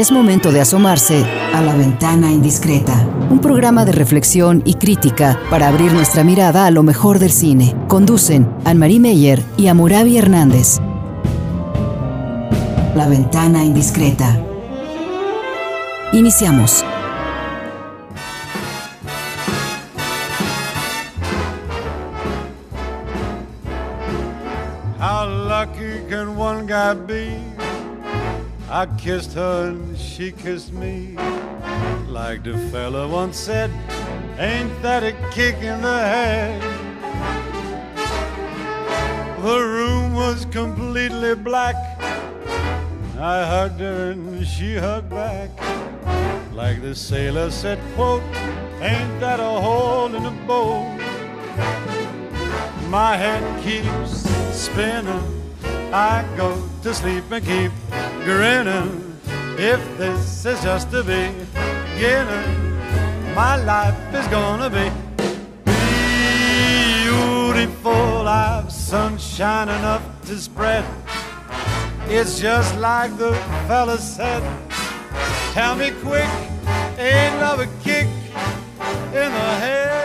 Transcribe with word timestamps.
Es 0.00 0.10
momento 0.10 0.50
de 0.50 0.62
asomarse 0.62 1.26
a 1.52 1.60
la 1.60 1.74
ventana 1.74 2.32
indiscreta, 2.32 3.06
un 3.28 3.38
programa 3.38 3.84
de 3.84 3.92
reflexión 3.92 4.62
y 4.64 4.76
crítica 4.76 5.38
para 5.50 5.68
abrir 5.68 5.92
nuestra 5.92 6.24
mirada 6.24 6.64
a 6.64 6.70
lo 6.70 6.82
mejor 6.82 7.18
del 7.18 7.30
cine. 7.30 7.76
Conducen 7.86 8.50
Anne-Marie 8.64 8.98
Meyer 8.98 9.42
y 9.58 9.66
Amurabi 9.66 10.16
Hernández. 10.16 10.78
La 12.94 13.08
ventana 13.08 13.62
indiscreta. 13.62 14.40
Iniciamos. 16.14 16.82
I 28.72 28.86
kissed 28.98 29.32
her 29.32 29.70
and 29.70 29.98
she 29.98 30.30
kissed 30.30 30.72
me. 30.72 31.16
Like 32.06 32.44
the 32.44 32.56
fella 32.70 33.08
once 33.08 33.36
said, 33.36 33.68
ain't 34.38 34.70
that 34.82 35.02
a 35.02 35.10
kick 35.32 35.56
in 35.56 35.82
the 35.82 35.98
head? 35.98 36.62
The 39.42 39.58
room 39.58 40.14
was 40.14 40.44
completely 40.52 41.34
black. 41.34 41.74
I 43.18 43.44
hugged 43.44 43.80
her 43.80 44.12
and 44.12 44.46
she 44.46 44.76
hugged 44.76 45.10
back. 45.10 45.50
Like 46.54 46.80
the 46.80 46.94
sailor 46.94 47.50
said, 47.50 47.80
quote, 47.96 48.22
ain't 48.80 49.18
that 49.18 49.40
a 49.40 49.60
hole 49.66 50.14
in 50.14 50.22
the 50.22 50.36
boat? 50.46 50.96
My 52.88 53.16
head 53.16 53.42
keeps 53.64 54.30
spinning. 54.56 55.39
I 55.92 56.24
go 56.36 56.56
to 56.84 56.94
sleep 56.94 57.24
and 57.32 57.44
keep 57.44 57.72
grinning. 58.22 59.18
If 59.58 59.80
this 59.98 60.46
is 60.46 60.62
just 60.62 60.92
the 60.92 61.02
beginning, 61.02 62.78
my 63.34 63.56
life 63.56 63.96
is 64.14 64.26
gonna 64.28 64.70
be 64.70 64.88
beautiful. 67.02 68.28
I've 68.28 68.70
sunshine 68.70 69.68
enough 69.68 70.02
to 70.26 70.38
spread. 70.38 70.84
It's 72.06 72.38
just 72.38 72.76
like 72.78 73.16
the 73.18 73.34
fella 73.66 73.98
said. 73.98 74.42
Tell 75.54 75.74
me 75.74 75.90
quick, 76.02 76.30
ain't 76.98 77.40
love 77.40 77.58
a 77.58 77.66
kick 77.82 78.06
in 79.12 79.32
the 79.32 79.50
head? 79.58 79.99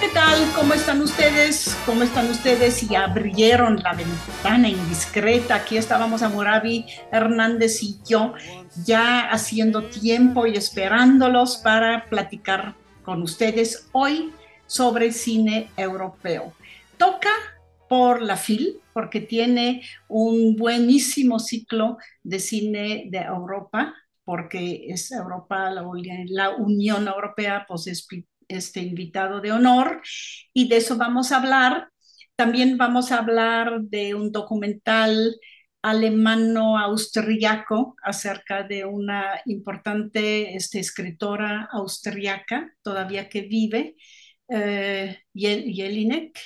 ¿Qué 0.00 0.08
tal? 0.08 0.38
¿Cómo 0.56 0.72
están 0.72 1.02
ustedes? 1.02 1.76
¿Cómo 1.84 2.02
están 2.04 2.30
ustedes? 2.30 2.90
Y 2.90 2.94
abrieron 2.94 3.82
la 3.82 3.92
ventana 3.92 4.66
indiscreta. 4.66 5.56
Aquí 5.56 5.76
estábamos 5.76 6.22
a 6.22 6.30
Moravi 6.30 6.86
Hernández 7.12 7.82
y 7.82 7.98
yo 8.08 8.32
ya 8.86 9.28
haciendo 9.28 9.90
tiempo 9.90 10.46
y 10.46 10.56
esperándolos 10.56 11.58
para 11.58 12.06
platicar 12.08 12.76
con 13.04 13.20
ustedes 13.20 13.90
hoy 13.92 14.32
sobre 14.66 15.12
cine 15.12 15.68
europeo. 15.76 16.54
Toca 16.96 17.30
por 17.86 18.22
la 18.22 18.38
FIL, 18.38 18.80
porque 18.94 19.20
tiene 19.20 19.82
un 20.08 20.56
buenísimo 20.56 21.38
ciclo 21.38 21.98
de 22.22 22.38
cine 22.38 23.04
de 23.10 23.18
Europa, 23.18 23.94
porque 24.24 24.86
es 24.88 25.12
Europa, 25.12 25.70
la 25.70 26.50
Unión 26.56 27.06
Europea, 27.06 27.66
pues 27.68 27.86
es 27.86 28.06
este 28.50 28.80
invitado 28.80 29.40
de 29.40 29.52
honor, 29.52 30.02
y 30.52 30.68
de 30.68 30.78
eso 30.78 30.96
vamos 30.96 31.32
a 31.32 31.36
hablar. 31.38 31.88
También 32.36 32.76
vamos 32.78 33.12
a 33.12 33.18
hablar 33.18 33.80
de 33.82 34.14
un 34.14 34.32
documental 34.32 35.36
alemano-austriaco 35.82 37.96
acerca 38.02 38.62
de 38.62 38.84
una 38.84 39.40
importante 39.46 40.54
este, 40.54 40.80
escritora 40.80 41.68
austriaca, 41.72 42.74
todavía 42.82 43.28
que 43.28 43.42
vive, 43.42 43.96
eh, 44.48 45.18
Jelinek, 45.34 46.38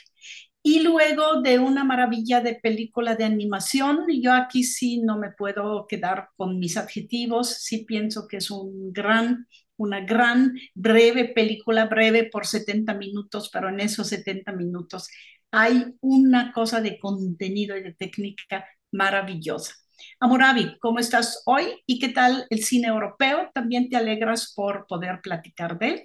y 0.63 0.81
luego 0.81 1.43
de 1.43 1.59
una 1.59 1.85
maravilla 1.85 2.41
de 2.41 2.55
película 2.55 3.17
de 3.17 3.25
animación. 3.25 4.07
Yo 4.23 4.33
aquí 4.33 4.65
sí 4.65 5.03
no 5.03 5.19
me 5.19 5.31
puedo 5.31 5.87
quedar 5.87 6.29
con 6.37 6.59
mis 6.59 6.77
adjetivos, 6.77 7.63
sí 7.63 7.85
pienso 7.85 8.27
que 8.27 8.39
es 8.39 8.51
un 8.51 8.93
gran, 8.93 9.47
una 9.77 10.01
gran, 10.01 10.55
breve 10.75 11.27
película, 11.27 11.87
breve 11.87 12.29
por 12.31 12.47
70 12.47 12.95
minutos, 12.95 13.51
pero 13.53 13.69
en 13.69 13.81
esos 13.81 14.09
70 14.09 14.53
minutos 14.53 15.09
hay 15.51 15.95
una 16.01 16.53
cosa 16.53 16.81
de 16.81 16.99
contenido 16.99 17.77
y 17.77 17.83
de 17.83 17.95
técnica 17.95 18.67
maravillosa. 18.91 19.75
Amoravi, 20.21 20.79
¿cómo 20.81 20.99
estás 20.99 21.43
hoy? 21.47 21.83
¿Y 21.87 21.99
qué 21.99 22.09
tal 22.09 22.47
el 22.51 22.63
cine 22.65 22.89
europeo? 22.89 23.51
¿También 23.55 23.89
te 23.89 23.97
alegras 23.97 24.53
por 24.55 24.87
poder 24.87 25.21
platicar 25.23 25.79
de 25.79 25.89
él? 25.89 26.05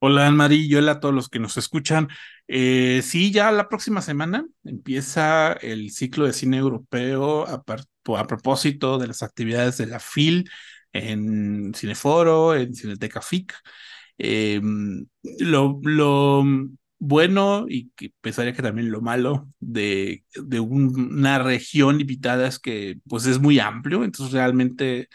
Hola, 0.00 0.28
Anne-Marie, 0.28 0.66
y 0.66 0.74
hola 0.76 0.92
a 0.92 1.00
todos 1.00 1.12
los 1.12 1.28
que 1.28 1.40
nos 1.40 1.56
escuchan. 1.56 2.08
Eh, 2.46 3.00
sí, 3.02 3.32
ya 3.32 3.50
la 3.50 3.68
próxima 3.68 4.00
semana 4.00 4.46
empieza 4.62 5.54
el 5.54 5.90
ciclo 5.90 6.24
de 6.24 6.32
cine 6.32 6.58
europeo 6.58 7.44
a, 7.48 7.64
a, 7.64 8.26
propósito 8.28 8.98
de 8.98 9.08
las 9.08 9.24
actividades 9.24 9.76
de 9.76 9.86
la 9.86 9.98
FIL 9.98 10.48
en 10.98 11.72
Cineforo, 11.74 12.54
en 12.54 12.74
Cineteca 12.74 13.20
FIC. 13.20 13.54
Eh, 14.18 14.60
lo, 15.40 15.80
bueno 16.98 17.66
y 17.68 17.90
que 17.90 18.12
pensaría 18.20 18.52
que 18.52 18.62
también 18.62 18.90
lo 18.90 19.00
malo 19.00 19.48
de, 19.60 20.24
de 20.34 20.60
una 20.60 21.38
región 21.38 22.00
invitada 22.00 22.48
es 22.48 22.58
que 22.58 22.98
pues 23.08 23.26
es 23.26 23.38
muy 23.38 23.60
amplio, 23.60 24.04
entonces 24.04 24.32
realmente 24.32 25.08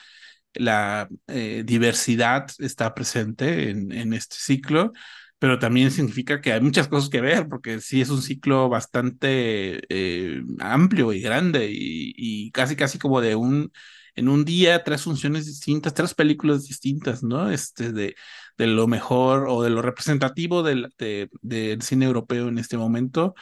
la 0.54 1.10
eh, 1.28 1.64
diversidad 1.66 2.48
está 2.60 2.94
presente 2.94 3.70
en, 3.70 3.92
en, 3.92 4.14
este 4.14 4.36
ciclo, 4.40 4.92
pero 5.40 5.60
también 5.60 5.92
significa 5.92 6.42
que 6.42 6.54
hay 6.54 6.62
muchas 6.62 6.88
cosas 6.88 7.10
que 7.10 7.22
ver, 7.22 7.48
porque 7.50 7.82
sí 7.82 8.02
es 8.02 8.10
un 8.10 8.22
ciclo 8.22 8.70
bastante 8.70 9.82
eh, 9.90 10.42
amplio 10.60 11.12
y 11.14 11.22
grande 11.22 11.70
y, 11.72 12.14
y, 12.16 12.52
casi, 12.52 12.76
casi 12.76 13.00
como 13.00 13.20
de 13.22 13.36
un, 13.36 13.72
en 14.16 14.30
un 14.30 14.46
día, 14.46 14.84
tres 14.84 15.04
funciones 15.04 15.46
distintas, 15.48 15.94
tres 15.94 16.14
películas 16.14 16.66
distintas, 16.68 17.24
¿no? 17.24 17.50
Este, 17.52 17.92
de, 17.92 18.16
de 18.58 18.68
lo 18.68 18.88
mejor 18.88 19.48
o 19.50 19.64
de 19.64 19.70
lo 19.70 19.82
representativo 19.82 20.64
del, 20.64 20.90
de, 20.98 21.30
del 21.42 21.82
cine 21.82 22.06
europeo 22.06 22.48
en 22.50 22.58
este 22.60 22.78
momento. 22.78 23.36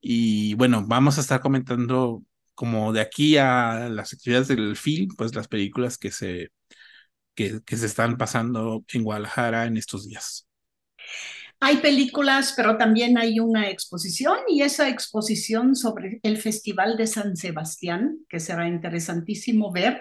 Y 0.00 0.54
bueno, 0.54 0.84
vamos 0.86 1.18
a 1.18 1.22
estar 1.22 1.40
comentando 1.40 2.22
como 2.54 2.92
de 2.92 3.00
aquí 3.00 3.36
a 3.38 3.88
las 3.90 4.12
actividades 4.12 4.48
del 4.48 4.76
film, 4.76 5.08
pues 5.16 5.34
las 5.34 5.48
películas 5.48 5.98
que 5.98 6.10
se, 6.10 6.50
que, 7.34 7.60
que 7.64 7.76
se 7.76 7.86
están 7.86 8.16
pasando 8.18 8.84
en 8.92 9.04
Guadalajara 9.04 9.66
en 9.66 9.76
estos 9.76 10.06
días. 10.08 10.48
Hay 11.62 11.76
películas, 11.76 12.54
pero 12.56 12.78
también 12.78 13.18
hay 13.18 13.38
una 13.38 13.68
exposición 13.68 14.38
y 14.48 14.62
esa 14.62 14.88
exposición 14.88 15.76
sobre 15.76 16.18
el 16.22 16.38
Festival 16.38 16.96
de 16.96 17.06
San 17.06 17.36
Sebastián, 17.36 18.18
que 18.30 18.40
será 18.40 18.66
interesantísimo 18.66 19.70
ver, 19.70 20.00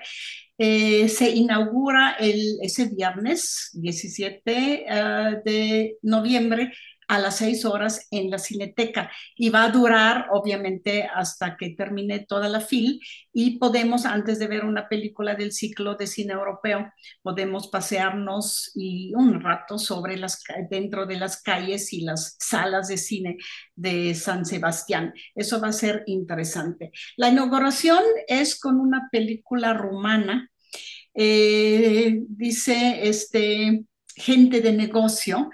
eh, 0.58 1.09
se 1.09 1.30
inaugura 1.30 2.16
el, 2.19 2.59
ese 2.62 2.90
viernes 2.90 3.72
17 3.74 4.86
uh, 4.90 5.42
de 5.44 5.98
noviembre 6.02 6.72
a 7.09 7.18
las 7.20 7.38
seis 7.38 7.66
horas 7.66 8.08
en 8.12 8.30
la 8.30 8.38
Cineteca 8.38 9.12
y 9.36 9.50
va 9.50 9.64
a 9.64 9.72
durar 9.72 10.28
obviamente 10.31 11.03
hasta 11.03 11.58
que 11.58 11.72
termine 11.72 12.20
toda 12.20 12.47
la 12.47 12.62
fil 12.62 13.02
y 13.34 13.58
podemos 13.58 14.06
antes 14.06 14.38
de 14.38 14.47
ver 14.47 14.64
una 14.64 14.88
película 14.88 15.34
del 15.34 15.52
ciclo 15.52 15.96
de 15.96 16.06
cine 16.06 16.34
europeo 16.34 16.92
podemos 17.24 17.68
pasearnos 17.68 18.72
y 18.75 19.12
un 19.16 19.42
rato 19.42 19.80
sobre 19.80 20.18
las 20.18 20.42
dentro 20.69 21.08
de 21.08 21.18
las 21.18 21.42
calles 21.42 21.92
y 21.94 22.02
las 22.02 22.38
salas 22.40 22.88
de 22.88 22.98
cine 22.98 23.38
de 23.75 24.14
San 24.14 24.46
Sebastián. 24.46 25.14
Eso 25.34 25.59
va 25.59 25.69
a 25.69 25.74
ser 25.74 26.03
interesante. 26.06 26.92
La 27.18 27.30
inauguración 27.30 28.03
es 28.28 28.59
con 28.59 28.80
una 28.80 29.10
película 29.12 29.74
rumana 29.74 30.50
eh, 31.16 32.19
dice 32.28 33.07
este 33.10 33.83
gente 34.16 34.62
de 34.62 34.74
negocio 34.74 35.50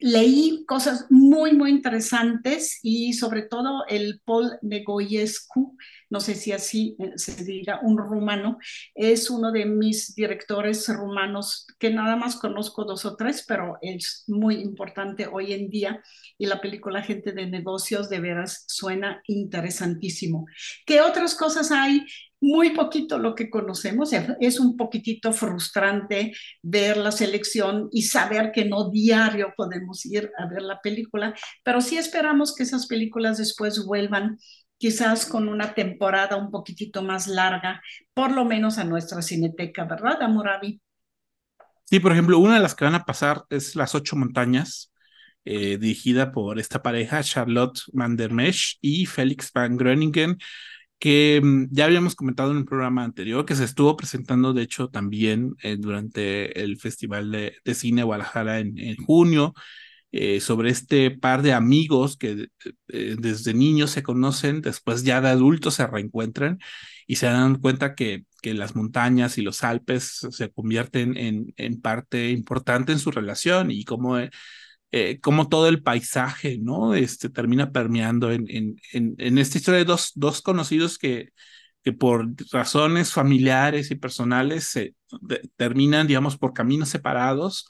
leí 0.00 0.64
cosas 0.66 1.06
muy, 1.10 1.52
muy 1.52 1.70
interesantes 1.70 2.78
y 2.82 3.12
sobre 3.12 3.42
todo 3.42 3.84
el 3.88 4.20
Paul 4.24 4.58
Negoyescu, 4.62 5.76
no 6.10 6.20
sé 6.20 6.34
si 6.34 6.52
así 6.52 6.96
eh, 6.98 7.12
se 7.16 7.44
diga, 7.44 7.80
un 7.82 7.96
rumano, 7.96 8.58
es 8.94 9.30
uno 9.30 9.52
de 9.52 9.64
mis 9.64 10.14
directores 10.14 10.88
rumanos 10.88 11.66
que 11.78 11.90
nada 11.90 12.16
más 12.16 12.36
conozco 12.36 12.84
dos 12.84 13.04
o 13.04 13.16
tres, 13.16 13.44
pero 13.46 13.78
es 13.80 14.24
muy 14.26 14.56
importante 14.56 15.26
hoy 15.26 15.52
en 15.52 15.70
día 15.70 16.02
y 16.36 16.46
la 16.46 16.60
película 16.60 17.02
Gente 17.02 17.32
de 17.32 17.46
Negocios 17.46 18.10
de 18.10 18.20
veras 18.20 18.64
suena 18.66 19.22
interesantísimo. 19.26 20.46
¿Qué 20.84 21.00
otras 21.00 21.34
cosas 21.34 21.70
hay 21.70 22.04
muy 22.40 22.70
poquito 22.70 23.18
lo 23.18 23.34
que 23.34 23.50
conocemos. 23.50 24.10
Es 24.40 24.58
un 24.58 24.76
poquitito 24.76 25.32
frustrante 25.32 26.32
ver 26.62 26.96
la 26.96 27.12
selección 27.12 27.88
y 27.92 28.02
saber 28.02 28.50
que 28.52 28.64
no 28.64 28.90
diario 28.90 29.52
podemos 29.56 30.04
ir 30.06 30.30
a 30.38 30.46
ver 30.46 30.62
la 30.62 30.80
película, 30.80 31.34
pero 31.62 31.80
sí 31.80 31.98
esperamos 31.98 32.54
que 32.54 32.62
esas 32.62 32.86
películas 32.86 33.38
después 33.38 33.84
vuelvan 33.84 34.38
quizás 34.80 35.26
con 35.26 35.46
una 35.46 35.74
temporada 35.74 36.36
un 36.36 36.50
poquitito 36.50 37.02
más 37.02 37.26
larga, 37.26 37.82
por 38.14 38.32
lo 38.32 38.46
menos 38.46 38.78
a 38.78 38.84
nuestra 38.84 39.20
cineteca, 39.20 39.84
¿verdad, 39.84 40.22
Amurabi? 40.22 40.80
Sí, 41.84 42.00
por 42.00 42.12
ejemplo, 42.12 42.38
una 42.38 42.54
de 42.54 42.60
las 42.60 42.74
que 42.74 42.86
van 42.86 42.94
a 42.94 43.04
pasar 43.04 43.44
es 43.50 43.76
Las 43.76 43.94
Ocho 43.94 44.16
Montañas, 44.16 44.90
eh, 45.44 45.76
dirigida 45.76 46.32
por 46.32 46.58
esta 46.58 46.80
pareja, 46.80 47.22
Charlotte 47.22 47.78
Van 47.92 48.16
y 48.80 49.04
Félix 49.04 49.52
Van 49.52 49.76
Groningen, 49.76 50.38
que 50.98 51.42
mm, 51.44 51.66
ya 51.70 51.84
habíamos 51.84 52.14
comentado 52.14 52.50
en 52.50 52.56
un 52.56 52.64
programa 52.64 53.04
anterior, 53.04 53.44
que 53.44 53.56
se 53.56 53.64
estuvo 53.64 53.98
presentando, 53.98 54.54
de 54.54 54.62
hecho, 54.62 54.88
también 54.88 55.56
eh, 55.62 55.76
durante 55.78 56.58
el 56.58 56.78
Festival 56.78 57.30
de, 57.30 57.74
Cine 57.74 58.02
Guadalajara 58.02 58.60
en, 58.60 58.78
en 58.78 58.96
junio. 58.96 59.52
Eh, 60.12 60.40
sobre 60.40 60.70
este 60.70 61.12
par 61.12 61.40
de 61.42 61.52
amigos 61.52 62.16
que 62.16 62.48
eh, 62.88 63.16
desde 63.16 63.54
niños 63.54 63.92
se 63.92 64.02
conocen, 64.02 64.60
después 64.60 65.04
ya 65.04 65.20
de 65.20 65.28
adultos 65.28 65.74
se 65.74 65.86
reencuentran 65.86 66.58
y 67.06 67.16
se 67.16 67.26
dan 67.26 67.60
cuenta 67.60 67.94
que, 67.94 68.24
que 68.42 68.52
las 68.54 68.74
montañas 68.74 69.38
y 69.38 69.42
los 69.42 69.62
Alpes 69.62 70.26
se 70.32 70.50
convierten 70.50 71.16
en, 71.16 71.54
en 71.56 71.80
parte 71.80 72.30
importante 72.30 72.90
en 72.90 72.98
su 72.98 73.12
relación 73.12 73.70
y 73.70 73.84
cómo, 73.84 74.18
eh, 74.18 75.20
todo 75.48 75.68
el 75.68 75.82
paisaje 75.82 76.58
¿no? 76.60 76.94
este, 76.94 77.28
termina 77.30 77.70
permeando 77.70 78.32
en, 78.32 78.46
en, 78.48 78.76
en, 78.92 79.38
esta 79.38 79.58
historia 79.58 79.78
de 79.78 79.84
dos, 79.84 80.10
dos 80.16 80.42
conocidos 80.42 80.98
que, 80.98 81.28
que 81.84 81.92
por 81.92 82.26
razones 82.50 83.12
familiares 83.12 83.92
y 83.92 83.94
personales 83.94 84.64
se 84.64 84.94
terminan, 85.56 86.08
digamos, 86.08 86.36
por 86.36 86.52
caminos 86.52 86.88
separados 86.88 87.66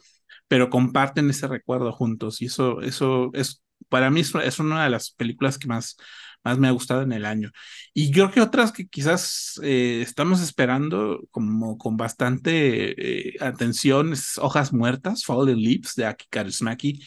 pero 0.50 0.68
comparten 0.68 1.30
ese 1.30 1.46
recuerdo 1.46 1.92
juntos 1.92 2.42
y 2.42 2.46
eso, 2.46 2.80
eso 2.82 3.30
es, 3.34 3.62
para 3.88 4.10
mí 4.10 4.18
es, 4.18 4.58
una 4.58 4.82
de 4.82 4.90
las 4.90 5.12
películas 5.12 5.58
que 5.58 5.68
más, 5.68 5.96
más 6.42 6.58
me 6.58 6.66
ha 6.66 6.72
gustado 6.72 7.02
en 7.02 7.12
el 7.12 7.24
año. 7.24 7.52
Y 7.94 8.10
yo 8.10 8.24
creo 8.24 8.30
que 8.32 8.40
otras 8.40 8.72
que 8.72 8.88
quizás 8.88 9.60
eh, 9.62 10.00
estamos 10.02 10.42
esperando 10.42 11.20
como 11.30 11.78
con 11.78 11.96
bastante 11.96 13.30
eh, 13.30 13.36
atención 13.40 14.12
es 14.12 14.38
Hojas 14.38 14.72
Muertas, 14.72 15.24
Fallen 15.24 15.62
Leaves 15.62 15.94
de 15.94 16.06
Aki 16.06 16.26
Kaurismäki, 16.30 17.00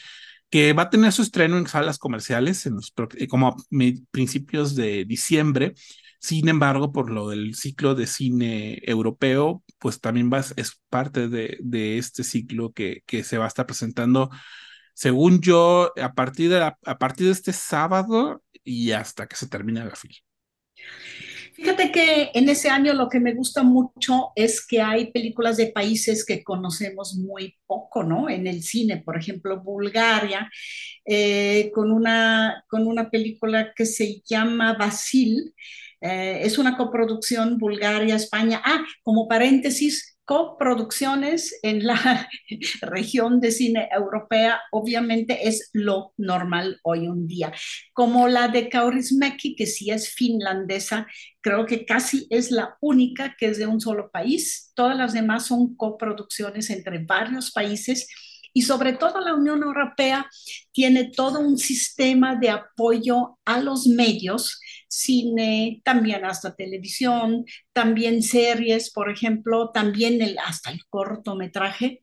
que 0.50 0.72
va 0.72 0.84
a 0.84 0.90
tener 0.90 1.12
su 1.12 1.22
estreno 1.24 1.58
en 1.58 1.68
salas 1.68 1.98
comerciales 1.98 2.66
en 2.66 2.76
los, 2.76 2.94
eh, 3.18 3.28
como 3.28 3.50
a 3.50 3.56
principios 4.12 4.74
de 4.74 5.04
diciembre 5.04 5.74
sin 6.24 6.48
embargo, 6.48 6.94
por 6.94 7.12
lo 7.12 7.28
del 7.28 7.54
ciclo 7.54 7.96
de 7.96 8.08
cine 8.08 8.80
europeo, 8.84 9.62
pues 9.84 10.00
también 10.00 10.30
vas, 10.30 10.54
es 10.56 10.82
parte 10.90 11.28
de, 11.28 11.58
de 11.60 11.98
este 11.98 12.24
ciclo 12.24 12.72
que, 12.72 13.02
que 13.06 13.22
se 13.26 13.38
va 13.38 13.44
a 13.44 13.50
estar 13.50 13.66
presentando, 13.66 14.30
según 14.94 15.42
yo, 15.42 15.92
a 16.02 16.14
partir 16.14 16.52
de, 16.52 16.62
a 16.62 16.98
partir 16.98 17.26
de 17.26 17.34
este 17.34 17.52
sábado 17.52 18.42
y 18.64 18.92
hasta 18.92 19.28
que 19.28 19.36
se 19.36 19.50
termine 19.50 19.84
la 19.84 19.94
fila. 19.94 20.16
Fíjate 21.54 21.92
que 21.92 22.32
en 22.34 22.48
ese 22.48 22.70
año 22.70 22.94
lo 22.94 23.10
que 23.10 23.20
me 23.20 23.34
gusta 23.34 23.62
mucho 23.62 24.32
es 24.38 24.66
que 24.66 24.82
hay 24.82 25.12
películas 25.12 25.58
de 25.58 25.68
países 25.68 26.26
que 26.26 26.46
conocemos 26.46 27.16
muy 27.16 27.58
poco, 27.68 28.04
¿no? 28.04 28.30
En 28.30 28.48
el 28.48 28.64
cine, 28.64 29.04
por 29.04 29.18
ejemplo, 29.18 29.62
Bulgaria, 29.62 30.50
eh, 31.04 31.72
con, 31.76 31.92
una, 31.92 32.64
con 32.70 32.88
una 32.88 33.10
película 33.10 33.74
que 33.76 33.86
se 33.86 34.22
llama 34.26 34.76
Basil, 34.76 35.54
eh, 36.04 36.42
es 36.44 36.58
una 36.58 36.76
coproducción 36.76 37.58
Bulgaria-España. 37.58 38.62
Ah, 38.66 38.84
como 39.04 39.30
paréntesis, 39.30 40.18
coproducciones 40.26 41.58
en 41.64 41.86
la 41.88 42.28
región 42.82 43.40
de 43.40 43.52
cine 43.52 43.88
europea 43.90 44.60
obviamente 44.72 45.48
es 45.48 45.70
lo 45.72 46.14
normal 46.18 46.78
hoy 46.84 47.06
en 47.06 47.26
día. 47.26 47.54
Como 47.94 48.28
la 48.28 48.50
de 48.50 48.68
Kaurismäki, 48.68 49.56
que 49.56 49.66
sí 49.66 49.92
es 49.92 50.10
finlandesa, 50.10 51.08
creo 51.40 51.66
que 51.66 51.86
casi 51.86 52.28
es 52.30 52.52
la 52.52 52.78
única 52.82 53.36
que 53.38 53.48
es 53.48 53.58
de 53.58 53.68
un 53.68 53.80
solo 53.80 54.12
país. 54.12 54.74
Todas 54.76 54.98
las 54.98 55.14
demás 55.14 55.48
son 55.48 55.74
coproducciones 55.78 56.70
entre 56.70 57.00
varios 57.00 57.52
países 57.52 58.10
y 58.54 58.62
sobre 58.62 58.94
todo 58.94 59.20
la 59.20 59.34
Unión 59.34 59.64
Europea 59.64 60.30
tiene 60.72 61.06
todo 61.06 61.40
un 61.40 61.58
sistema 61.58 62.36
de 62.36 62.52
apoyo 62.52 63.40
a 63.46 63.60
los 63.60 63.88
medios, 63.88 64.60
cine, 64.94 65.82
también 65.84 66.26
hasta 66.26 66.56
televisión, 66.56 67.46
también 67.74 68.22
series, 68.24 68.92
por 68.92 69.10
ejemplo, 69.10 69.72
también 69.72 70.22
el, 70.22 70.38
hasta 70.40 70.72
el 70.72 70.86
cortometraje. 70.90 72.00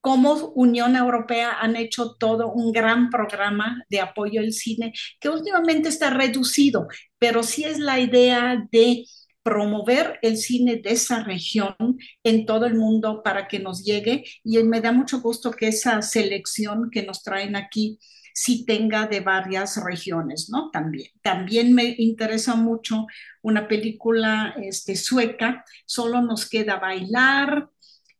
Como 0.00 0.34
Unión 0.54 0.96
Europea 0.96 1.58
han 1.60 1.76
hecho 1.76 2.14
todo 2.14 2.52
un 2.52 2.72
gran 2.72 3.10
programa 3.10 3.84
de 3.90 4.00
apoyo 4.00 4.40
al 4.40 4.52
cine 4.52 4.92
que 5.20 5.28
últimamente 5.28 5.88
está 5.88 6.10
reducido, 6.10 6.86
pero 7.18 7.42
sí 7.42 7.64
es 7.64 7.78
la 7.78 7.98
idea 7.98 8.66
de 8.70 9.04
promover 9.42 10.18
el 10.22 10.38
cine 10.38 10.76
de 10.76 10.90
esa 10.90 11.22
región 11.22 11.76
en 12.24 12.46
todo 12.46 12.66
el 12.66 12.74
mundo 12.74 13.22
para 13.22 13.46
que 13.46 13.58
nos 13.60 13.84
llegue 13.84 14.24
y 14.42 14.58
me 14.64 14.80
da 14.80 14.92
mucho 14.92 15.20
gusto 15.20 15.52
que 15.52 15.68
esa 15.68 16.02
selección 16.02 16.90
que 16.90 17.04
nos 17.04 17.22
traen 17.22 17.54
aquí 17.56 17.98
sí 18.36 18.66
tenga 18.66 19.06
de 19.06 19.20
varias 19.20 19.82
regiones, 19.82 20.50
¿no? 20.50 20.70
También. 20.70 21.10
También 21.22 21.72
me 21.72 21.94
interesa 21.96 22.54
mucho 22.54 23.06
una 23.40 23.66
película 23.66 24.54
este, 24.62 24.94
sueca, 24.94 25.64
solo 25.86 26.20
nos 26.20 26.46
queda 26.46 26.76
bailar. 26.76 27.70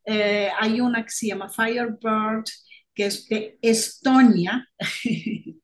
Eh, 0.06 0.48
hay 0.58 0.80
una 0.80 1.04
que 1.04 1.10
se 1.10 1.26
llama 1.26 1.50
Firebird, 1.50 2.44
que 2.94 3.04
es 3.04 3.28
de 3.28 3.58
Estonia, 3.60 4.66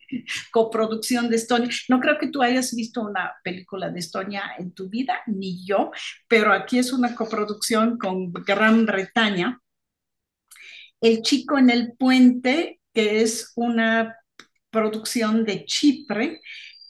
coproducción 0.52 1.30
de 1.30 1.36
Estonia. 1.36 1.70
No 1.88 1.98
creo 1.98 2.18
que 2.18 2.28
tú 2.28 2.42
hayas 2.42 2.74
visto 2.74 3.00
una 3.00 3.32
película 3.42 3.88
de 3.88 4.00
Estonia 4.00 4.42
en 4.58 4.74
tu 4.74 4.90
vida, 4.90 5.22
ni 5.28 5.64
yo, 5.64 5.92
pero 6.28 6.52
aquí 6.52 6.78
es 6.78 6.92
una 6.92 7.14
coproducción 7.14 7.96
con 7.96 8.30
Gran 8.30 8.84
Bretaña. 8.84 9.58
El 11.00 11.22
chico 11.22 11.56
en 11.56 11.70
el 11.70 11.94
puente, 11.96 12.80
que 12.92 13.22
es 13.22 13.52
una 13.56 14.14
producción 14.72 15.44
de 15.44 15.64
Chipre, 15.66 16.40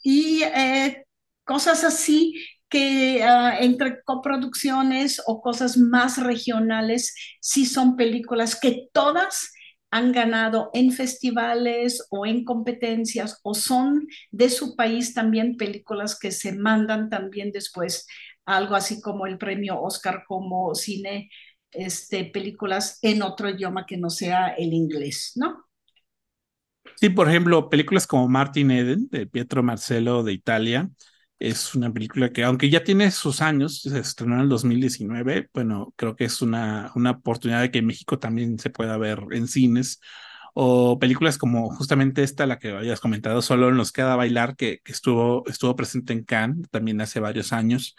y 0.01 0.43
eh, 0.43 1.05
cosas 1.43 1.83
así 1.83 2.35
que 2.69 3.23
ah, 3.23 3.57
entre 3.59 4.01
coproducciones 4.03 5.21
o 5.27 5.41
cosas 5.41 5.77
más 5.77 6.17
regionales, 6.17 7.15
sí 7.39 7.65
son 7.67 7.95
películas 7.95 8.59
que 8.59 8.89
todas 8.93 9.51
han 9.91 10.11
ganado 10.11 10.71
en 10.73 10.91
festivales 10.91 12.07
o 12.09 12.25
en 12.25 12.43
competencias 12.45 13.39
o 13.43 13.53
son 13.53 14.07
de 14.31 14.49
su 14.49 14.75
país 14.75 15.13
también 15.13 15.55
películas 15.55 16.17
que 16.17 16.31
se 16.31 16.53
mandan 16.53 17.11
también 17.11 17.51
después 17.51 18.07
algo 18.45 18.75
así 18.75 19.01
como 19.01 19.27
el 19.27 19.37
premio 19.37 19.79
Oscar 19.79 20.23
como 20.27 20.73
cine, 20.75 21.29
este, 21.71 22.25
películas 22.25 22.99
en 23.03 23.21
otro 23.21 23.49
idioma 23.49 23.85
que 23.85 23.97
no 23.97 24.09
sea 24.09 24.49
el 24.49 24.73
inglés, 24.73 25.33
¿no? 25.35 25.63
Sí, 27.03 27.09
por 27.09 27.27
ejemplo, 27.27 27.69
películas 27.69 28.07
como 28.07 28.29
Martin 28.29 28.71
Eden 28.71 29.09
de 29.09 29.27
Pietro 29.27 29.61
Marcelo 29.61 30.23
de 30.23 30.31
Italia, 30.31 30.89
es 31.37 31.75
una 31.75 31.91
película 31.91 32.31
que, 32.31 32.45
aunque 32.45 32.69
ya 32.69 32.85
tiene 32.85 33.11
sus 33.11 33.41
años, 33.41 33.81
se 33.81 33.99
estrenó 33.99 34.35
en 34.35 34.41
el 34.43 34.47
2019, 34.49 35.49
bueno, 35.53 35.93
creo 35.97 36.15
que 36.15 36.23
es 36.23 36.41
una, 36.41 36.93
una 36.95 37.11
oportunidad 37.11 37.59
de 37.59 37.71
que 37.71 37.79
en 37.79 37.87
México 37.87 38.19
también 38.19 38.57
se 38.57 38.69
pueda 38.69 38.97
ver 38.97 39.19
en 39.31 39.49
cines. 39.49 39.99
O 40.53 40.97
películas 40.97 41.37
como 41.37 41.71
justamente 41.75 42.23
esta, 42.23 42.45
la 42.45 42.57
que 42.57 42.69
habías 42.69 43.01
comentado, 43.01 43.41
solo 43.41 43.69
nos 43.73 43.91
queda 43.91 44.15
bailar, 44.15 44.55
que, 44.55 44.79
que 44.81 44.93
estuvo, 44.93 45.43
estuvo 45.49 45.75
presente 45.75 46.13
en 46.13 46.23
Cannes 46.23 46.69
también 46.69 47.01
hace 47.01 47.19
varios 47.19 47.51
años, 47.51 47.97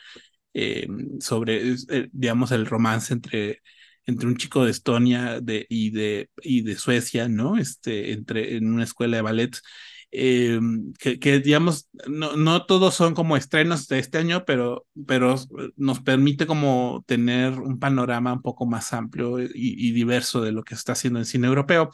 eh, 0.55 0.87
sobre, 1.21 1.75
eh, 1.91 2.09
digamos, 2.11 2.53
el 2.53 2.65
romance 2.65 3.13
entre, 3.13 3.61
entre 4.07 4.27
un 4.29 4.37
chico 4.37 4.65
de 4.65 4.71
Estonia 4.71 5.41
de, 5.41 5.67
y, 5.69 5.91
de, 5.91 6.31
y 6.43 6.63
de 6.63 6.77
Suecia, 6.77 7.29
¿no? 7.29 7.57
Este, 7.57 8.13
entre, 8.13 8.57
en 8.57 8.73
una 8.73 8.85
escuela 8.85 9.17
de 9.17 9.23
ballet 9.23 9.57
eh, 10.17 10.61
que, 11.01 11.41
digamos, 11.41 11.89
no, 12.07 12.37
no 12.37 12.67
todos 12.67 12.95
son 12.95 13.15
como 13.15 13.37
estrenos 13.37 13.89
de 13.89 13.99
este 13.99 14.19
año, 14.19 14.45
pero, 14.45 14.87
pero 15.09 15.35
nos 15.77 16.01
permite 16.01 16.47
como 16.47 17.03
tener 17.09 17.59
un 17.59 17.81
panorama 17.81 18.33
un 18.33 18.41
poco 18.41 18.65
más 18.65 18.93
amplio 18.93 19.41
y, 19.41 19.91
diverso 19.91 20.41
de 20.41 20.53
lo 20.53 20.63
que 20.63 20.75
está 20.75 20.93
haciendo 20.93 21.19
el 21.19 21.27
cine 21.27 21.49
europeo. 21.49 21.91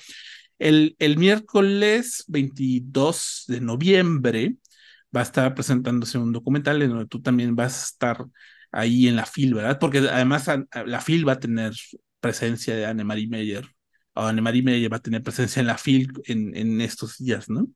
El, 0.58 0.96
el 0.98 1.16
miércoles 1.16 2.24
22 2.28 3.44
de 3.48 3.60
noviembre 3.62 4.56
va 5.16 5.20
a 5.20 5.22
estar 5.24 5.54
presentándose 5.54 6.18
un 6.18 6.32
documental 6.32 6.82
en 6.82 6.90
donde 6.90 7.06
tú 7.06 7.22
también 7.22 7.56
vas 7.56 7.80
a 7.80 7.84
estar 7.86 8.26
ahí 8.72 9.08
en 9.08 9.16
la 9.16 9.26
FIL, 9.26 9.54
¿verdad? 9.54 9.78
Porque 9.78 9.98
además 9.98 10.48
la 10.86 11.00
FIL 11.00 11.28
va 11.28 11.32
a 11.34 11.40
tener 11.40 11.72
presencia 12.20 12.74
de 12.76 12.86
Anne-Marie 12.86 13.28
Meyer, 13.28 13.66
o 14.14 14.22
Anne-Marie 14.22 14.62
Meyer 14.62 14.92
va 14.92 14.98
a 14.98 15.00
tener 15.00 15.22
presencia 15.22 15.60
en 15.60 15.66
la 15.66 15.78
FIL 15.78 16.12
en, 16.26 16.56
en 16.56 16.80
estos 16.80 17.18
días, 17.18 17.48
¿no? 17.48 17.68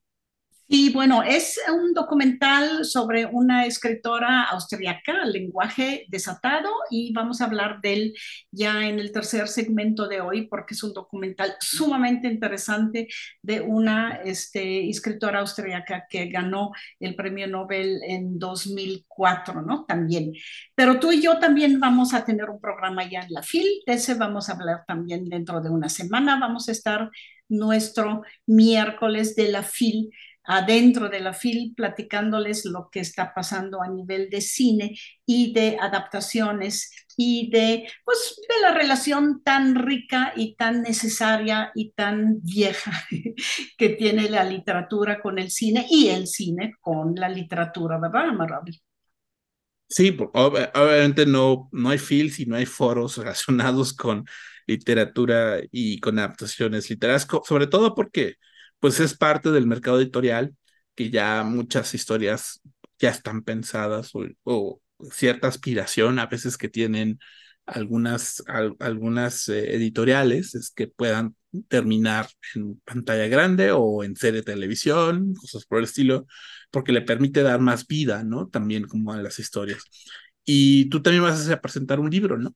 Sí, 0.67 0.91
bueno, 0.91 1.21
es 1.21 1.59
un 1.71 1.93
documental 1.93 2.85
sobre 2.85 3.27
una 3.27 3.67
escritora 3.67 4.45
austriaca, 4.45 5.23
lenguaje 5.25 6.05
desatado, 6.09 6.71
y 6.89 7.13
vamos 7.13 7.39
a 7.39 7.45
hablar 7.45 7.81
de 7.81 7.93
él 7.93 8.13
ya 8.49 8.87
en 8.87 8.99
el 8.99 9.11
tercer 9.11 9.47
segmento 9.47 10.07
de 10.07 10.21
hoy, 10.21 10.47
porque 10.47 10.73
es 10.73 10.81
un 10.81 10.91
documental 10.93 11.53
sumamente 11.59 12.27
interesante 12.27 13.07
de 13.43 13.61
una 13.61 14.21
este, 14.25 14.89
escritora 14.89 15.41
austriaca 15.41 16.07
que 16.09 16.29
ganó 16.29 16.71
el 16.99 17.15
premio 17.15 17.47
Nobel 17.47 17.99
en 18.03 18.39
2004, 18.39 19.61
¿no? 19.61 19.85
También. 19.85 20.33
Pero 20.73 20.99
tú 20.99 21.11
y 21.11 21.21
yo 21.21 21.37
también 21.37 21.79
vamos 21.79 22.15
a 22.15 22.25
tener 22.25 22.49
un 22.49 22.59
programa 22.59 23.07
ya 23.07 23.19
en 23.21 23.33
la 23.33 23.43
FIL, 23.43 23.67
de 23.85 23.93
ese 23.93 24.15
vamos 24.15 24.49
a 24.49 24.53
hablar 24.53 24.83
también 24.87 25.25
dentro 25.25 25.61
de 25.61 25.69
una 25.69 25.89
semana, 25.89 26.39
vamos 26.39 26.69
a 26.69 26.71
estar 26.71 27.11
nuestro 27.47 28.23
miércoles 28.47 29.35
de 29.35 29.51
la 29.51 29.61
FIL 29.61 30.09
adentro 30.47 31.09
de 31.09 31.19
la 31.19 31.33
FIL 31.33 31.73
platicándoles 31.75 32.65
lo 32.65 32.89
que 32.91 32.99
está 32.99 33.33
pasando 33.33 33.81
a 33.81 33.89
nivel 33.89 34.29
de 34.29 34.41
cine 34.41 34.95
y 35.25 35.53
de 35.53 35.77
adaptaciones 35.79 36.91
y 37.17 37.49
de, 37.49 37.87
pues, 38.03 38.39
de 38.47 38.61
la 38.61 38.73
relación 38.73 39.41
tan 39.43 39.75
rica 39.75 40.33
y 40.35 40.55
tan 40.55 40.81
necesaria 40.81 41.71
y 41.75 41.91
tan 41.91 42.41
vieja 42.41 42.91
que 43.77 43.89
tiene 43.89 44.29
la 44.29 44.43
literatura 44.43 45.21
con 45.21 45.39
el 45.39 45.49
cine 45.49 45.85
y 45.89 46.09
el 46.09 46.27
cine 46.27 46.75
con 46.81 47.15
la 47.15 47.29
literatura, 47.29 47.97
¿verdad, 47.99 48.33
Maravi? 48.33 48.81
Sí, 49.87 50.17
obviamente 50.33 51.25
no, 51.25 51.69
no 51.71 51.89
hay 51.89 51.99
FILs 51.99 52.39
y 52.39 52.45
no 52.45 52.55
hay 52.55 52.65
foros 52.65 53.17
relacionados 53.17 53.93
con 53.93 54.25
literatura 54.67 55.59
y 55.71 55.99
con 55.99 56.17
adaptaciones 56.17 56.89
literarias, 56.89 57.27
sobre 57.45 57.67
todo 57.67 57.93
porque 57.93 58.35
pues 58.79 58.99
es 58.99 59.17
parte 59.17 59.51
del 59.51 59.67
mercado 59.67 59.99
editorial 59.99 60.55
que 60.95 61.09
ya 61.09 61.43
muchas 61.43 61.93
historias 61.93 62.61
ya 62.99 63.09
están 63.09 63.43
pensadas 63.43 64.11
o, 64.43 64.81
cierta 65.11 65.47
aspiración 65.49 66.19
a 66.19 66.27
veces 66.27 66.57
que 66.57 66.69
tienen 66.69 67.19
algunas, 67.65 68.43
algunas 68.79 69.49
eh, 69.49 69.75
editoriales 69.75 70.55
es 70.55 70.71
que 70.71 70.87
puedan 70.87 71.35
terminar 71.67 72.27
en 72.55 72.79
pantalla 72.85 73.27
grande 73.27 73.71
o 73.71 74.03
en 74.03 74.15
serie 74.15 74.43
televisión, 74.43 75.33
cosas 75.35 75.65
por 75.65 75.79
el 75.79 75.85
estilo, 75.85 76.27
porque 76.71 76.91
le 76.91 77.01
permite 77.01 77.43
dar 77.43 77.59
más 77.59 77.87
vida, 77.87 78.23
¿no? 78.23 78.47
También 78.47 78.85
como 78.87 79.11
a 79.13 79.21
las 79.21 79.39
historias. 79.39 79.83
Y 80.45 80.89
tú 80.89 81.01
también 81.01 81.23
vas 81.23 81.49
a 81.49 81.61
presentar 81.61 81.99
un 81.99 82.09
libro, 82.09 82.37
¿no? 82.37 82.55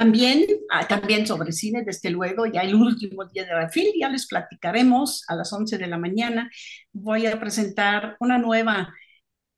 También, 0.00 0.46
ah, 0.70 0.88
también 0.88 1.26
sobre 1.26 1.52
cine, 1.52 1.82
desde 1.84 2.08
luego, 2.08 2.46
ya 2.46 2.62
el 2.62 2.74
último 2.74 3.26
día 3.26 3.44
de 3.44 3.52
la 3.52 3.68
FIL, 3.68 3.92
ya 4.00 4.08
les 4.08 4.26
platicaremos 4.26 5.24
a 5.28 5.36
las 5.36 5.52
11 5.52 5.76
de 5.76 5.86
la 5.86 5.98
mañana. 5.98 6.50
Voy 6.90 7.26
a 7.26 7.38
presentar 7.38 8.16
una 8.18 8.38
nueva 8.38 8.94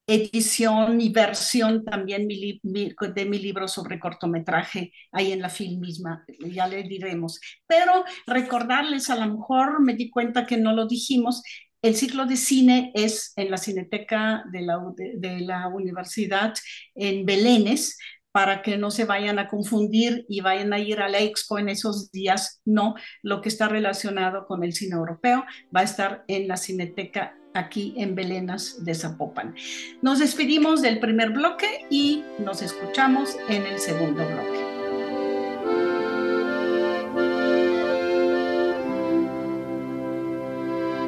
edición 0.05 1.01
y 1.01 1.11
versión 1.11 1.85
también 1.85 2.27
de 2.27 3.25
mi 3.25 3.39
libro 3.39 3.69
sobre 3.69 4.01
cortometraje 4.01 4.93
ahí 5.13 5.31
en 5.31 5.43
la 5.43 5.49
FIL 5.49 5.79
misma, 5.79 6.25
ya 6.41 6.67
le 6.67 6.83
diremos. 6.83 7.39
Pero 7.69 8.05
recordarles, 8.27 9.11
a 9.11 9.25
lo 9.25 9.37
mejor 9.37 9.81
me 9.81 9.95
di 9.95 10.11
cuenta 10.11 10.45
que 10.45 10.57
no 10.57 10.73
lo 10.73 10.89
dijimos, 10.89 11.45
el 11.83 11.95
ciclo 11.95 12.27
de 12.27 12.37
cine 12.37 12.91
es 12.97 13.33
en 13.37 13.49
la 13.49 13.59
Cineteca 13.59 14.43
de 14.51 14.63
la, 14.63 14.81
de 14.97 15.41
la 15.43 15.69
Universidad 15.69 16.53
en 16.97 17.25
Belénes, 17.25 17.97
para 18.33 18.63
que 18.63 18.79
no 18.79 18.91
se 18.91 19.05
vayan 19.05 19.39
a 19.39 19.49
confundir 19.49 20.25
y 20.29 20.41
vayan 20.41 20.73
a 20.73 20.79
ir 20.79 21.01
a 21.01 21.09
la 21.09 21.21
expo 21.21 21.59
en 21.59 21.69
esos 21.69 22.11
días. 22.11 22.61
No, 22.65 22.95
lo 23.23 23.43
que 23.43 23.51
está 23.51 23.69
relacionado 23.69 24.47
con 24.47 24.65
el 24.65 24.73
cine 24.73 24.97
europeo 24.97 25.45
va 25.75 25.81
a 25.81 25.85
estar 25.85 26.25
en 26.29 26.49
la 26.49 26.57
Cineteca 26.57 27.37
aquí 27.55 27.95
en 27.99 28.15
Belenas 28.15 28.83
de 28.85 28.95
Zapopan. 28.95 29.55
Nos 30.01 30.19
despedimos 30.19 30.81
del 30.81 31.01
primer 31.01 31.31
bloque 31.31 31.87
y 31.91 32.25
nos 32.39 32.63
escuchamos 32.63 33.37
en 33.49 33.67
el 33.67 33.79
segundo 33.79 34.27
bloque. 34.27 34.73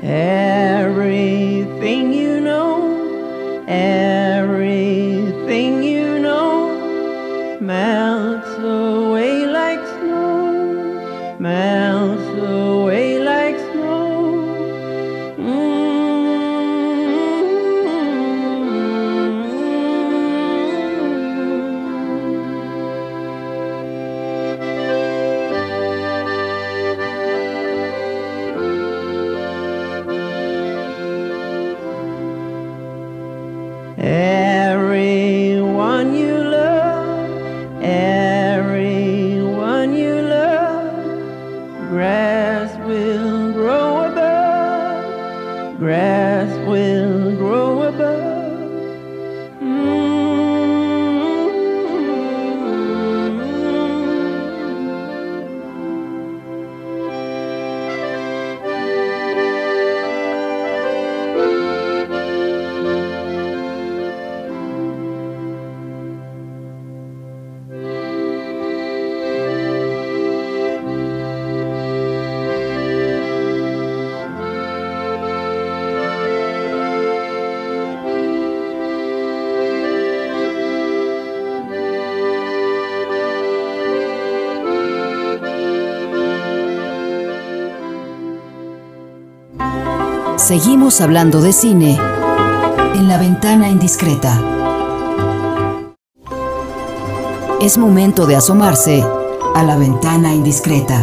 Everything 0.06 2.12
you 2.12 2.40
know, 2.40 3.64
everything 3.66 4.13
man. 7.64 8.03
Seguimos 90.46 91.00
hablando 91.00 91.40
de 91.40 91.54
cine 91.54 91.98
en 92.94 93.08
la 93.08 93.16
ventana 93.16 93.70
indiscreta. 93.70 94.38
Es 97.62 97.78
momento 97.78 98.26
de 98.26 98.36
asomarse 98.36 99.02
a 99.54 99.62
la 99.62 99.78
ventana 99.78 100.34
indiscreta. 100.34 101.02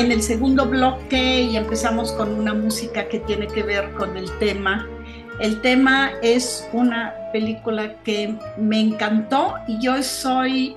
En 0.00 0.10
el 0.10 0.22
segundo 0.22 0.64
bloque 0.64 1.42
y 1.42 1.58
empezamos 1.58 2.12
con 2.12 2.32
una 2.32 2.54
música 2.54 3.06
que 3.06 3.20
tiene 3.20 3.46
que 3.46 3.62
ver 3.62 3.92
con 3.92 4.16
el 4.16 4.30
tema. 4.38 4.88
El 5.40 5.60
tema 5.60 6.12
es 6.22 6.66
una 6.72 7.14
película 7.34 8.02
que 8.02 8.34
me 8.56 8.80
encantó 8.80 9.56
y 9.68 9.78
yo 9.78 10.02
soy 10.02 10.74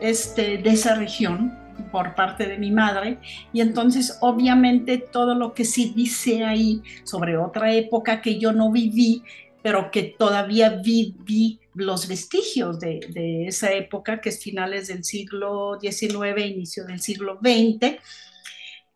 este, 0.00 0.58
de 0.58 0.70
esa 0.70 0.96
región 0.96 1.56
por 1.92 2.16
parte 2.16 2.48
de 2.48 2.58
mi 2.58 2.72
madre 2.72 3.18
y 3.52 3.60
entonces 3.60 4.18
obviamente 4.20 4.98
todo 4.98 5.36
lo 5.36 5.54
que 5.54 5.64
sí 5.64 5.92
dice 5.94 6.44
ahí 6.44 6.82
sobre 7.04 7.38
otra 7.38 7.72
época 7.72 8.20
que 8.20 8.40
yo 8.40 8.50
no 8.50 8.72
viví, 8.72 9.22
pero 9.62 9.92
que 9.92 10.16
todavía 10.18 10.70
viví 10.70 11.60
los 11.74 12.08
vestigios 12.08 12.80
de, 12.80 12.98
de, 13.10 13.46
esa 13.46 13.72
época, 13.72 14.20
que 14.20 14.30
es 14.30 14.42
finales 14.42 14.88
del 14.88 15.04
siglo 15.04 15.78
XIX, 15.80 16.46
inicio 16.46 16.84
del 16.84 17.00
siglo 17.00 17.38
XX, 17.40 18.00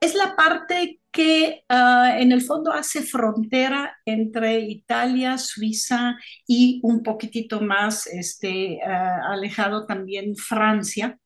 es 0.01 0.15
la 0.15 0.35
parte 0.35 1.01
que 1.13 1.65
uh, 1.69 2.19
en 2.19 2.33
el 2.33 2.41
fondo 2.41 2.73
hace 2.73 3.03
frontera 3.03 3.99
entre 4.07 4.61
Italia, 4.61 5.37
Suiza 5.37 6.17
y 6.47 6.81
un 6.83 7.03
poquitito 7.03 7.61
más 7.61 8.07
este, 8.07 8.79
uh, 8.85 9.33
alejado 9.33 9.87
también 9.87 10.37
Francia, 10.37 11.19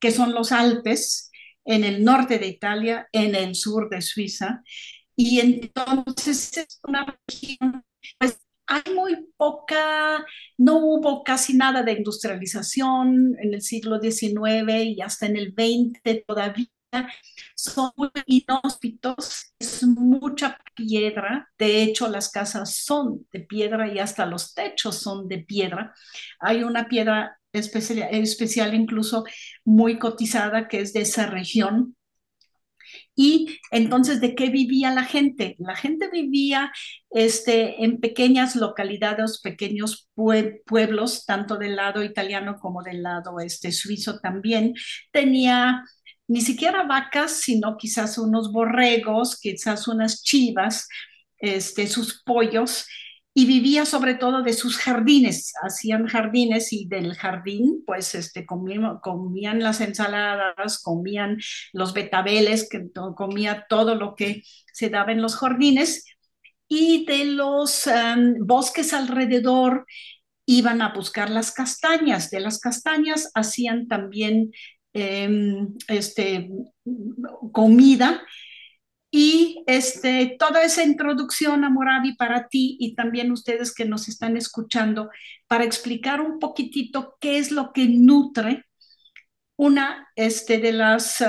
que 0.00 0.10
son 0.10 0.34
los 0.34 0.50
Alpes, 0.50 1.30
en 1.64 1.84
el 1.84 2.04
norte 2.04 2.40
de 2.40 2.48
Italia, 2.48 3.08
en 3.12 3.36
el 3.36 3.54
sur 3.54 3.88
de 3.88 4.02
Suiza. 4.02 4.62
Y 5.14 5.38
entonces 5.38 6.56
es 6.56 6.80
una 6.82 7.06
región, 7.28 7.84
pues 8.18 8.38
hay 8.66 8.82
muy 8.94 9.28
poca, 9.36 10.24
no 10.58 10.78
hubo 10.78 11.22
casi 11.22 11.56
nada 11.56 11.82
de 11.84 11.92
industrialización 11.92 13.36
en 13.38 13.54
el 13.54 13.62
siglo 13.62 14.00
XIX 14.00 14.84
y 14.86 15.00
hasta 15.02 15.26
en 15.26 15.36
el 15.36 15.52
XX 15.52 16.24
todavía 16.26 16.66
son 17.54 17.90
muy 17.96 18.10
inhóspitos, 18.26 19.54
es 19.58 19.82
mucha 19.84 20.58
piedra, 20.74 21.48
de 21.58 21.82
hecho 21.82 22.08
las 22.08 22.30
casas 22.30 22.76
son 22.76 23.26
de 23.32 23.40
piedra 23.40 23.92
y 23.92 23.98
hasta 23.98 24.26
los 24.26 24.54
techos 24.54 24.96
son 24.98 25.28
de 25.28 25.38
piedra. 25.38 25.94
Hay 26.40 26.62
una 26.64 26.88
piedra 26.88 27.38
especial, 27.52 28.08
especial 28.12 28.74
incluso 28.74 29.24
muy 29.64 29.98
cotizada 29.98 30.68
que 30.68 30.80
es 30.80 30.92
de 30.92 31.02
esa 31.02 31.26
región, 31.26 31.96
y 33.14 33.58
entonces, 33.70 34.20
¿de 34.20 34.34
qué 34.34 34.48
vivía 34.50 34.90
la 34.92 35.04
gente? 35.04 35.56
La 35.58 35.76
gente 35.76 36.08
vivía 36.10 36.72
este, 37.10 37.84
en 37.84 38.00
pequeñas 38.00 38.56
localidades, 38.56 39.40
pequeños 39.40 40.08
pueblos, 40.14 41.24
tanto 41.26 41.56
del 41.56 41.76
lado 41.76 42.02
italiano 42.02 42.58
como 42.60 42.82
del 42.82 43.02
lado 43.02 43.38
este, 43.40 43.72
suizo 43.72 44.18
también. 44.20 44.74
Tenía 45.10 45.84
ni 46.32 46.40
siquiera 46.40 46.84
vacas, 46.84 47.40
sino 47.40 47.76
quizás 47.76 48.16
unos 48.16 48.52
borregos, 48.52 49.38
quizás 49.38 49.86
unas 49.86 50.22
chivas, 50.22 50.88
este, 51.36 51.86
sus 51.86 52.22
pollos, 52.22 52.86
y 53.34 53.44
vivía 53.44 53.84
sobre 53.84 54.14
todo 54.14 54.42
de 54.42 54.54
sus 54.54 54.78
jardines, 54.78 55.52
hacían 55.62 56.06
jardines 56.06 56.72
y 56.72 56.86
del 56.86 57.14
jardín 57.14 57.82
pues 57.86 58.14
este, 58.14 58.46
comían, 58.46 58.98
comían 59.00 59.60
las 59.62 59.82
ensaladas, 59.82 60.80
comían 60.82 61.38
los 61.74 61.92
betabeles, 61.92 62.66
que 62.66 62.90
comía 63.14 63.66
todo 63.68 63.94
lo 63.94 64.14
que 64.14 64.42
se 64.72 64.88
daba 64.88 65.12
en 65.12 65.20
los 65.20 65.36
jardines 65.36 66.06
y 66.66 67.04
de 67.04 67.26
los 67.26 67.86
um, 67.86 68.46
bosques 68.46 68.94
alrededor 68.94 69.86
iban 70.46 70.80
a 70.80 70.94
buscar 70.94 71.28
las 71.28 71.52
castañas, 71.52 72.30
de 72.30 72.40
las 72.40 72.58
castañas 72.58 73.30
hacían 73.34 73.86
también 73.86 74.50
eh, 74.94 75.66
este, 75.88 76.50
comida 77.52 78.22
y 79.14 79.62
este, 79.66 80.36
toda 80.38 80.62
esa 80.62 80.82
introducción 80.82 81.64
a 81.64 81.70
Moravi 81.70 82.16
para 82.16 82.48
ti 82.48 82.78
y 82.80 82.94
también 82.94 83.30
ustedes 83.30 83.74
que 83.74 83.84
nos 83.84 84.08
están 84.08 84.38
escuchando, 84.38 85.10
para 85.46 85.64
explicar 85.64 86.22
un 86.22 86.38
poquitito 86.38 87.16
qué 87.20 87.36
es 87.36 87.52
lo 87.52 87.72
que 87.72 87.88
nutre 87.88 88.64
una 89.56 90.08
este, 90.16 90.58
de 90.58 90.72
las 90.72 91.20
uh, 91.20 91.24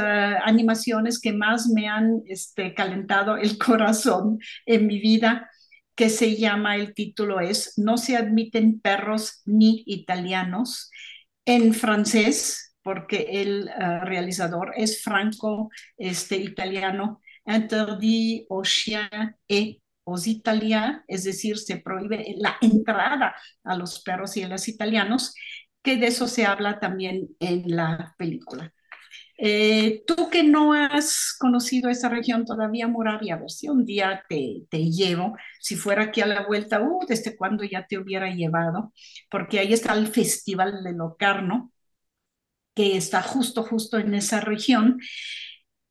animaciones 0.46 1.20
que 1.20 1.34
más 1.34 1.68
me 1.68 1.90
han 1.90 2.24
este, 2.26 2.74
calentado 2.74 3.36
el 3.38 3.58
corazón 3.64 4.40
en 4.66 4.88
mi 4.88 5.00
vida, 5.00 5.50
que 5.94 6.10
se 6.10 6.38
llama, 6.38 6.78
el 6.78 6.94
título 6.94 7.42
es 7.42 7.74
No 7.78 7.98
se 7.98 8.16
admiten 8.16 8.80
perros 8.80 9.42
ni 9.46 9.84
italianos, 9.86 10.90
en 11.46 11.74
francés, 11.74 12.73
porque 12.84 13.28
el 13.42 13.70
uh, 13.70 14.06
realizador 14.06 14.74
es 14.76 15.02
franco 15.02 15.70
este, 15.98 16.36
italiano 16.36 17.22
interdit 17.46 18.46
aux 18.50 18.64
chiens 18.64 19.10
et 19.50 19.82
aux 20.06 20.28
italiens, 20.28 21.02
es 21.08 21.24
decir, 21.24 21.58
se 21.58 21.78
prohíbe 21.78 22.36
la 22.38 22.58
entrada 22.62 23.36
a 23.64 23.76
los 23.76 24.02
perros 24.02 24.36
y 24.38 24.44
a 24.44 24.50
los 24.50 24.68
italianos, 24.68 25.34
que 25.82 25.98
de 25.98 26.08
eso 26.08 26.28
se 26.28 26.46
habla 26.46 26.80
también 26.80 27.30
en 27.40 27.64
la 27.76 28.16
película. 28.18 28.74
Eh, 29.38 30.04
tú 30.06 30.30
que 30.30 30.44
no 30.44 30.74
has 30.74 31.36
conocido 31.40 31.90
esa 31.90 32.08
región 32.08 32.46
todavía, 32.46 32.88
Moravia, 32.88 33.36
a 33.36 33.40
ver 33.40 33.50
si 33.50 33.68
un 33.68 33.84
día 33.84 34.24
te, 34.30 34.64
te, 34.70 34.92
llevo, 34.92 35.36
si 35.60 35.76
fuera 35.76 36.04
aquí 36.04 36.22
a 36.22 36.28
la 36.28 36.46
vuelta, 36.46 36.82
uh, 36.82 37.06
desde 37.08 37.36
cuando 37.36 37.64
ya 37.64 37.86
te 37.88 37.98
hubiera 37.98 38.30
llevado, 38.30 38.94
porque 39.30 39.60
ahí 39.60 39.74
está 39.74 39.94
el 39.94 40.08
Festival 40.08 40.84
de 40.84 40.94
Locarno, 40.94 41.72
que 42.74 42.98
está 42.98 43.22
justo, 43.22 43.64
justo 43.64 43.98
en 43.98 44.14
esa 44.14 44.40
región, 44.42 45.00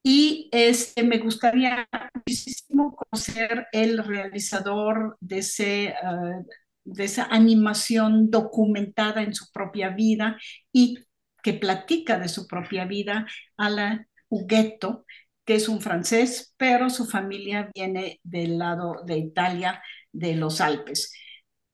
y 0.02 0.48
este, 0.52 1.04
me 1.04 1.18
gustaría 1.18 1.88
muchísimo 2.14 2.96
conocer 2.96 3.68
el 3.72 4.04
realizador 4.04 5.16
de, 5.20 5.38
ese, 5.38 5.94
uh, 6.02 6.44
de 6.84 7.04
esa 7.04 7.26
animación 7.26 8.28
documentada 8.28 9.22
en 9.22 9.32
su 9.32 9.50
propia 9.52 9.90
vida 9.90 10.38
y 10.72 10.98
que 11.42 11.54
platica 11.54 12.18
de 12.18 12.28
su 12.28 12.46
propia 12.48 12.84
vida, 12.84 13.26
Alain 13.56 14.06
Huguetto, 14.28 15.04
que 15.44 15.56
es 15.56 15.68
un 15.68 15.80
francés, 15.80 16.54
pero 16.56 16.90
su 16.90 17.06
familia 17.06 17.70
viene 17.74 18.20
del 18.22 18.58
lado 18.58 19.02
de 19.04 19.18
Italia, 19.18 19.82
de 20.12 20.34
los 20.34 20.60
Alpes. 20.60 21.12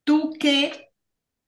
¿Tú 0.05 0.35
qué 0.39 0.89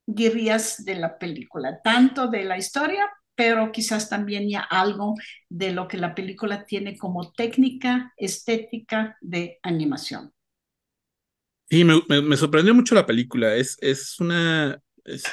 dirías 0.06 0.84
de 0.84 0.96
la 0.96 1.18
película? 1.18 1.80
Tanto 1.82 2.28
de 2.28 2.44
la 2.44 2.58
historia, 2.58 3.10
pero 3.40 3.72
quizás 3.72 4.10
también 4.10 4.50
ya 4.50 4.60
algo 4.60 5.14
de 5.48 5.72
lo 5.72 5.88
que 5.88 5.96
la 5.96 6.14
película 6.14 6.66
tiene 6.66 6.98
como 6.98 7.32
técnica 7.32 8.12
estética 8.18 9.16
de 9.22 9.58
animación. 9.62 10.30
Sí, 11.70 11.82
me, 11.82 12.36
sorprendió 12.36 12.74
mucho 12.74 12.94
la 12.94 13.06
película. 13.06 13.56
Es, 13.56 13.78
es 13.80 14.20
una. 14.20 14.78
Es, 15.04 15.24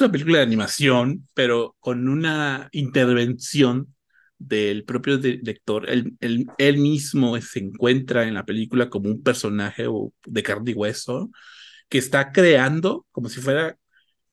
una 0.00 0.10
película 0.10 0.38
de 0.38 0.44
animación, 0.46 1.28
pero 1.32 1.76
con 1.78 2.08
una 2.08 2.68
intervención 2.72 3.94
del 4.36 4.82
propio 4.84 5.18
director. 5.18 5.88
Él, 5.88 6.16
él, 6.18 6.46
él 6.58 6.78
mismo 6.78 7.40
se 7.40 7.60
encuentra 7.60 8.26
en 8.26 8.34
la 8.34 8.44
película 8.44 8.90
como 8.90 9.10
un 9.10 9.22
personaje 9.22 9.86
de 10.26 10.42
carne 10.42 10.72
y 10.72 10.74
hueso 10.74 11.30
que 11.88 11.98
está 11.98 12.32
creando 12.32 13.06
como 13.12 13.28
si 13.28 13.40
fuera 13.40 13.78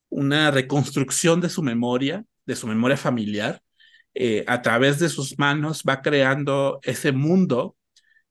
una 0.10 0.50
reconstrucción 0.50 1.40
de 1.40 1.50
su 1.50 1.62
memoria 1.62 2.26
de 2.45 2.56
su 2.56 2.67
memoria 2.67 2.97
familiar, 2.97 3.62
eh, 4.13 4.43
a 4.47 4.62
través 4.62 4.99
de 4.99 5.10
sus 5.10 5.39
manos 5.39 5.84
va 5.88 6.01
creando 6.01 6.79
ese 6.84 7.12
mundo 7.12 7.75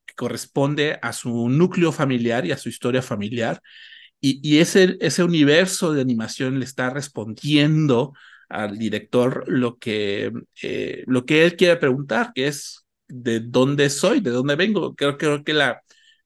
que 0.07 0.14
corresponde 0.14 0.98
a 1.03 1.12
su 1.12 1.48
núcleo 1.48 1.92
familiar 1.92 2.46
y 2.46 2.53
a 2.53 2.59
su 2.59 2.68
historia 2.68 3.03
familiar. 3.03 3.61
Y, 4.20 4.40
y 4.48 4.59
ese, 4.61 4.96
ese 5.01 5.25
universo 5.25 5.92
de 5.92 6.03
animación 6.03 6.59
le 6.59 6.64
está 6.64 6.90
respondiendo 6.90 8.12
al 8.48 8.79
director 8.79 9.44
lo 9.48 9.79
que, 9.79 10.31
eh, 10.62 11.05
lo 11.07 11.25
que 11.25 11.44
él 11.44 11.57
quiere 11.57 11.77
preguntar, 11.77 12.33
que 12.35 12.48
es 12.48 12.87
de 13.09 13.40
dónde 13.40 13.90
soy, 13.90 14.20
de 14.20 14.31
dónde 14.31 14.57
vengo. 14.57 14.94
Creo, 14.94 15.16
creo 15.18 15.42
que 15.42 15.55
la 15.55 15.83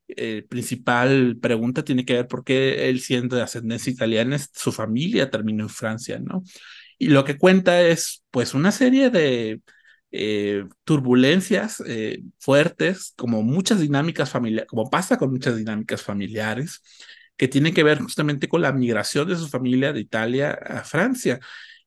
eh, 0.09 0.45
principal 0.49 1.37
pregunta 1.41 1.85
tiene 1.85 2.05
que 2.05 2.15
ver 2.15 2.29
por 2.29 2.45
qué 2.45 2.89
él 2.89 3.01
siendo 3.01 3.37
de 3.37 3.43
ascendencia 3.43 3.93
italiana, 3.93 4.39
su 4.39 4.73
familia 4.73 5.31
terminó 5.31 5.65
en 5.65 5.69
Francia, 5.71 6.19
¿no? 6.19 6.43
Y 6.99 7.09
lo 7.09 7.25
que 7.25 7.39
cuenta 7.39 7.83
es 7.83 8.25
pues 8.31 8.55
una 8.55 8.73
serie 8.73 9.11
de 9.11 9.61
eh, 10.13 10.65
turbulencias 10.85 11.83
eh, 11.87 12.23
fuertes, 12.39 13.13
como 13.17 13.43
muchas 13.43 13.81
dinámicas 13.81 14.31
familiares, 14.31 14.69
como 14.69 14.89
pasa 14.89 15.19
con 15.19 15.31
muchas 15.31 15.57
dinámicas 15.57 16.03
familiares, 16.03 16.83
que 17.37 17.49
tienen 17.49 17.75
que 17.75 17.83
ver 17.83 18.01
justamente 18.01 18.49
con 18.49 18.63
la 18.63 18.73
migración 18.73 19.29
de 19.29 19.37
su 19.37 19.49
familia 19.49 19.93
de 19.93 20.01
Italia 20.01 20.53
a 20.53 20.85
Francia. 20.85 21.39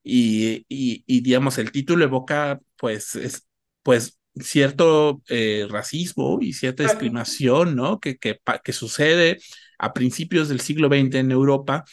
Y, 0.03 0.65
y, 0.69 1.21
digamos, 1.21 1.57
el 1.57 1.71
título 1.71 2.03
evoca 2.03 2.59
pues, 2.77 3.15
es, 3.15 3.47
pues 3.83 4.19
cierto 4.35 5.21
eh, 5.27 5.67
racismo 5.69 6.39
y 6.41 6.53
cierta 6.53 6.83
discriminación, 6.83 7.75
¿no? 7.75 7.99
Que, 7.99 8.17
que, 8.17 8.39
que 8.63 8.73
sucede 8.73 9.39
a 9.77 9.93
principios 9.93 10.49
del 10.49 10.61
siglo 10.61 10.87
XX 10.87 11.15
en 11.15 11.31
Europa 11.31 11.83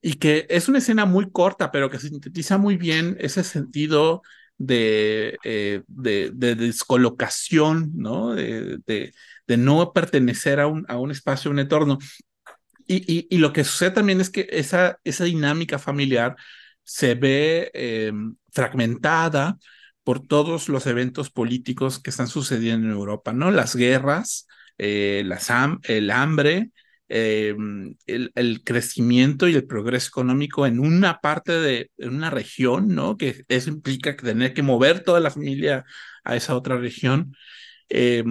y 0.00 0.14
que 0.14 0.46
es 0.48 0.68
una 0.68 0.78
escena 0.78 1.04
muy 1.04 1.30
corta, 1.30 1.70
pero 1.70 1.90
que 1.90 1.98
sintetiza 1.98 2.58
muy 2.58 2.76
bien 2.76 3.16
ese 3.20 3.42
sentido 3.44 4.22
de, 4.58 5.38
eh, 5.44 5.82
de, 5.86 6.30
descolocación, 6.32 7.92
¿no? 7.94 8.34
De, 8.34 8.78
de, 8.86 9.56
no 9.56 9.92
pertenecer 9.92 10.60
a 10.60 10.66
un, 10.66 10.84
a 10.88 10.98
un 10.98 11.10
espacio, 11.10 11.50
a 11.50 11.52
un 11.52 11.60
entorno. 11.60 11.98
Y, 12.86 13.26
y, 13.30 13.38
lo 13.38 13.52
que 13.52 13.64
sucede 13.64 13.90
también 13.90 14.20
es 14.20 14.30
que 14.30 14.48
esa, 14.50 14.98
esa 15.04 15.24
dinámica 15.24 15.78
familiar 15.78 16.36
se 16.84 17.14
ve 17.14 17.70
eh, 17.74 18.12
fragmentada 18.50 19.58
por 20.04 20.26
todos 20.26 20.70
los 20.70 20.86
eventos 20.86 21.28
políticos 21.30 21.98
que 21.98 22.08
están 22.10 22.28
sucediendo 22.28 22.86
en 22.86 22.94
Europa, 22.94 23.34
¿no? 23.34 23.50
Las 23.50 23.76
guerras, 23.76 24.46
eh, 24.78 25.22
las 25.26 25.50
el 25.82 26.10
hambre, 26.10 26.70
eh, 27.08 27.54
el, 28.06 28.62
crecimiento 28.64 29.48
y 29.48 29.54
el 29.54 29.66
progreso 29.66 30.08
económico 30.08 30.66
en 30.66 30.80
una 30.80 31.20
parte 31.20 31.52
de 31.52 31.90
una 31.98 32.30
región, 32.30 32.88
¿no? 32.94 33.16
Que 33.16 33.44
eso 33.48 33.70
implica 33.70 34.16
tener 34.16 34.54
que 34.54 34.62
mover 34.62 35.00
toda 35.00 35.20
la 35.20 35.30
familia 35.30 35.84
a 36.24 36.36
esa 36.36 36.54
otra 36.54 36.76
región. 36.76 37.34
Eh, 37.88 38.24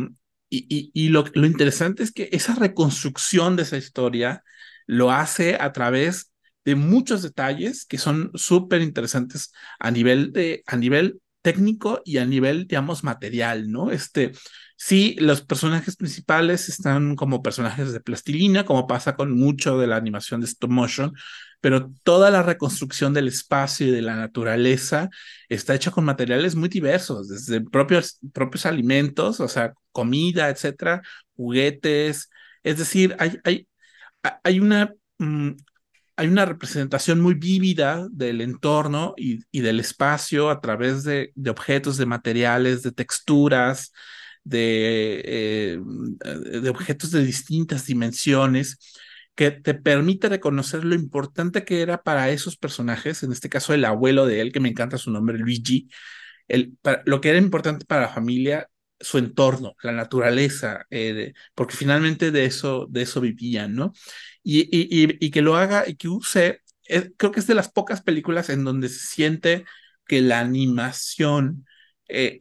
y, 0.50 1.10
lo, 1.10 1.26
interesante 1.36 2.04
es 2.04 2.12
que 2.12 2.30
esa 2.32 2.56
reconstrucción 2.56 3.56
de 3.56 3.64
esa 3.64 3.78
historia 3.78 4.44
lo 4.86 5.12
hace 5.12 5.58
a 5.60 5.74
través 5.74 6.32
de 6.64 6.76
muchos 6.76 7.22
detalles 7.22 7.86
que 7.86 7.98
son 7.98 8.32
súper 8.36 8.82
interesantes 8.82 9.52
a 9.80 9.92
nivel 9.92 10.32
de 10.32 10.64
a 10.68 10.78
nivel 10.78 11.22
técnico 11.42 12.02
y 12.06 12.18
a 12.18 12.26
nivel, 12.26 12.68
digamos, 12.68 13.04
material, 13.04 13.72
¿no? 13.72 13.92
Este, 13.92 14.32
sí, 14.78 15.16
los 15.20 15.42
personajes 15.42 15.98
principales 15.98 16.70
están 16.70 17.16
como 17.16 17.44
personajes 17.44 17.92
de 17.92 18.00
plastilina, 18.00 18.66
como 18.66 18.88
pasa 18.88 19.16
con 19.16 19.32
mucho 19.38 19.78
de 19.78 19.88
la 19.88 19.98
animación 19.98 20.40
de 20.42 20.48
stop 20.48 20.72
motion, 20.72 21.14
pero 21.60 21.92
toda 22.04 22.30
la 22.30 22.44
reconstrucción 22.44 23.14
del 23.14 23.28
espacio 23.28 23.88
y 23.88 23.92
de 23.92 24.02
la 24.02 24.16
naturaleza 24.16 25.10
está 25.50 25.76
hecha 25.76 25.92
con 25.92 26.06
materiales 26.06 26.56
muy 26.56 26.70
diversos, 26.70 27.28
desde 27.28 27.62
propios, 27.62 28.20
propios 28.34 28.66
alimentos, 28.66 29.40
o 29.40 29.48
sea, 29.50 29.74
comida, 29.92 30.50
etcétera, 30.50 31.02
juguetes, 31.36 32.30
es 32.64 32.78
decir, 32.78 33.16
hay, 33.20 33.38
hay, 33.44 33.68
hay 34.44 34.60
una 34.60 34.94
mm, 35.18 35.52
hay 36.18 36.28
una 36.28 36.46
representación 36.46 37.22
muy 37.22 37.36
vívida 37.36 38.08
del 38.12 38.42
entorno 38.42 39.14
y, 39.18 39.44
del 39.62 39.80
espacio 39.80 40.50
a 40.50 40.60
través 40.60 41.04
de, 41.04 41.32
objetos, 41.48 41.98
de 41.98 42.08
materiales, 42.08 42.82
de 42.82 42.92
texturas, 42.92 43.94
de, 44.48 45.22
eh, 45.26 45.80
de 46.62 46.70
objetos 46.70 47.12
de 47.12 47.24
distintas 47.24 47.86
dimensiones 47.86 48.80
que 49.36 49.52
te 49.52 49.74
permite 49.74 50.30
reconocer 50.30 50.86
lo 50.86 50.96
importante 50.96 51.66
que 51.66 51.82
era 51.82 52.02
para 52.02 52.30
esos 52.32 52.58
personajes, 52.58 53.24
en 53.24 53.32
este 53.32 53.50
caso 53.50 53.74
el 53.74 53.86
abuelo 53.86 54.26
de 54.26 54.42
él, 54.42 54.52
que 54.52 54.60
me 54.60 54.70
encanta 54.70 54.98
su 54.98 55.12
nombre, 55.12 55.38
Luigi, 55.38 55.90
el, 56.48 56.78
lo 57.06 57.22
que 57.22 57.30
era 57.30 57.38
importante 57.38 57.86
para 57.86 58.04
la 58.04 58.10
familia, 58.10 58.70
su 59.00 59.18
entorno, 59.18 59.76
la 59.84 59.92
naturaleza, 59.92 60.86
eh, 60.90 61.34
porque 61.54 61.76
finalmente 61.76 62.32
de 62.32 62.46
eso, 62.46 62.88
de 62.90 63.04
eso 63.04 63.22
vivían, 63.22 63.76
¿no? 63.76 63.94
y, 64.44 65.30
que 65.30 65.42
lo 65.42 65.58
haga 65.58 65.88
y 65.88 65.96
que 65.98 66.08
use, 66.08 66.62
eh, 66.88 67.12
creo 67.18 67.32
que 67.32 67.42
es 67.42 67.48
de 67.48 67.56
las 67.56 67.70
pocas 67.70 68.02
películas 68.02 68.50
en 68.50 68.64
donde 68.64 68.90
se 68.90 69.06
siente 69.06 69.66
que 70.08 70.22
la 70.22 70.40
animación, 70.40 71.66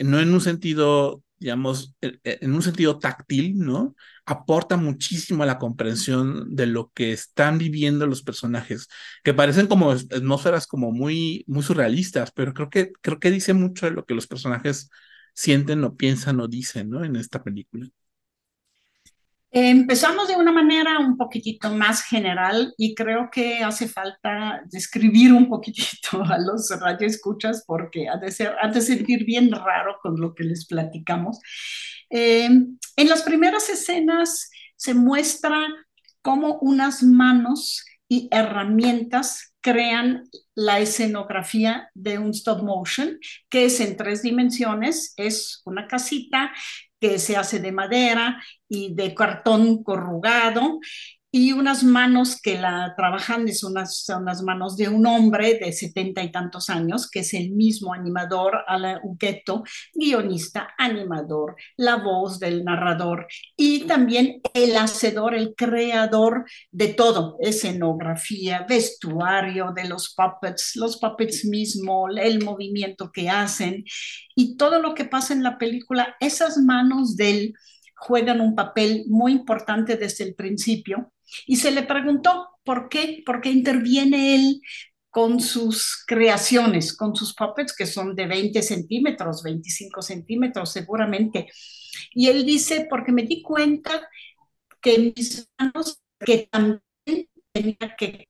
no 0.00 0.20
en 0.20 0.32
un 0.32 0.40
sentido, 0.40 1.24
digamos, 1.38 1.94
eh, 2.00 2.18
en 2.24 2.54
un 2.54 2.62
sentido 2.62 2.98
táctil, 2.98 3.58
¿no? 3.58 3.94
Aporta 4.24 4.76
muchísimo 4.76 5.42
a 5.42 5.46
la 5.46 5.58
comprensión 5.58 6.54
de 6.54 6.66
lo 6.66 6.90
que 6.92 7.12
están 7.12 7.58
viviendo 7.58 8.06
los 8.06 8.22
personajes, 8.22 8.88
que 9.24 9.34
parecen 9.34 9.66
como 9.66 9.90
atmósferas 9.92 10.66
como 10.66 10.92
muy, 10.92 11.44
muy 11.46 11.62
surrealistas, 11.62 12.30
pero 12.32 12.54
creo 12.54 12.70
que, 12.70 12.92
creo 13.02 13.20
que 13.20 13.30
dice 13.30 13.54
mucho 13.54 13.86
de 13.86 13.92
lo 13.92 14.04
que 14.06 14.14
los 14.14 14.26
personajes 14.26 14.90
sienten 15.34 15.84
o 15.84 15.96
piensan 15.96 16.40
o 16.40 16.48
dicen, 16.48 16.90
¿no? 16.90 17.04
En 17.04 17.16
esta 17.16 17.42
película. 17.42 17.88
Empezamos 19.58 20.28
de 20.28 20.36
una 20.36 20.52
manera 20.52 20.98
un 20.98 21.16
poquitito 21.16 21.70
más 21.70 22.02
general 22.02 22.74
y 22.76 22.94
creo 22.94 23.30
que 23.32 23.64
hace 23.64 23.88
falta 23.88 24.60
describir 24.66 25.32
un 25.32 25.48
poquitito 25.48 26.22
a 26.28 26.36
los 26.38 26.68
radioescuchas 26.78 27.64
porque 27.66 28.06
ha 28.06 28.18
de, 28.18 28.30
ser, 28.30 28.54
ha 28.60 28.68
de 28.68 28.82
sentir 28.82 29.24
bien 29.24 29.50
raro 29.50 29.96
con 30.02 30.20
lo 30.20 30.34
que 30.34 30.44
les 30.44 30.66
platicamos. 30.66 31.40
Eh, 32.10 32.50
en 32.96 33.08
las 33.08 33.22
primeras 33.22 33.70
escenas 33.70 34.50
se 34.76 34.92
muestra 34.92 35.66
cómo 36.20 36.58
unas 36.60 37.02
manos 37.02 37.82
y 38.10 38.28
herramientas 38.30 39.54
crean 39.62 40.28
la 40.54 40.80
escenografía 40.80 41.88
de 41.94 42.18
un 42.18 42.32
stop 42.32 42.62
motion, 42.62 43.18
que 43.48 43.64
es 43.64 43.80
en 43.80 43.96
tres 43.96 44.20
dimensiones, 44.20 45.14
es 45.16 45.62
una 45.64 45.88
casita 45.88 46.52
que 47.00 47.18
se 47.18 47.36
hace 47.36 47.58
de 47.58 47.72
madera 47.72 48.42
y 48.68 48.94
de 48.94 49.14
cartón 49.14 49.82
corrugado 49.82 50.80
y 51.36 51.52
unas 51.52 51.84
manos 51.84 52.40
que 52.40 52.58
la 52.58 52.94
trabajan 52.96 53.46
son 53.52 53.72
unas, 53.72 53.98
son 53.98 54.24
las 54.24 54.42
manos 54.42 54.74
de 54.78 54.88
un 54.88 55.04
hombre 55.04 55.58
de 55.58 55.70
setenta 55.70 56.22
y 56.22 56.32
tantos 56.32 56.70
años, 56.70 57.10
que 57.10 57.18
es 57.18 57.34
el 57.34 57.50
mismo 57.50 57.92
animador, 57.92 58.64
Alain 58.66 59.00
Ugueto, 59.02 59.62
guionista, 59.92 60.70
animador, 60.78 61.56
la 61.76 61.96
voz 61.96 62.40
del 62.40 62.64
narrador 62.64 63.26
y 63.54 63.80
también 63.80 64.40
el 64.54 64.78
hacedor, 64.78 65.34
el 65.34 65.54
creador 65.54 66.46
de 66.70 66.94
todo, 66.94 67.36
escenografía, 67.40 68.64
vestuario 68.66 69.72
de 69.76 69.90
los 69.90 70.14
puppets, 70.14 70.74
los 70.76 70.96
puppets 70.96 71.44
mismo, 71.44 72.08
el 72.08 72.42
movimiento 72.42 73.12
que 73.12 73.28
hacen 73.28 73.84
y 74.34 74.56
todo 74.56 74.80
lo 74.80 74.94
que 74.94 75.04
pasa 75.04 75.34
en 75.34 75.42
la 75.42 75.58
película, 75.58 76.16
esas 76.18 76.56
manos 76.56 77.14
de 77.14 77.30
él 77.30 77.54
juegan 77.94 78.40
un 78.40 78.54
papel 78.54 79.04
muy 79.08 79.32
importante 79.32 79.98
desde 79.98 80.24
el 80.24 80.34
principio 80.34 81.12
y 81.46 81.56
se 81.56 81.70
le 81.70 81.82
preguntó 81.82 82.48
por 82.64 82.88
qué, 82.88 83.22
por 83.24 83.40
qué 83.40 83.50
interviene 83.50 84.34
él 84.34 84.60
con 85.10 85.40
sus 85.40 86.04
creaciones, 86.06 86.94
con 86.94 87.16
sus 87.16 87.34
puppets 87.34 87.74
que 87.74 87.86
son 87.86 88.14
de 88.14 88.26
20 88.26 88.60
centímetros, 88.62 89.42
25 89.42 90.02
centímetros 90.02 90.72
seguramente. 90.72 91.48
Y 92.12 92.28
él 92.28 92.44
dice, 92.44 92.86
porque 92.90 93.12
me 93.12 93.22
di 93.22 93.42
cuenta 93.42 94.08
que 94.80 95.14
mis 95.16 95.48
manos, 95.58 96.02
que 96.18 96.48
también 96.50 96.80
tenía 97.52 97.96
que 97.96 98.28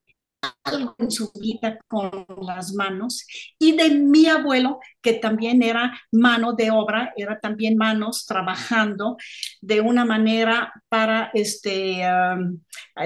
algo 0.64 0.94
en 0.98 1.10
su 1.10 1.30
vida 1.32 1.78
con 1.88 2.26
las 2.42 2.72
manos 2.72 3.26
y 3.58 3.72
de 3.72 3.90
mi 3.90 4.26
abuelo 4.26 4.80
que 5.00 5.14
también 5.14 5.62
era 5.62 5.98
mano 6.12 6.52
de 6.52 6.70
obra, 6.70 7.12
era 7.16 7.38
también 7.40 7.76
manos 7.76 8.26
trabajando 8.26 9.16
de 9.60 9.80
una 9.80 10.04
manera 10.04 10.72
para 10.88 11.30
este, 11.34 12.02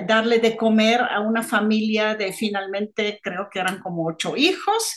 darle 0.07 0.39
de 0.39 0.57
comer 0.57 1.01
a 1.03 1.21
una 1.21 1.43
familia 1.43 2.15
de 2.15 2.33
finalmente 2.33 3.21
creo 3.23 3.49
que 3.51 3.61
eran 3.61 3.81
como 3.81 4.07
ocho 4.07 4.37
hijos 4.37 4.95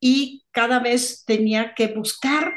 y 0.00 0.44
cada 0.50 0.80
vez 0.80 1.24
tenía 1.24 1.74
que 1.74 1.88
buscar 1.88 2.54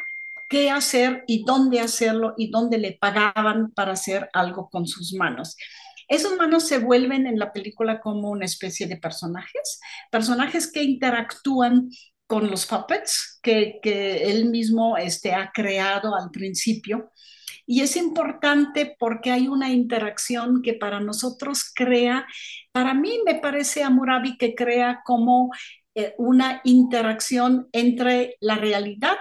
qué 0.49 0.69
hacer 0.69 1.23
y 1.27 1.43
dónde 1.43 1.79
hacerlo 1.79 2.33
y 2.37 2.49
dónde 2.49 2.77
le 2.77 2.93
pagaban 2.93 3.71
para 3.71 3.93
hacer 3.93 4.29
algo 4.33 4.69
con 4.69 4.87
sus 4.87 5.13
manos. 5.13 5.55
Esos 6.07 6.35
manos 6.37 6.67
se 6.67 6.79
vuelven 6.79 7.27
en 7.27 7.39
la 7.39 7.51
película 7.51 7.99
como 7.99 8.29
una 8.29 8.45
especie 8.45 8.87
de 8.87 8.97
personajes, 8.97 9.79
personajes 10.11 10.71
que 10.71 10.83
interactúan 10.83 11.89
con 12.27 12.49
los 12.49 12.65
puppets 12.65 13.39
que, 13.41 13.79
que 13.81 14.31
él 14.31 14.45
mismo 14.45 14.97
este, 14.97 15.33
ha 15.33 15.51
creado 15.53 16.15
al 16.15 16.31
principio. 16.31 17.11
Y 17.67 17.81
es 17.81 17.95
importante 17.95 18.95
porque 18.99 19.31
hay 19.31 19.47
una 19.47 19.71
interacción 19.71 20.61
que 20.61 20.73
para 20.73 20.99
nosotros 20.99 21.71
crea, 21.73 22.27
para 22.71 22.93
mí 22.93 23.19
me 23.25 23.35
parece 23.35 23.83
a 23.83 23.89
Murabi 23.89 24.37
que 24.37 24.53
crea 24.53 25.01
como 25.03 25.51
eh, 25.95 26.13
una 26.17 26.61
interacción 26.63 27.67
entre 27.71 28.35
la 28.39 28.55
realidad, 28.55 29.17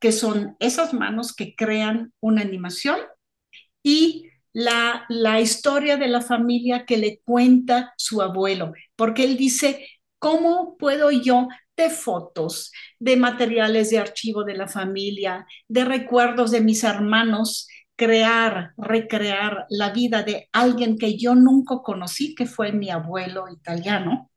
que 0.00 0.12
son 0.12 0.56
esas 0.60 0.94
manos 0.94 1.34
que 1.34 1.54
crean 1.54 2.12
una 2.20 2.42
animación, 2.42 2.98
y 3.82 4.30
la, 4.54 5.04
la 5.10 5.40
historia 5.40 5.98
de 5.98 6.08
la 6.08 6.22
familia 6.22 6.86
que 6.86 6.96
le 6.96 7.20
cuenta 7.24 7.92
su 7.98 8.22
abuelo, 8.22 8.72
porque 8.96 9.24
él 9.24 9.36
dice, 9.36 9.86
¿cómo 10.18 10.76
puedo 10.78 11.10
yo 11.10 11.48
de 11.76 11.90
fotos, 11.90 12.72
de 12.98 13.16
materiales 13.16 13.90
de 13.90 13.98
archivo 13.98 14.44
de 14.44 14.54
la 14.54 14.68
familia, 14.68 15.46
de 15.68 15.84
recuerdos 15.84 16.50
de 16.52 16.60
mis 16.62 16.84
hermanos, 16.84 17.68
crear, 17.96 18.72
recrear 18.78 19.66
la 19.68 19.90
vida 19.90 20.22
de 20.22 20.48
alguien 20.52 20.98
que 20.98 21.18
yo 21.18 21.34
nunca 21.34 21.78
conocí, 21.84 22.34
que 22.34 22.46
fue 22.46 22.72
mi 22.72 22.90
abuelo 22.90 23.46
italiano? 23.50 24.30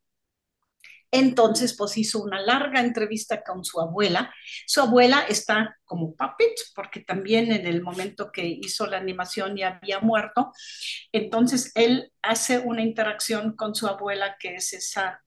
Entonces, 1.12 1.76
pues 1.78 1.98
hizo 1.98 2.22
una 2.22 2.41
larga 2.41 2.82
entrevista 2.82 3.41
con 3.41 3.63
su 3.63 3.80
abuela. 3.80 4.34
Su 4.65 4.82
abuela 4.82 5.22
está 5.22 5.78
como 5.86 6.15
puppet, 6.15 6.54
porque 6.76 7.00
también 7.00 7.52
en 7.52 7.65
el 7.65 7.82
momento 7.82 8.32
que 8.32 8.46
hizo 8.46 8.86
la 8.88 8.98
animación 8.98 9.56
ya 9.56 9.80
había 9.82 10.00
muerto. 10.00 10.52
Entonces, 11.13 11.72
él 11.76 12.12
hace 12.22 12.60
una 12.60 12.82
interacción 12.82 13.56
con 13.56 13.74
su 13.74 13.88
abuela, 13.88 14.36
que 14.38 14.56
es 14.56 14.74
esa, 14.74 15.22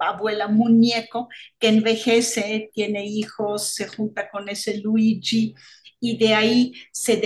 abuela 0.00 0.48
muñeco 0.48 1.28
que 1.60 1.68
envejece, 1.68 2.70
tiene 2.74 3.06
hijos, 3.06 3.72
se 3.72 3.86
junta 3.86 4.28
con 4.30 4.48
ese 4.48 4.78
Luigi 4.78 5.54
y 6.00 6.18
de 6.18 6.34
ahí 6.34 6.72
se 6.90 7.16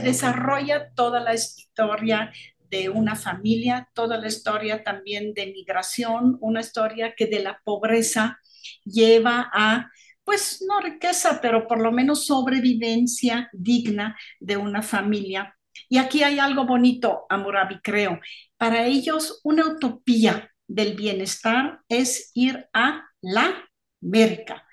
desarrolla 0.00 0.90
toda 0.94 1.20
la 1.20 1.34
historia 1.34 2.32
de 2.70 2.88
una 2.88 3.14
familia, 3.16 3.88
toda 3.94 4.18
la 4.18 4.28
historia 4.28 4.82
también 4.82 5.34
de 5.34 5.46
migración, 5.46 6.36
una 6.40 6.60
historia 6.60 7.14
que 7.16 7.26
de 7.26 7.40
la 7.40 7.60
pobreza 7.64 8.40
lleva 8.84 9.50
a, 9.52 9.90
pues 10.24 10.64
no 10.66 10.80
riqueza, 10.80 11.40
pero 11.40 11.66
por 11.66 11.80
lo 11.80 11.92
menos 11.92 12.26
sobrevivencia 12.26 13.48
digna 13.52 14.16
de 14.40 14.56
una 14.56 14.82
familia. 14.82 15.56
Y 15.88 15.98
aquí 15.98 16.22
hay 16.22 16.38
algo 16.38 16.64
bonito, 16.64 17.26
Amurabi, 17.28 17.80
creo. 17.80 18.20
Para 18.56 18.86
ellos, 18.86 19.40
una 19.44 19.66
utopía 19.66 20.50
del 20.66 20.94
bienestar 20.94 21.80
es 21.88 22.30
ir 22.34 22.68
a 22.72 23.04
la 23.20 23.68
América. 24.02 24.66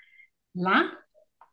La 0.54 1.04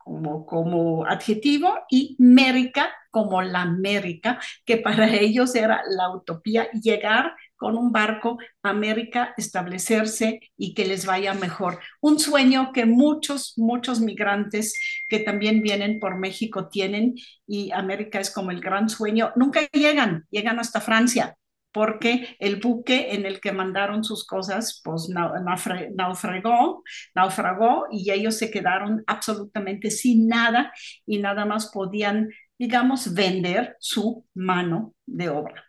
como, 0.04 0.46
como 0.46 1.06
adjetivo 1.06 1.80
y 1.90 2.18
América 2.20 2.90
como 3.12 3.42
la 3.42 3.62
América, 3.62 4.40
que 4.66 4.78
para 4.78 5.08
ellos 5.16 5.54
era 5.56 5.84
la 5.88 6.10
utopía, 6.10 6.72
llegar 6.72 7.36
con 7.62 7.78
un 7.78 7.92
barco 7.92 8.40
a 8.64 8.70
América, 8.72 9.36
establecerse 9.38 10.40
y 10.58 10.74
que 10.74 10.86
les 10.86 11.06
vaya 11.06 11.36
mejor. 11.36 11.80
Un 12.00 12.18
sueño 12.18 12.72
que 12.74 12.88
muchos, 12.88 13.54
muchos 13.56 14.00
migrantes 14.00 14.80
que 15.08 15.20
también 15.20 15.62
vienen 15.62 16.00
por 16.00 16.18
México 16.18 16.70
tienen 16.70 17.14
y 17.46 17.72
América 17.72 18.20
es 18.20 18.34
como 18.34 18.50
el 18.50 18.62
gran 18.62 18.90
sueño. 18.90 19.32
Nunca 19.36 19.62
llegan, 19.74 20.26
llegan 20.32 20.58
hasta 20.58 20.82
Francia, 20.82 21.38
porque 21.72 22.36
el 22.40 22.58
buque 22.58 23.14
en 23.14 23.26
el 23.26 23.40
que 23.40 23.52
mandaron 23.52 24.04
sus 24.04 24.26
cosas 24.26 24.82
pues 24.84 25.10
naufragó, 25.10 26.84
naufragó 27.16 27.86
y 27.92 28.12
ellos 28.12 28.38
se 28.38 28.52
quedaron 28.52 29.04
absolutamente 29.08 29.90
sin 29.92 30.28
nada 30.28 30.74
y 31.06 31.20
nada 31.20 31.46
más 31.46 31.72
podían 31.72 32.30
digamos, 32.62 33.12
vender 33.12 33.76
su 33.80 34.24
mano 34.36 34.94
de 35.08 35.30
obra. 35.30 35.66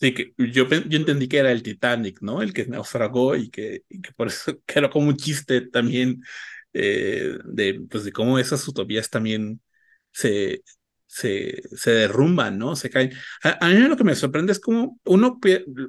Sí, 0.00 0.14
que 0.14 0.32
yo, 0.38 0.66
yo 0.66 0.98
entendí 0.98 1.28
que 1.28 1.36
era 1.36 1.52
el 1.52 1.62
Titanic, 1.62 2.22
¿no? 2.22 2.40
El 2.40 2.54
que 2.54 2.64
naufragó 2.64 3.36
y 3.36 3.50
que, 3.50 3.82
que 3.90 4.12
por 4.16 4.28
eso 4.28 4.58
que 4.66 4.78
era 4.78 4.88
como 4.88 5.08
un 5.08 5.18
chiste 5.18 5.60
también 5.60 6.22
eh, 6.72 7.36
de, 7.44 7.82
pues 7.90 8.04
de 8.04 8.12
cómo 8.12 8.38
esas 8.38 8.66
utopías 8.66 9.10
también 9.10 9.60
se, 10.10 10.62
se, 11.06 11.60
se 11.76 11.90
derrumban, 11.90 12.56
¿no? 12.56 12.74
Se 12.74 12.88
caen. 12.88 13.12
A, 13.42 13.68
mí 13.68 13.80
lo 13.80 13.98
que 13.98 14.04
me 14.04 14.14
sorprende 14.14 14.52
es 14.52 14.60
como 14.60 14.98
uno, 15.04 15.38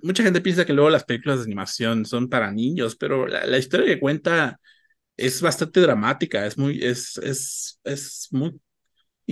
mucha 0.04 0.24
gente 0.24 0.42
piensa 0.42 0.66
que 0.66 0.74
luego 0.74 0.90
las 0.90 1.06
películas 1.06 1.40
de 1.40 1.46
animación 1.46 2.06
son 2.06 2.28
para 2.28 2.52
niños, 2.52 2.98
pero 2.98 3.26
la, 3.26 3.46
la 3.46 3.58
historia 3.58 3.86
que 3.88 4.02
cuenta 4.02 4.60
es 5.16 5.42
bastante 5.42 5.80
dramática, 5.80 6.46
es 6.46 6.58
muy, 6.58 6.84
es, 6.84 7.18
es, 7.20 7.80
es 7.86 8.28
muy 8.32 8.60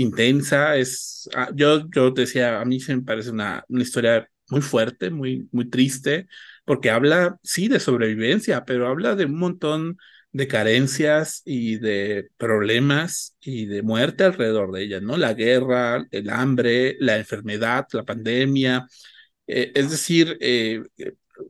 intensa, 0.01 0.75
es, 0.77 1.29
ah, 1.35 1.49
yo, 1.55 1.89
yo 1.93 2.12
decía, 2.12 2.62
a 2.62 2.65
mí 2.65 2.79
se 2.79 2.95
me 2.95 3.03
parece 3.03 3.31
una, 3.31 3.63
una 3.69 3.83
historia 3.83 4.27
muy 4.49 4.62
fuerte, 4.62 5.09
muy, 5.12 5.47
muy 5.51 5.69
triste, 5.69 6.27
porque 6.65 6.89
habla, 6.89 7.38
sí, 7.43 7.67
de 7.67 7.79
sobrevivencia, 7.79 8.65
pero 8.65 8.88
habla 8.88 9.15
de 9.15 9.25
un 9.25 9.38
montón 9.38 9.97
de 10.31 10.47
carencias 10.47 11.41
y 11.45 11.77
de 11.77 12.29
problemas 12.38 13.35
y 13.41 13.65
de 13.65 13.81
muerte 13.81 14.23
alrededor 14.23 14.71
de 14.71 14.83
ella, 14.83 14.99
¿no? 15.01 15.17
La 15.17 15.33
guerra, 15.33 16.05
el 16.12 16.29
hambre, 16.29 16.95
la 16.99 17.17
enfermedad, 17.17 17.88
la 17.93 18.03
pandemia. 18.05 18.88
Eh, 19.47 19.71
es 19.75 19.89
decir, 19.91 20.38
eh, 20.41 20.83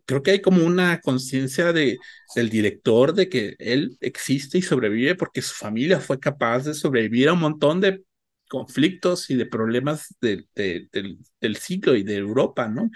creo 0.05 0.23
que 0.23 0.31
hay 0.31 0.41
como 0.41 0.65
una 0.65 0.99
conciencia 1.01 1.73
de, 1.73 1.97
del 2.35 2.49
director 2.49 3.13
de 3.13 3.29
que 3.29 3.55
él 3.59 3.97
existe 4.01 4.57
y 4.57 4.61
sobrevive 4.61 5.15
porque 5.15 5.41
su 5.41 5.53
familia 5.55 5.99
fue 5.99 6.19
capaz 6.19 6.65
de 6.65 6.73
sobrevivir 6.73 7.29
a 7.29 7.33
un 7.33 7.39
montón 7.39 7.81
de 7.81 8.03
conflictos 8.49 9.29
y 9.29 9.35
de 9.35 9.45
problemas 9.45 10.15
del, 10.19 10.47
siglo 11.59 11.95
y 11.95 12.03
de 12.03 12.17
Europa, 12.17 12.67
¿no? 12.67 12.89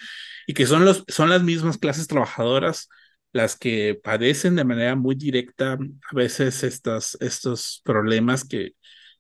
Y 0.48 0.54
que 0.54 0.66
son, 0.68 0.84
los, 0.86 1.06
son 1.08 1.30
las 1.30 1.44
mismas 1.44 1.78
clases 1.78 2.08
trabajadoras 2.08 2.90
las 3.34 3.56
que 3.58 4.00
padecen 4.02 4.56
de 4.56 4.64
manera 4.64 4.96
muy 4.96 5.16
directa 5.16 5.74
a 5.74 6.16
veces 6.16 6.64
estas, 6.64 7.18
estos 7.22 7.82
problemas 7.84 8.46
que, 8.46 8.74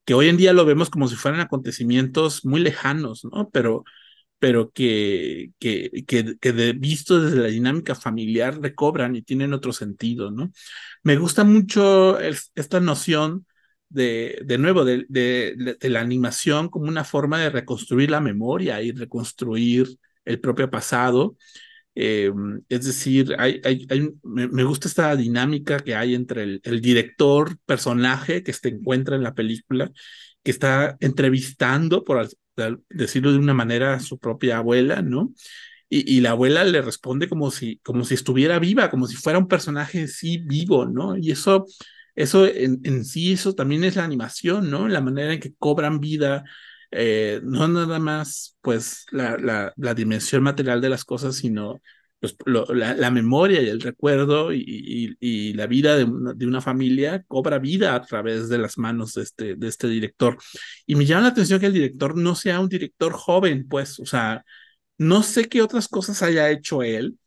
que 0.06 0.14
hoy 0.14 0.30
en 0.30 0.38
día 0.38 0.54
lo 0.54 0.66
vemos 0.66 0.90
como 0.90 1.08
si 1.08 1.16
fueran 1.16 1.42
acontecimientos 1.42 2.46
muy 2.46 2.62
lejanos, 2.62 3.26
¿no? 3.26 3.50
Pero, 3.52 3.84
pero 4.40 4.72
que, 4.72 5.52
que, 5.60 6.04
que, 6.08 6.38
que 6.40 6.52
de, 6.54 6.74
visto 6.74 7.22
desde 7.22 7.38
la 7.42 7.48
dinámica 7.48 7.96
familiar 7.96 8.60
recobran 8.62 9.16
y 9.16 9.24
tienen 9.24 9.54
otro 9.54 9.74
sentido, 9.74 10.32
¿no? 10.32 10.52
Me 11.04 11.18
gusta 11.18 11.44
mucho 11.44 12.20
esta 12.20 12.80
noción 12.80 13.46
de, 13.94 14.40
de 14.44 14.58
nuevo, 14.58 14.84
de, 14.84 15.06
de, 15.08 15.90
la 15.90 16.02
animación 16.02 16.70
como 16.70 16.88
una 16.88 17.04
forma 17.04 17.40
de 17.40 17.52
reconstruir 17.52 18.10
la 18.10 18.20
memoria 18.20 18.82
y 18.82 18.92
reconstruir 18.92 19.88
el 20.26 20.40
propio 20.40 20.70
pasado. 20.70 21.38
Eh, 21.96 22.32
es 22.70 22.86
decir, 22.86 23.36
hay, 23.38 23.62
hay, 23.64 24.10
me, 24.24 24.64
gusta 24.64 24.88
esta 24.88 25.16
dinámica 25.16 25.80
que 25.80 25.96
hay 25.96 26.16
entre 26.16 26.60
el, 26.64 26.82
director, 26.82 27.58
personaje 27.66 28.42
que 28.42 28.52
se 28.52 28.70
encuentra 28.70 29.16
en 29.16 29.22
la 29.24 29.36
película, 29.36 29.92
que 30.44 30.52
está 30.52 30.98
entrevistando, 31.00 32.04
por 32.04 32.28
decirlo 32.90 33.32
de 33.32 33.38
una 33.38 33.54
manera, 33.54 33.94
a 33.94 34.00
su 34.00 34.18
propia 34.18 34.58
abuela, 34.58 35.04
¿no? 35.04 35.34
Y, 35.88 36.18
y, 36.18 36.22
la 36.22 36.32
abuela 36.32 36.64
le 36.64 36.82
responde 36.82 37.30
como 37.30 37.52
si, 37.52 37.78
como 37.84 38.04
si 38.06 38.16
estuviera 38.16 38.58
viva, 38.58 38.90
como 38.90 39.06
si 39.06 39.16
fuera 39.16 39.38
un 39.38 39.48
personaje 39.48 40.08
sí 40.08 40.40
vivo, 40.40 40.88
¿no? 40.88 41.16
Y 41.16 41.30
eso 41.30 41.68
eso 42.16 42.46
en, 42.48 43.06
sí, 43.06 43.34
eso 43.34 43.54
también 43.56 43.84
es 43.84 43.96
la 43.96 44.04
animación, 44.04 44.70
¿no? 44.70 44.88
La 44.88 45.02
manera 45.02 45.34
en 45.34 45.40
que 45.40 45.54
cobran 45.58 46.00
vida, 46.00 46.44
eh, 46.92 47.42
no 47.44 47.68
nada 47.68 48.00
más, 48.00 48.58
pues, 48.62 49.06
la, 49.12 49.38
la, 49.38 49.74
la, 49.78 49.94
dimensión 49.94 50.44
material 50.44 50.82
de 50.82 50.90
las 50.90 51.06
cosas, 51.06 51.36
sino 51.36 51.82
la, 52.46 53.12
memoria 53.12 53.62
y 53.62 53.70
el 53.70 53.82
recuerdo 53.82 54.54
y, 54.54 55.16
y, 55.20 55.54
la 55.54 55.68
vida 55.68 55.98
de 55.98 56.06
una, 56.06 56.34
de 56.34 56.48
una, 56.48 56.62
familia 56.62 57.24
cobra 57.28 57.60
vida 57.60 57.96
a 57.96 58.02
través 58.02 58.50
de 58.50 58.58
las 58.58 58.78
manos 58.78 59.14
de 59.14 59.24
este, 59.24 59.56
de 59.56 59.68
este 59.68 59.88
director. 59.88 60.38
Y 60.86 60.96
me 60.96 61.06
llama 61.06 61.24
la 61.24 61.28
atención 61.30 61.60
que 61.60 61.66
el 61.68 61.74
director 61.74 62.16
no 62.18 62.36
sea 62.36 62.60
un 62.60 62.70
director 62.70 63.14
joven, 63.14 63.68
pues, 63.68 64.00
o 64.00 64.06
sea, 64.06 64.44
no 64.98 65.24
sé 65.24 65.50
qué 65.50 65.62
otras 65.62 65.88
cosas 65.88 66.22
haya 66.24 66.50
hecho 66.52 66.84
él, 66.84 67.18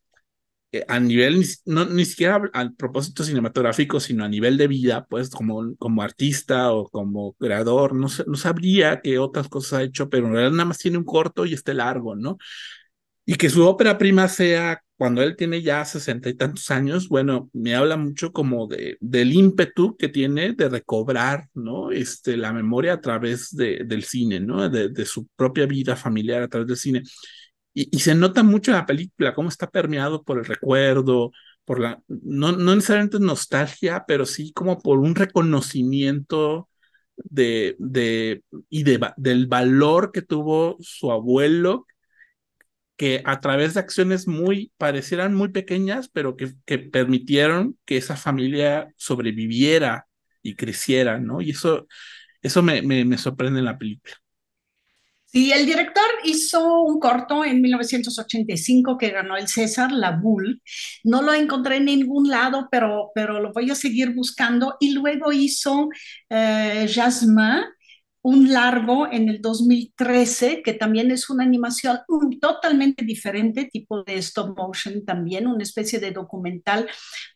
a 0.89 1.01
nivel, 1.01 1.45
no, 1.65 1.85
ni 1.87 2.05
siquiera 2.05 2.43
al 2.53 2.75
propósito 2.75 3.25
cinematográfico, 3.25 4.01
sino 4.01 4.25
a 4.25 4.29
nivel 4.29 4.57
de 4.57 4.69
vida, 4.69 5.07
pues 5.09 5.31
como, 5.31 5.77
como 5.77 6.03
artista 6.03 6.73
o 6.73 6.89
como 6.89 7.35
creador, 7.35 7.95
no, 7.95 8.09
no 8.27 8.37
sabría 8.37 9.01
qué 9.01 9.19
otras 9.19 9.49
cosas 9.49 9.81
ha 9.81 9.83
hecho, 9.83 10.09
pero 10.11 10.27
en 10.27 10.33
realidad 10.33 10.53
nada 10.53 10.65
más 10.67 10.79
tiene 10.79 10.99
un 10.99 11.05
corto 11.05 11.47
y 11.47 11.55
este 11.55 11.75
largo, 11.75 12.17
¿no? 12.17 12.39
Y 13.25 13.37
que 13.37 13.51
su 13.51 13.67
ópera 13.67 13.99
prima 13.99 14.29
sea 14.29 14.83
cuando 14.97 15.23
él 15.23 15.37
tiene 15.37 15.63
ya 15.63 15.85
sesenta 15.85 16.29
y 16.29 16.35
tantos 16.35 16.71
años, 16.71 17.09
bueno, 17.09 17.51
me 17.53 17.75
habla 17.75 17.97
mucho 17.97 18.33
como 18.33 18.67
de, 18.67 18.97
del 19.01 19.33
ímpetu 19.33 19.97
que 19.97 20.09
tiene 20.09 20.53
de 20.53 20.69
recobrar, 20.69 21.49
¿no? 21.55 21.91
Este, 21.91 22.37
la 22.37 22.53
memoria 22.53 22.95
a 22.95 23.01
través 23.01 23.55
de, 23.55 23.83
del 23.85 24.05
cine, 24.05 24.41
¿no? 24.41 24.69
De, 24.71 24.89
de 24.89 25.05
su 25.05 25.27
propia 25.37 25.67
vida 25.67 25.97
familiar 25.97 26.43
a 26.43 26.49
través 26.49 26.69
del 26.69 26.77
cine. 26.77 27.03
Y, 27.79 27.99
se 28.01 28.15
nota 28.15 28.43
mucho 28.43 28.71
en 28.71 28.79
la 28.79 28.87
película 28.87 29.35
cómo 29.35 29.51
está 29.51 29.71
permeado 29.71 30.23
por 30.25 30.39
el 30.39 30.47
recuerdo, 30.47 31.33
por 31.67 31.79
la, 31.79 32.03
no, 32.09 32.53
no 32.53 32.75
necesariamente 32.75 33.21
nostalgia, 33.21 34.05
pero 34.09 34.25
sí 34.25 34.53
como 34.55 34.79
por 34.81 34.99
un 34.99 35.15
reconocimiento 35.15 36.71
de, 37.17 37.77
de, 37.79 38.43
y 38.71 38.83
de, 38.85 38.99
del 39.19 39.47
valor 39.47 40.11
que 40.11 40.23
tuvo 40.23 40.79
su 40.81 41.13
abuelo, 41.13 41.87
que 42.97 43.23
a 43.27 43.41
través 43.41 43.75
de 43.75 43.81
acciones 43.81 44.27
muy, 44.27 44.73
parecieran 44.79 45.35
muy 45.35 45.49
pequeñas, 45.51 46.09
pero 46.09 46.37
que, 46.37 46.55
que 46.65 46.79
permitieron 46.79 47.79
que 47.85 47.99
esa 47.99 48.17
familia 48.17 48.91
sobreviviera 48.97 50.07
y 50.43 50.57
creciera, 50.57 51.19
¿no? 51.21 51.43
Y 51.43 51.51
eso, 51.51 51.87
eso 52.41 52.63
me, 52.63 52.81
me, 52.83 53.05
me 53.05 53.19
sorprende 53.19 53.59
en 53.59 53.67
la 53.67 53.79
película. 53.79 54.15
Y 55.37 55.53
el 55.53 55.67
director 55.67 56.03
hizo 56.25 56.81
un 56.81 56.99
corto 56.99 57.45
en 57.45 57.61
1985 57.61 58.97
que 58.97 59.11
ganó 59.11 59.37
el 59.37 59.49
César, 59.49 59.93
La 59.93 60.13
Bull. 60.13 60.63
No 61.05 61.21
lo 61.21 61.35
encontré 61.35 61.77
en 61.77 61.85
ningún 61.85 62.31
lado, 62.31 62.69
pero, 62.71 63.11
pero 63.15 63.39
lo 63.43 63.53
voy 63.53 63.71
a 63.71 63.75
seguir 63.75 64.15
buscando. 64.15 64.79
Y 64.81 64.93
luego 64.93 65.33
hizo 65.33 65.91
eh, 66.31 66.89
Jasmine, 66.91 67.67
un 68.27 68.53
largo 68.53 69.07
en 69.07 69.29
el 69.29 69.41
2013, 69.41 70.61
que 70.65 70.73
también 70.73 71.13
es 71.13 71.31
una 71.31 71.45
animación 71.45 72.01
totalmente 72.41 73.05
diferente, 73.05 73.69
tipo 73.73 74.03
de 74.03 74.17
stop 74.17 74.59
motion 74.59 75.05
también, 75.05 75.47
una 75.47 75.63
especie 75.63 76.01
de 76.01 76.11
documental, 76.11 76.89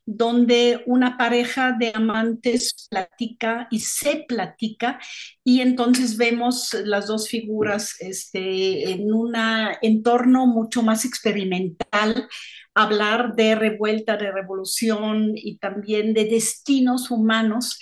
donde 0.04 0.82
una 0.86 1.16
pareja 1.16 1.76
de 1.78 1.92
amantes 1.94 2.88
platica 2.90 3.68
y 3.70 3.78
se 3.78 4.24
platica, 4.26 4.98
y 5.44 5.60
entonces 5.60 6.16
vemos 6.16 6.74
las 6.84 7.06
dos 7.06 7.28
figuras 7.28 7.94
este, 8.00 8.90
en 8.90 9.14
un 9.14 9.34
entorno 9.82 10.48
mucho 10.48 10.82
más 10.82 11.04
experimental 11.04 12.26
hablar 12.74 13.34
de 13.36 13.54
revuelta, 13.54 14.16
de 14.16 14.30
revolución 14.30 15.32
y 15.34 15.58
también 15.58 16.14
de 16.14 16.24
destinos 16.24 17.10
humanos, 17.10 17.78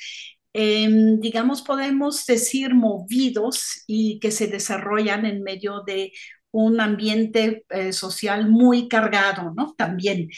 em, 0.60 1.20
digamos, 1.20 1.62
podemos 1.62 2.26
decir 2.26 2.74
movidos 2.74 3.84
y 3.86 4.18
que 4.18 4.32
se 4.32 4.48
desarrollan 4.48 5.24
en 5.24 5.44
medio 5.44 5.82
de 5.86 6.12
un 6.50 6.80
ambiente 6.80 7.64
eh, 7.68 7.92
social 7.92 8.50
muy 8.50 8.88
cargado, 8.88 9.52
¿no? 9.54 9.74
También. 9.76 10.28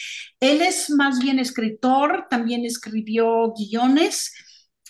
Él 0.40 0.60
es 0.60 0.90
más 0.90 1.20
bien 1.20 1.38
escritor, 1.38 2.26
también 2.28 2.66
escribió 2.66 3.54
guiones 3.54 4.32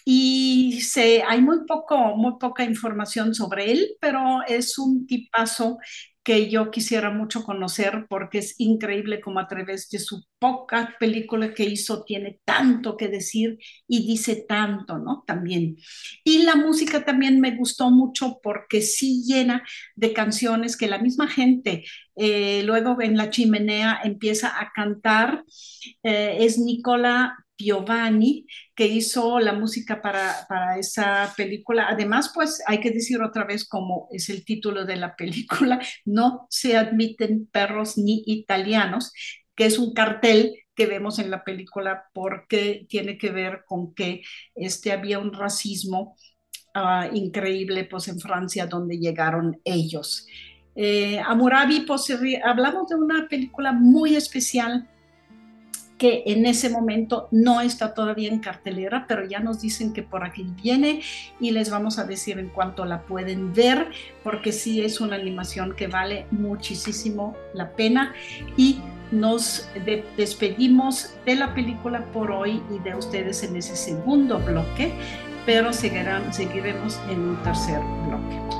y 0.04 0.80
se, 0.80 1.22
hay 1.22 1.40
muy, 1.42 1.58
poco, 1.66 2.16
muy 2.16 2.38
poca 2.40 2.64
información 2.64 3.32
sobre 3.34 3.70
él, 3.70 3.96
pero 4.00 4.40
es 4.48 4.78
un 4.78 5.06
tipazo 5.06 5.78
que 6.22 6.50
yo 6.50 6.70
quisiera 6.70 7.10
mucho 7.10 7.42
conocer 7.44 8.06
porque 8.08 8.38
es 8.38 8.54
increíble 8.58 9.20
como 9.20 9.40
a 9.40 9.48
través 9.48 9.88
de 9.88 9.98
su 9.98 10.24
poca 10.38 10.96
película 11.00 11.54
que 11.54 11.64
hizo 11.64 12.04
tiene 12.04 12.40
tanto 12.44 12.96
que 12.96 13.08
decir 13.08 13.58
y 13.88 14.06
dice 14.06 14.44
tanto, 14.48 14.98
¿no? 14.98 15.24
También. 15.26 15.76
Y 16.22 16.42
la 16.42 16.56
música 16.56 17.04
también 17.04 17.40
me 17.40 17.56
gustó 17.56 17.90
mucho 17.90 18.38
porque 18.42 18.82
sí 18.82 19.22
llena 19.26 19.62
de 19.96 20.12
canciones 20.12 20.76
que 20.76 20.88
la 20.88 20.98
misma 20.98 21.28
gente 21.28 21.84
eh, 22.16 22.62
luego 22.64 23.00
en 23.00 23.16
la 23.16 23.30
chimenea 23.30 24.00
empieza 24.04 24.60
a 24.60 24.70
cantar. 24.74 25.44
Eh, 26.02 26.36
es 26.40 26.58
Nicola 26.58 27.34
Giovanni, 27.64 28.46
que 28.74 28.86
hizo 28.86 29.38
la 29.38 29.52
música 29.52 30.00
para, 30.02 30.46
para, 30.48 30.78
esa 30.78 31.32
película. 31.36 31.86
Además, 31.88 32.32
pues 32.34 32.62
hay 32.66 32.80
que 32.80 32.90
decir 32.90 33.22
otra 33.22 33.44
vez 33.44 33.66
como 33.68 34.08
es 34.10 34.28
el 34.28 34.44
título 34.44 34.84
de 34.84 34.96
la 34.96 35.16
película, 35.16 35.80
no 36.04 36.46
se 36.50 36.76
admiten 36.76 37.46
perros 37.46 37.98
ni 37.98 38.22
italianos, 38.26 39.12
que 39.54 39.66
es 39.66 39.78
un 39.78 39.92
cartel 39.92 40.54
que 40.74 40.86
vemos 40.86 41.18
en 41.18 41.30
la 41.30 41.44
película 41.44 42.04
porque 42.14 42.86
tiene 42.88 43.18
que 43.18 43.30
ver 43.30 43.64
con 43.66 43.94
que 43.94 44.22
este, 44.54 44.92
había 44.92 45.18
un 45.18 45.32
racismo 45.32 46.16
uh, 46.74 47.14
increíble 47.14 47.84
pues 47.84 48.08
en 48.08 48.18
Francia 48.18 48.66
donde 48.66 48.98
llegaron 48.98 49.60
ellos. 49.64 50.26
Eh, 50.74 51.20
Amurabi, 51.26 51.80
pues 51.80 52.10
hablamos 52.42 52.88
de 52.88 52.94
una 52.94 53.28
película 53.28 53.72
muy 53.72 54.16
especial 54.16 54.88
que 56.00 56.22
en 56.24 56.46
ese 56.46 56.70
momento 56.70 57.28
no 57.30 57.60
está 57.60 57.92
todavía 57.92 58.30
en 58.30 58.38
cartelera, 58.38 59.04
pero 59.06 59.22
ya 59.26 59.38
nos 59.38 59.60
dicen 59.60 59.92
que 59.92 60.02
por 60.02 60.24
aquí 60.24 60.46
viene 60.62 61.02
y 61.38 61.50
les 61.50 61.68
vamos 61.68 61.98
a 61.98 62.04
decir 62.04 62.38
en 62.38 62.48
cuanto 62.48 62.86
la 62.86 63.02
pueden 63.02 63.52
ver, 63.52 63.90
porque 64.24 64.50
sí 64.50 64.80
es 64.80 65.02
una 65.02 65.16
animación 65.16 65.76
que 65.76 65.88
vale 65.88 66.24
muchísimo 66.30 67.36
la 67.52 67.72
pena 67.72 68.14
y 68.56 68.78
nos 69.12 69.68
despedimos 70.16 71.10
de 71.26 71.34
la 71.34 71.52
película 71.52 72.02
por 72.14 72.30
hoy 72.30 72.62
y 72.74 72.78
de 72.78 72.94
ustedes 72.94 73.42
en 73.42 73.56
ese 73.56 73.76
segundo 73.76 74.38
bloque, 74.38 74.94
pero 75.44 75.70
seguiremos 75.74 76.98
en 77.10 77.20
un 77.20 77.42
tercer 77.42 77.80
bloque. 78.06 78.59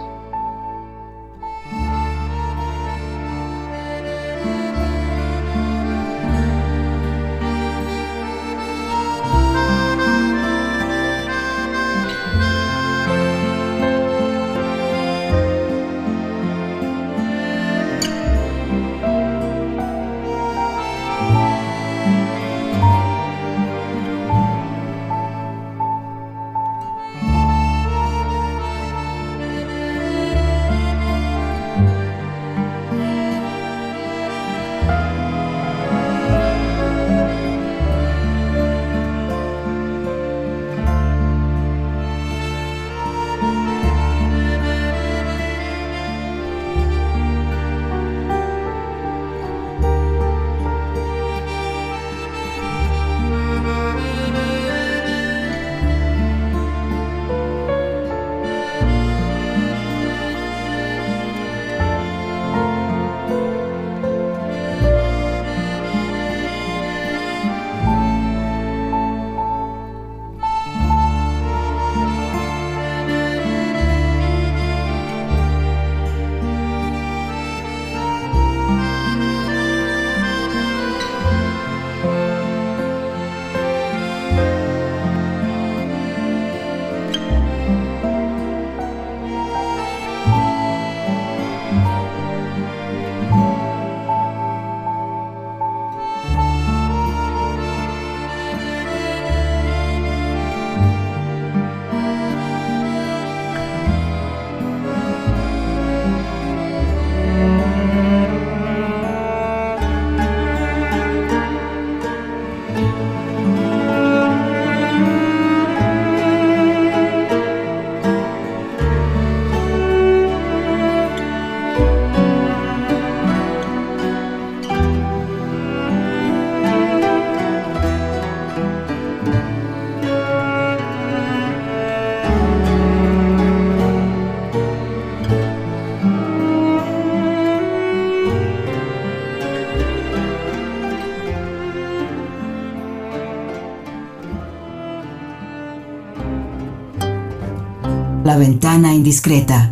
Ventana 148.40 148.94
indiscreta. 148.94 149.70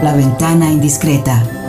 La 0.00 0.12
ventana 0.14 0.70
indiscreta. 0.70 1.59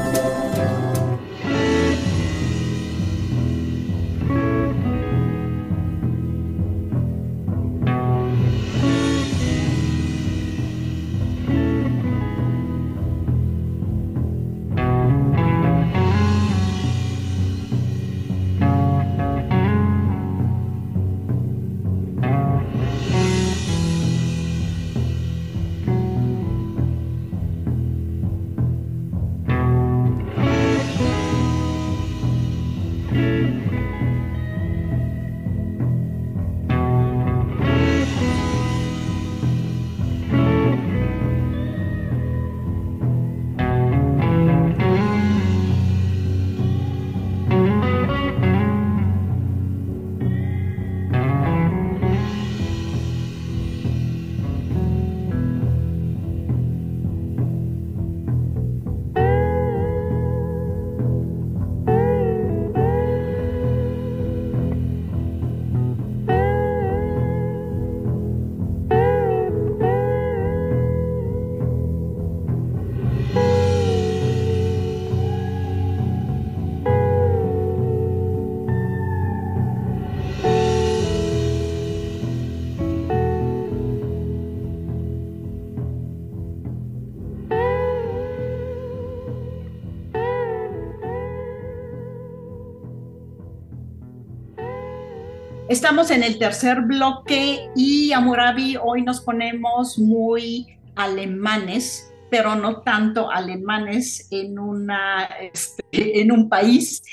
Estamos 95.92 96.12
en 96.12 96.24
el 96.24 96.40
tercer 96.40 96.84
bloque 96.84 97.68
y 97.76 98.14
Amurabi, 98.14 98.78
hoy 98.82 99.02
nos 99.02 99.20
ponemos 99.20 100.00
muy 100.00 100.80
alemanes, 100.96 102.14
pero 102.30 102.56
no 102.56 102.82
tanto 102.82 103.30
alemanes 103.30 104.30
en, 104.32 104.58
una, 104.58 105.26
este, 105.42 106.22
en 106.22 106.32
un 106.32 106.48
país, 106.48 107.04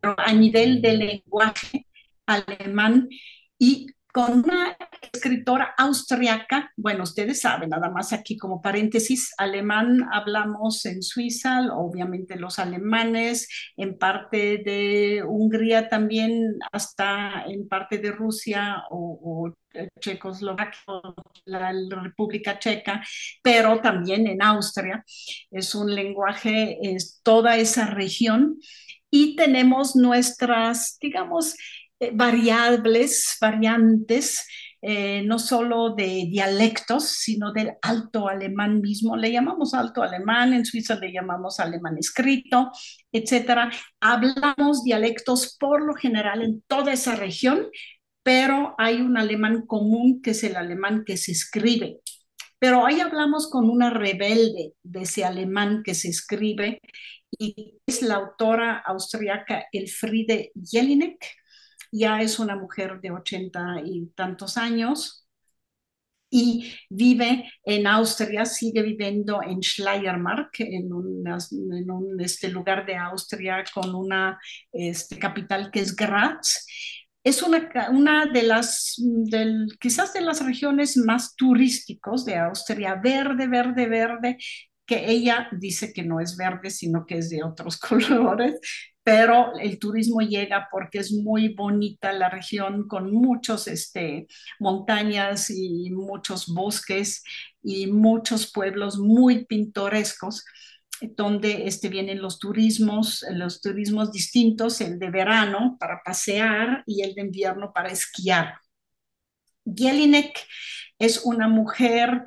pero 0.00 0.14
a 0.18 0.32
nivel 0.32 0.80
de 0.80 0.96
lenguaje 0.96 1.86
alemán. 2.24 3.10
Y 3.58 3.88
con 4.14 4.44
una 4.44 4.76
escritora 5.12 5.74
austriaca, 5.76 6.70
bueno, 6.76 7.02
ustedes 7.02 7.40
saben, 7.40 7.70
nada 7.70 7.90
más 7.90 8.12
aquí 8.12 8.36
como 8.36 8.62
paréntesis, 8.62 9.34
alemán 9.38 10.08
hablamos 10.12 10.86
en 10.86 11.02
Suiza, 11.02 11.62
obviamente 11.74 12.36
los 12.36 12.60
alemanes, 12.60 13.48
en 13.76 13.98
parte 13.98 14.58
de 14.64 15.24
Hungría 15.26 15.88
también, 15.88 16.58
hasta 16.70 17.42
en 17.48 17.66
parte 17.66 17.98
de 17.98 18.12
Rusia 18.12 18.84
o, 18.88 19.52
Checoslovaquia, 19.98 20.80
la, 21.46 21.72
República 22.00 22.60
Checa, 22.60 23.02
pero 23.42 23.80
también 23.80 24.28
en 24.28 24.40
Austria. 24.40 25.04
Es 25.50 25.74
un 25.74 25.92
lenguaje, 25.92 26.78
es 26.80 27.20
toda 27.24 27.56
esa 27.56 27.86
región. 27.86 28.60
Y 29.10 29.34
tenemos 29.34 29.96
nuestras, 29.96 30.98
digamos, 31.00 31.54
eh, 31.54 31.58
variables, 32.12 33.36
variantes, 33.40 34.46
eh, 34.86 35.22
no 35.22 35.38
solo 35.38 35.94
de 35.94 36.26
dialectos, 36.30 37.08
sino 37.08 37.52
del 37.52 37.72
alto 37.80 38.28
alemán 38.28 38.82
mismo. 38.82 39.16
Le 39.16 39.32
llamamos 39.32 39.72
alto 39.72 40.02
alemán, 40.02 40.52
en 40.52 40.66
Suiza 40.66 40.96
le 40.96 41.10
llamamos 41.10 41.58
alemán 41.58 41.96
escrito, 41.98 42.70
etcétera. 43.10 43.70
Hablamos 44.00 44.84
dialectos 44.84 45.56
por 45.58 45.82
lo 45.82 45.94
general 45.94 46.42
en 46.42 46.62
toda 46.66 46.92
esa 46.92 47.16
región, 47.16 47.68
pero 48.22 48.74
hay 48.76 49.00
un 49.00 49.16
alemán 49.16 49.64
común 49.66 50.20
que 50.20 50.32
es 50.32 50.44
el 50.44 50.56
alemán 50.56 51.04
que 51.06 51.16
se 51.16 51.32
escribe. 51.32 52.00
Pero 52.58 52.82
hoy 52.82 53.00
hablamos 53.00 53.48
con 53.48 53.70
una 53.70 53.88
rebelde 53.88 54.74
de 54.82 55.02
ese 55.02 55.24
alemán 55.24 55.82
que 55.82 55.94
se 55.94 56.08
escribe 56.08 56.80
y 57.38 57.78
es 57.86 58.02
la 58.02 58.16
autora 58.16 58.82
austriaca 58.86 59.66
Elfriede 59.72 60.52
Jelinek 60.62 61.18
ya 61.96 62.20
es 62.20 62.38
una 62.38 62.56
mujer 62.56 63.00
de 63.00 63.12
ochenta 63.12 63.80
y 63.84 64.06
tantos 64.14 64.56
años 64.56 65.26
y 66.30 66.74
vive 66.90 67.48
en 67.64 67.86
Austria, 67.86 68.44
sigue 68.44 68.82
viviendo 68.82 69.40
en 69.40 69.62
Schleiermark, 69.62 70.58
en, 70.58 70.88
en 70.88 71.90
un 71.90 72.20
este 72.20 72.48
lugar 72.48 72.84
de 72.84 72.96
Austria 72.96 73.62
con 73.72 73.94
una 73.94 74.38
este, 74.72 75.16
capital 75.18 75.70
que 75.70 75.80
es 75.80 75.94
Graz. 75.94 76.66
Es 77.22 77.40
una, 77.42 77.70
una 77.90 78.26
de 78.26 78.42
las, 78.42 78.96
del, 78.98 79.68
quizás 79.80 80.12
de 80.12 80.22
las 80.22 80.44
regiones 80.44 80.96
más 80.96 81.36
turísticos 81.36 82.24
de 82.24 82.36
Austria, 82.36 82.96
verde, 82.96 83.46
verde, 83.46 83.86
verde, 83.86 84.36
que 84.86 85.10
ella 85.10 85.48
dice 85.52 85.92
que 85.92 86.02
no 86.02 86.20
es 86.20 86.36
verde, 86.36 86.70
sino 86.70 87.06
que 87.06 87.18
es 87.18 87.30
de 87.30 87.42
otros 87.42 87.76
colores, 87.78 88.60
pero 89.02 89.52
el 89.58 89.78
turismo 89.78 90.20
llega 90.20 90.68
porque 90.70 90.98
es 90.98 91.12
muy 91.12 91.54
bonita 91.54 92.12
la 92.12 92.30
región 92.30 92.88
con 92.88 93.12
muchos 93.12 93.68
este, 93.68 94.26
montañas 94.58 95.50
y 95.50 95.90
muchos 95.90 96.52
bosques 96.52 97.22
y 97.62 97.86
muchos 97.86 98.50
pueblos 98.50 98.98
muy 98.98 99.44
pintorescos 99.44 100.44
donde 101.16 101.66
este, 101.66 101.88
vienen 101.88 102.22
los 102.22 102.38
turismos, 102.38 103.24
los 103.30 103.60
turismos 103.60 104.12
distintos, 104.12 104.80
el 104.80 104.98
de 104.98 105.10
verano 105.10 105.76
para 105.78 106.00
pasear 106.02 106.82
y 106.86 107.02
el 107.02 107.14
de 107.14 107.22
invierno 107.22 107.72
para 107.74 107.90
esquiar. 107.90 108.54
Jelinek 109.64 110.38
es 110.98 111.24
una 111.24 111.48
mujer 111.48 112.24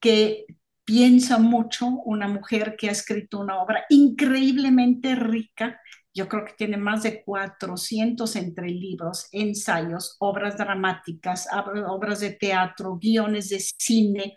que 0.00 0.46
piensa 0.90 1.38
mucho, 1.38 1.86
una 2.04 2.26
mujer 2.26 2.74
que 2.76 2.88
ha 2.88 2.90
escrito 2.90 3.38
una 3.38 3.62
obra 3.62 3.84
increíblemente 3.90 5.14
rica. 5.14 5.80
Yo 6.12 6.28
creo 6.28 6.44
que 6.44 6.54
tiene 6.54 6.78
más 6.78 7.04
de 7.04 7.22
400 7.22 8.34
entre 8.34 8.70
libros, 8.70 9.28
ensayos, 9.30 10.16
obras 10.18 10.58
dramáticas, 10.58 11.46
obras 11.88 12.18
de 12.18 12.32
teatro, 12.32 12.98
guiones 13.00 13.50
de 13.50 13.60
cine, 13.60 14.34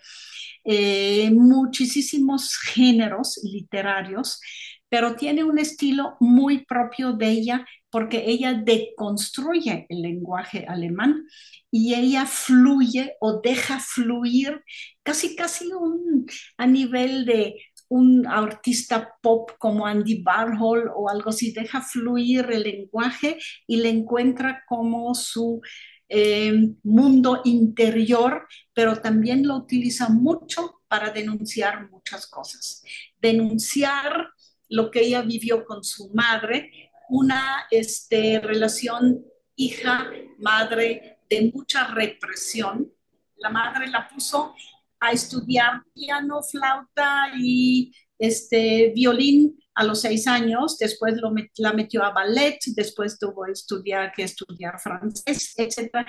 eh, 0.63 1.31
muchísimos 1.31 2.55
géneros 2.55 3.41
literarios, 3.43 4.39
pero 4.87 5.15
tiene 5.15 5.43
un 5.43 5.57
estilo 5.57 6.17
muy 6.19 6.65
propio 6.65 7.13
de 7.13 7.29
ella 7.29 7.65
porque 7.93 8.23
ella 8.25 8.55
deconstruye 8.55 9.85
el 9.87 10.01
lenguaje 10.01 10.65
alemán 10.67 11.27
y 11.69 11.93
ella 11.93 12.25
fluye 12.25 13.15
o 13.19 13.39
deja 13.39 13.79
fluir 13.79 14.63
casi, 15.03 15.35
casi 15.35 15.71
un, 15.71 16.25
a 16.57 16.65
nivel 16.65 17.23
de 17.23 17.55
un 17.89 18.25
artista 18.25 19.13
pop 19.21 19.51
como 19.59 19.85
Andy 19.85 20.23
Warhol 20.25 20.89
o 20.95 21.07
algo 21.07 21.29
así, 21.29 21.51
deja 21.51 21.81
fluir 21.81 22.47
el 22.51 22.63
lenguaje 22.63 23.37
y 23.67 23.77
le 23.77 23.89
encuentra 23.89 24.63
como 24.67 25.13
su 25.13 25.61
eh, 26.09 26.71
mundo 26.81 27.41
interior, 27.45 28.47
pero 28.73 28.99
también 28.99 29.47
lo 29.47 29.57
utiliza 29.57 30.09
mucho 30.09 30.81
para 30.87 31.11
denunciar 31.11 31.91
muchas 31.91 32.25
cosas. 32.25 32.81
Denunciar 33.21 34.29
lo 34.67 34.89
que 34.89 35.01
ella 35.01 35.21
vivió 35.21 35.63
con 35.63 35.83
su 35.83 36.09
madre, 36.15 36.71
una 37.09 37.67
este, 37.69 38.39
relación 38.39 39.23
hija-madre 39.55 41.19
de 41.29 41.51
mucha 41.53 41.87
represión. 41.87 42.91
La 43.37 43.49
madre 43.49 43.87
la 43.87 44.07
puso 44.07 44.55
a 44.99 45.11
estudiar 45.11 45.83
piano, 45.93 46.41
flauta 46.41 47.31
y 47.37 47.93
este, 48.17 48.91
violín 48.95 49.59
a 49.75 49.83
los 49.83 50.01
seis 50.01 50.27
años, 50.27 50.77
después 50.77 51.15
lo 51.17 51.33
la 51.57 51.73
metió 51.73 52.03
a 52.03 52.11
ballet, 52.11 52.59
después 52.75 53.17
tuvo 53.17 53.47
estudiar, 53.47 54.13
que 54.13 54.23
estudiar 54.23 54.79
francés, 54.79 55.53
etc. 55.57 56.07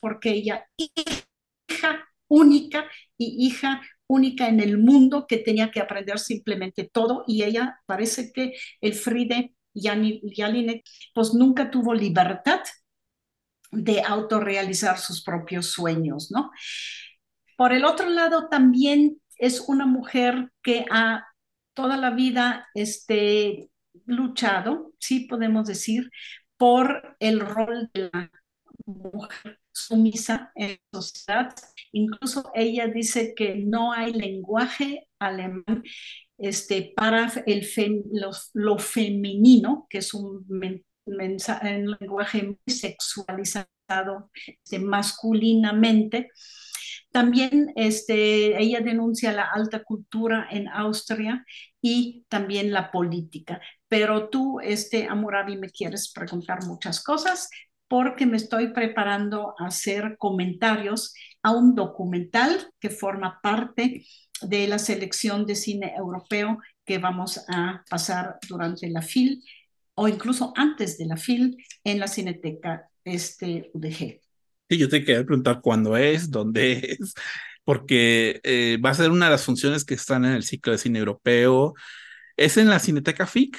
Porque 0.00 0.30
ella, 0.30 0.66
hija 0.76 2.08
única 2.28 2.84
y 3.18 3.46
hija 3.46 3.80
única 4.06 4.48
en 4.48 4.60
el 4.60 4.78
mundo 4.78 5.26
que 5.26 5.38
tenía 5.38 5.70
que 5.70 5.80
aprender 5.80 6.18
simplemente 6.18 6.88
todo 6.92 7.24
y 7.26 7.42
ella 7.42 7.80
parece 7.86 8.32
que 8.32 8.54
el 8.80 8.94
Fride 8.94 9.54
Jalinek 9.74 10.84
pues 11.14 11.34
nunca 11.34 11.70
tuvo 11.70 11.94
libertad 11.94 12.60
de 13.72 14.02
autorrealizar 14.02 14.98
sus 14.98 15.22
propios 15.22 15.70
sueños, 15.70 16.30
¿no? 16.30 16.50
Por 17.56 17.72
el 17.72 17.84
otro 17.84 18.08
lado, 18.08 18.48
también 18.48 19.20
es 19.36 19.60
una 19.60 19.86
mujer 19.86 20.50
que 20.62 20.84
ha 20.90 21.26
toda 21.74 21.96
la 21.96 22.10
vida 22.10 22.68
este, 22.74 23.68
luchado, 24.06 24.92
sí 24.98 25.26
podemos 25.26 25.66
decir, 25.66 26.10
por 26.56 27.16
el 27.18 27.40
rol 27.40 27.90
de 27.92 28.10
la 28.12 28.30
mujer 28.86 29.60
sumisa 29.74 30.52
en 30.54 30.78
sociedad. 30.92 31.54
Incluso 31.92 32.50
ella 32.54 32.86
dice 32.86 33.34
que 33.34 33.56
no 33.56 33.92
hay 33.92 34.12
lenguaje 34.12 35.08
alemán 35.18 35.82
este, 36.38 36.92
para 36.96 37.32
el 37.46 37.66
lo, 38.54 38.78
femenino, 38.78 39.86
que 39.90 39.98
es 39.98 40.14
un, 40.14 40.46
lenguaje 41.06 42.42
muy 42.42 42.74
sexualizado 42.74 44.30
este, 44.62 44.78
masculinamente. 44.78 46.30
También 47.10 47.72
este, 47.76 48.60
ella 48.60 48.80
denuncia 48.80 49.32
la 49.32 49.44
alta 49.44 49.84
cultura 49.84 50.48
en 50.50 50.68
Austria 50.68 51.44
y 51.80 52.24
también 52.28 52.72
la 52.72 52.90
política. 52.90 53.60
Pero 53.88 54.28
tú, 54.30 54.58
este, 54.60 55.06
Amurabi, 55.06 55.56
me 55.56 55.70
quieres 55.70 56.10
preguntar 56.12 56.64
muchas 56.64 57.02
cosas 57.02 57.48
porque 57.94 58.26
me 58.26 58.38
estoy 58.38 58.72
preparando 58.72 59.54
a 59.56 59.66
hacer 59.66 60.16
comentarios 60.18 61.14
a 61.44 61.52
un 61.52 61.76
documental 61.76 62.72
que 62.80 62.90
forma 62.90 63.38
parte 63.40 64.04
de 64.42 64.66
la 64.66 64.80
selección 64.80 65.46
de 65.46 65.54
cine 65.54 65.94
europeo 65.96 66.58
que 66.84 66.98
vamos 66.98 67.44
a 67.46 67.84
pasar 67.88 68.40
durante 68.48 68.90
la 68.90 69.00
FIL 69.00 69.44
o 69.94 70.08
incluso 70.08 70.52
antes 70.56 70.98
de 70.98 71.06
la 71.06 71.16
FIL 71.16 71.56
en 71.84 72.00
la 72.00 72.08
Cineteca 72.08 72.90
este, 73.04 73.70
UDG. 73.74 74.20
Sí, 74.68 74.76
yo 74.76 74.88
te 74.88 75.04
quería 75.04 75.24
preguntar 75.24 75.60
cuándo 75.60 75.96
es, 75.96 76.32
dónde 76.32 76.96
es, 76.98 77.14
porque 77.62 78.40
eh, 78.42 78.76
va 78.84 78.90
a 78.90 78.94
ser 78.94 79.12
una 79.12 79.26
de 79.26 79.30
las 79.30 79.44
funciones 79.44 79.84
que 79.84 79.94
están 79.94 80.24
en 80.24 80.32
el 80.32 80.42
ciclo 80.42 80.72
de 80.72 80.78
cine 80.78 80.98
europeo. 80.98 81.74
¿Es 82.36 82.56
en 82.56 82.70
la 82.70 82.80
Cineteca 82.80 83.28
FIC? 83.28 83.56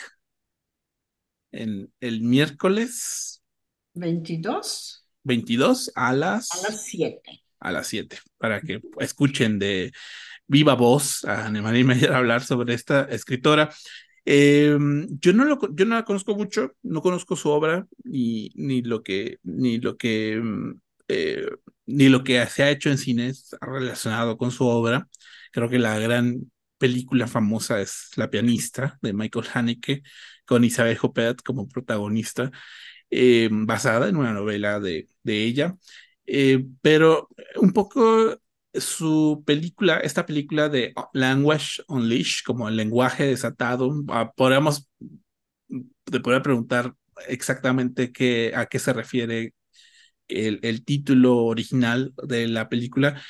En 1.53 1.89
el 2.01 2.19
miércoles 2.19 3.34
22. 3.95 5.05
22 5.23 5.91
a 5.95 6.13
las... 6.13 6.51
A 6.51 6.69
las 6.69 6.85
7. 6.85 7.21
A 7.59 7.71
las 7.71 7.87
7, 7.87 8.17
para 8.37 8.61
que 8.61 8.81
escuchen 8.99 9.57
de 9.57 9.91
viva 10.47 10.75
voz 10.75 11.25
a 11.25 11.49
María 11.49 11.83
Meyer 11.83 12.13
hablar 12.13 12.43
sobre 12.43 12.73
esta 12.73 13.03
escritora. 13.05 13.69
Em, 14.25 15.07
yo, 15.19 15.33
no 15.33 15.45
lo, 15.45 15.59
yo 15.73 15.85
no 15.85 15.95
la 15.95 16.03
conozco 16.03 16.35
mucho, 16.35 16.75
no 16.83 17.01
conozco 17.01 17.35
su 17.35 17.49
obra 17.49 17.87
ni, 18.03 18.49
ni 18.55 18.81
lo 18.81 19.03
que, 19.03 19.39
ni 19.43 19.79
lo 19.79 19.97
que, 19.97 20.39
mm, 20.41 20.79
eh, 21.07 21.47
ni 21.85 22.09
lo 22.09 22.23
que 22.23 22.45
se 22.47 22.63
ha 22.63 22.71
hecho 22.71 22.89
en 22.89 22.97
cines 22.97 23.55
relacionado 23.61 24.37
con 24.37 24.51
su 24.51 24.65
obra. 24.65 25.07
Creo 25.51 25.69
que 25.69 25.79
la 25.79 25.97
gran 25.99 26.51
película 26.77 27.27
famosa 27.27 27.81
es 27.81 28.09
La 28.15 28.29
pianista 28.29 28.97
de 29.01 29.13
Michael 29.13 29.45
Haneke 29.53 30.03
con 30.45 30.63
Isabel 30.63 30.97
Huppert 31.01 31.41
como 31.41 31.67
protagonista, 31.67 32.51
em, 33.09 33.65
basada 33.65 34.09
en 34.09 34.17
una 34.17 34.33
novela 34.33 34.79
de, 34.79 35.09
de 35.23 35.43
ella. 35.43 35.77
Eh, 36.25 36.65
pero 36.81 37.29
un 37.57 37.71
poco 37.73 38.39
su 38.73 39.43
película, 39.45 39.99
esta 39.99 40.25
película 40.25 40.69
de 40.69 40.93
Language 41.13 41.83
Unleashed, 41.87 42.43
como 42.45 42.67
el 42.69 42.75
lenguaje 42.77 43.25
desatado, 43.25 43.91
ah, 44.09 44.31
podríamos, 44.35 44.89
te 46.05 46.19
podría 46.19 46.41
preguntar 46.41 46.93
exactamente 47.27 48.11
qué, 48.11 48.53
a 48.55 48.65
qué 48.67 48.79
se 48.79 48.93
refiere 48.93 49.53
el, 50.29 50.59
el 50.63 50.85
título 50.85 51.37
original 51.45 52.13
de 52.23 52.47
la 52.49 52.69
película, 52.69 53.21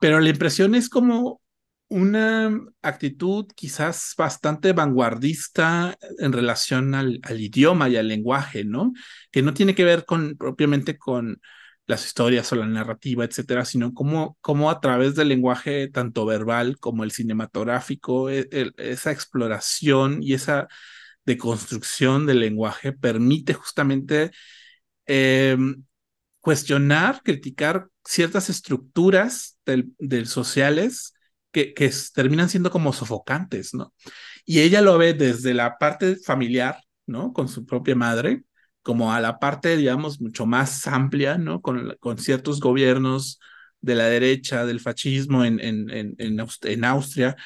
pero 0.00 0.20
la 0.20 0.30
impresión 0.30 0.76
es 0.76 0.90
como 0.90 1.42
una 1.88 2.50
actitud 2.82 3.46
quizás 3.54 4.14
bastante 4.16 4.72
vanguardista 4.72 5.96
en 6.18 6.32
relación 6.32 6.94
al, 6.94 7.20
idioma 7.38 7.88
y 7.88 7.96
al 7.96 8.08
lenguaje, 8.08 8.64
¿no? 8.64 8.92
Que 9.30 9.42
no 9.42 9.54
tiene 9.54 9.74
que 9.74 9.84
ver 9.84 10.04
con 10.04 10.36
propiamente 10.36 10.98
con 10.98 11.40
las 11.86 12.06
historias 12.06 12.50
o 12.52 12.56
la 12.56 12.66
narrativa, 12.66 13.24
etcétera, 13.24 13.64
sino 13.64 13.92
cómo, 13.94 14.38
cómo 14.40 14.70
a 14.70 14.80
través 14.80 15.14
del 15.14 15.28
lenguaje 15.28 15.88
tanto 15.88 16.24
verbal 16.26 16.78
como 16.78 17.04
el 17.04 17.10
cinematográfico, 17.12 18.30
e, 18.30 18.48
esa 18.78 19.12
exploración 19.12 20.22
y 20.22 20.34
esa 20.34 20.68
deconstrucción 21.26 22.26
del 22.26 22.40
lenguaje 22.40 22.92
permite 22.92 23.54
justamente 23.54 24.30
em, 25.06 25.84
cuestionar, 26.40 27.22
criticar 27.22 27.88
ciertas 28.04 28.50
estructuras 28.50 29.58
del 29.64 30.26
sociales 30.26 31.13
que, 31.54 31.90
terminan 32.14 32.48
siendo 32.48 32.70
como 32.70 32.92
sofocantes, 32.92 33.74
¿no? 33.74 33.94
Y 34.44 34.60
ella 34.60 34.82
lo 34.82 34.98
ve 34.98 35.14
desde 35.14 35.54
la 35.54 35.78
parte 35.78 36.16
familiar, 36.16 36.78
¿no? 37.06 37.32
Con 37.32 37.48
su 37.48 37.64
propia 37.64 37.94
madre, 37.94 38.44
como 38.82 39.12
a 39.12 39.20
la 39.20 39.38
parte, 39.38 39.76
digamos, 39.76 40.20
mucho 40.20 40.46
más 40.46 40.86
amplia, 40.86 41.38
¿no? 41.38 41.62
Con, 41.62 41.96
ciertos 42.18 42.60
gobiernos 42.60 43.40
de 43.80 43.94
la 43.94 44.06
derecha, 44.06 44.66
del 44.66 44.80
fascismo 44.80 45.44
en, 45.44 45.60
en, 45.60 46.16
en, 46.18 46.84
Austria, 46.84 47.36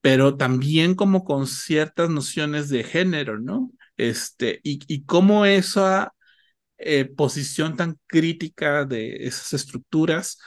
pero 0.00 0.36
también 0.36 0.94
como 0.94 1.24
con 1.24 1.46
ciertas 1.46 2.10
nociones 2.10 2.68
de 2.70 2.84
género, 2.84 3.38
¿no? 3.38 3.70
Este, 3.96 4.60
y, 4.62 4.80
y 4.86 5.04
cómo 5.04 5.44
esa 5.44 6.14
eh, 6.78 7.04
posición 7.06 7.76
tan 7.76 7.98
crítica 8.06 8.84
de 8.84 9.26
esas 9.26 9.52
estructuras 9.52 10.38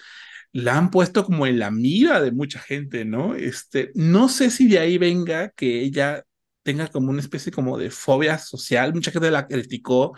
la 0.54 0.78
han 0.78 0.92
puesto 0.92 1.24
como 1.26 1.48
en 1.48 1.60
la 1.60 1.72
mira 1.72 2.22
de 2.22 2.32
mucha 2.32 2.60
gente, 2.60 3.06
¿no? 3.06 3.36
Este, 3.36 3.92
no 3.96 4.30
sé 4.30 4.52
si 4.52 4.68
de 4.68 4.80
ahí 4.80 4.98
venga 4.98 5.50
que 5.52 5.82
ella 5.82 6.26
tenga 6.64 6.88
como 6.88 7.10
una 7.10 7.22
especie 7.22 7.52
como 7.52 7.78
de 7.78 7.90
fobia 7.92 8.38
social. 8.38 8.94
Mucha 8.94 9.12
gente 9.12 9.32
la 9.32 9.48
criticó 9.48 10.14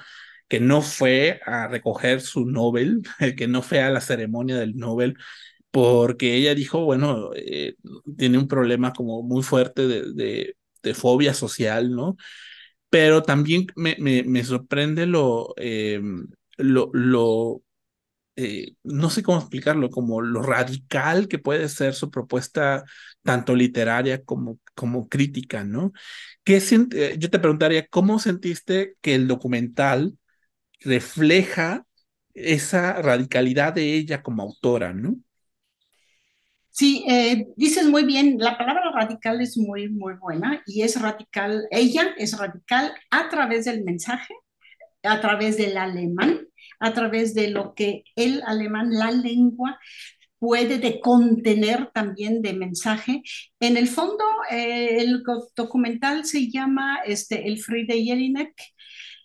que 0.47 0.59
no 0.59 0.81
fue 0.81 1.39
a 1.45 1.67
recoger 1.67 2.21
su 2.21 2.45
Nobel, 2.45 3.01
que 3.38 3.47
no 3.47 3.61
fue 3.61 3.81
a 3.81 3.89
la 3.91 4.01
ceremonia 4.01 4.57
del 4.57 4.75
Nobel, 4.75 5.17
porque 5.71 6.36
ella 6.36 6.55
dijo, 6.55 6.86
bueno, 6.86 7.31
eh, 7.36 7.75
tiene 8.17 8.38
un 8.38 8.47
problema 8.47 8.93
como 8.93 9.23
muy 9.23 9.43
fuerte 9.43 9.88
de, 9.88 10.55
de, 10.84 10.93
fobia 10.93 11.34
social, 11.34 11.91
¿no? 11.95 12.17
Pero 12.89 13.23
también 13.23 13.67
me, 13.75 13.95
me, 13.99 14.23
me 14.23 14.43
sorprende 14.43 15.05
lo, 15.07 15.53
eh, 15.57 16.01
lo, 16.57 16.89
lo 16.93 17.63
eh, 18.36 18.73
no 18.84 19.09
sé 19.09 19.23
cómo 19.23 19.39
explicarlo, 19.39 19.89
como 19.89 20.21
lo 20.21 20.41
radical 20.41 21.27
que 21.27 21.39
puede 21.39 21.69
ser 21.69 21.93
su 21.93 22.09
propuesta, 22.09 22.84
tanto 23.21 23.55
literaria 23.55 24.23
como, 24.23 24.59
como 24.73 25.07
crítica, 25.07 25.63
¿no? 25.63 25.91
¿Qué 26.43 26.57
eh, 26.57 27.15
yo 27.19 27.29
te 27.29 27.39
preguntaría, 27.39 27.88
¿cómo 27.88 28.19
sentiste 28.19 28.95
que 29.01 29.15
el 29.15 29.27
documental 29.27 30.17
refleja 30.81 31.86
esa 32.34 33.01
radicalidad 33.01 33.73
de 33.73 33.93
ella 33.93 34.23
como 34.23 34.43
autora, 34.43 34.93
¿no? 34.93 35.15
Sí, 36.69 37.05
eh, 37.07 37.49
dices 37.55 37.86
muy 37.86 38.03
bien, 38.03 38.38
la 38.39 38.57
palabra 38.57 38.91
radical 38.91 39.41
es 39.41 39.57
muy, 39.59 39.89
muy 39.89 40.15
buena 40.15 40.63
y 40.65 40.81
es 40.81 40.99
radical, 40.99 41.67
ella 41.69 42.15
es 42.17 42.36
radical 42.36 42.95
a 43.11 43.29
través 43.29 43.65
del 43.65 43.84
mensaje, 43.84 44.34
a 45.03 45.21
través 45.21 45.55
del 45.57 45.77
alemán, 45.77 46.47
a 46.80 46.93
través 46.93 47.34
de 47.34 47.49
lo 47.49 47.74
que 47.74 48.03
el 48.15 48.41
alemán, 48.45 48.89
la 48.91 49.11
lengua, 49.11 49.80
puede 50.43 50.78
de 50.78 50.99
contener 50.99 51.89
también 51.93 52.41
de 52.41 52.51
mensaje. 52.51 53.24
En 53.61 53.78
el 53.78 53.88
fondo, 53.88 54.26
eh, 54.51 54.97
el 54.99 55.24
documental 55.55 56.26
se 56.26 56.51
llama 56.51 56.99
este, 57.05 57.47
El 57.47 57.59
Friede 57.59 58.03
Jelinek, 58.03 58.53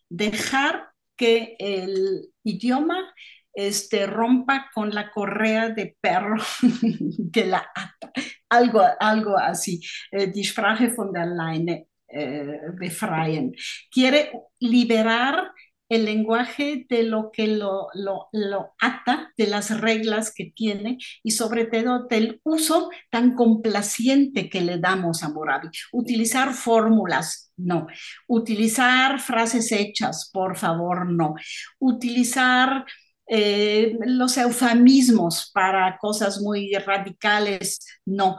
dejar 0.09 0.91
que 1.17 1.57
el 1.59 2.31
idioma 2.45 3.13
este, 3.53 4.07
rompa 4.07 4.71
con 4.73 4.95
la 4.95 5.11
correa 5.11 5.71
de 5.71 5.97
perro 6.01 6.37
que 7.33 7.47
la 7.47 7.69
ata, 7.75 8.13
algo, 8.49 8.81
algo 9.01 9.37
así, 9.37 9.81
eh, 10.13 10.29
die 10.29 10.45
Sprache 10.45 10.95
von 10.95 11.13
der 11.13 11.27
Leine 11.27 11.89
eh, 12.07 12.61
befreien. 12.79 13.53
Quiere 13.91 14.31
liberar 14.61 15.51
el 15.89 16.05
lenguaje 16.05 16.87
de 16.89 17.03
lo 17.03 17.31
que 17.33 17.47
lo, 17.47 17.89
lo, 17.95 18.29
lo, 18.33 18.75
ata, 18.81 19.33
de 19.37 19.47
las 19.47 19.81
reglas 19.81 20.33
que 20.35 20.53
tiene 20.55 20.99
y 21.23 21.31
sobre 21.31 21.65
todo 21.65 22.07
del 22.07 22.41
uso 22.45 22.91
tan 23.11 23.35
complaciente 23.35 24.51
que 24.51 24.61
le 24.61 24.79
damos 24.79 25.23
a 25.23 25.31
Moravi. 25.31 25.69
Utilizar 25.93 26.53
fórmulas, 26.55 27.53
no. 27.57 27.87
Utilizar 28.27 29.21
frases 29.21 29.73
hechas, 29.73 30.31
por 30.33 30.57
favor, 30.57 31.11
no. 31.11 31.35
Utilizar 31.79 32.85
eh, 33.27 33.97
los 34.07 34.37
eufemismos 34.37 35.51
para 35.53 35.99
cosas 35.99 36.41
muy 36.41 36.73
radicales, 36.75 37.81
no. 38.05 38.39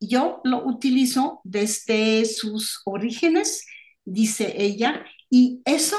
Yo 0.00 0.40
lo 0.44 0.66
utilizo 0.66 1.40
desde 1.44 2.24
sus 2.24 2.80
orígenes, 2.86 3.66
dice 4.04 4.54
ella, 4.56 5.04
y 5.28 5.60
eso 5.64 5.96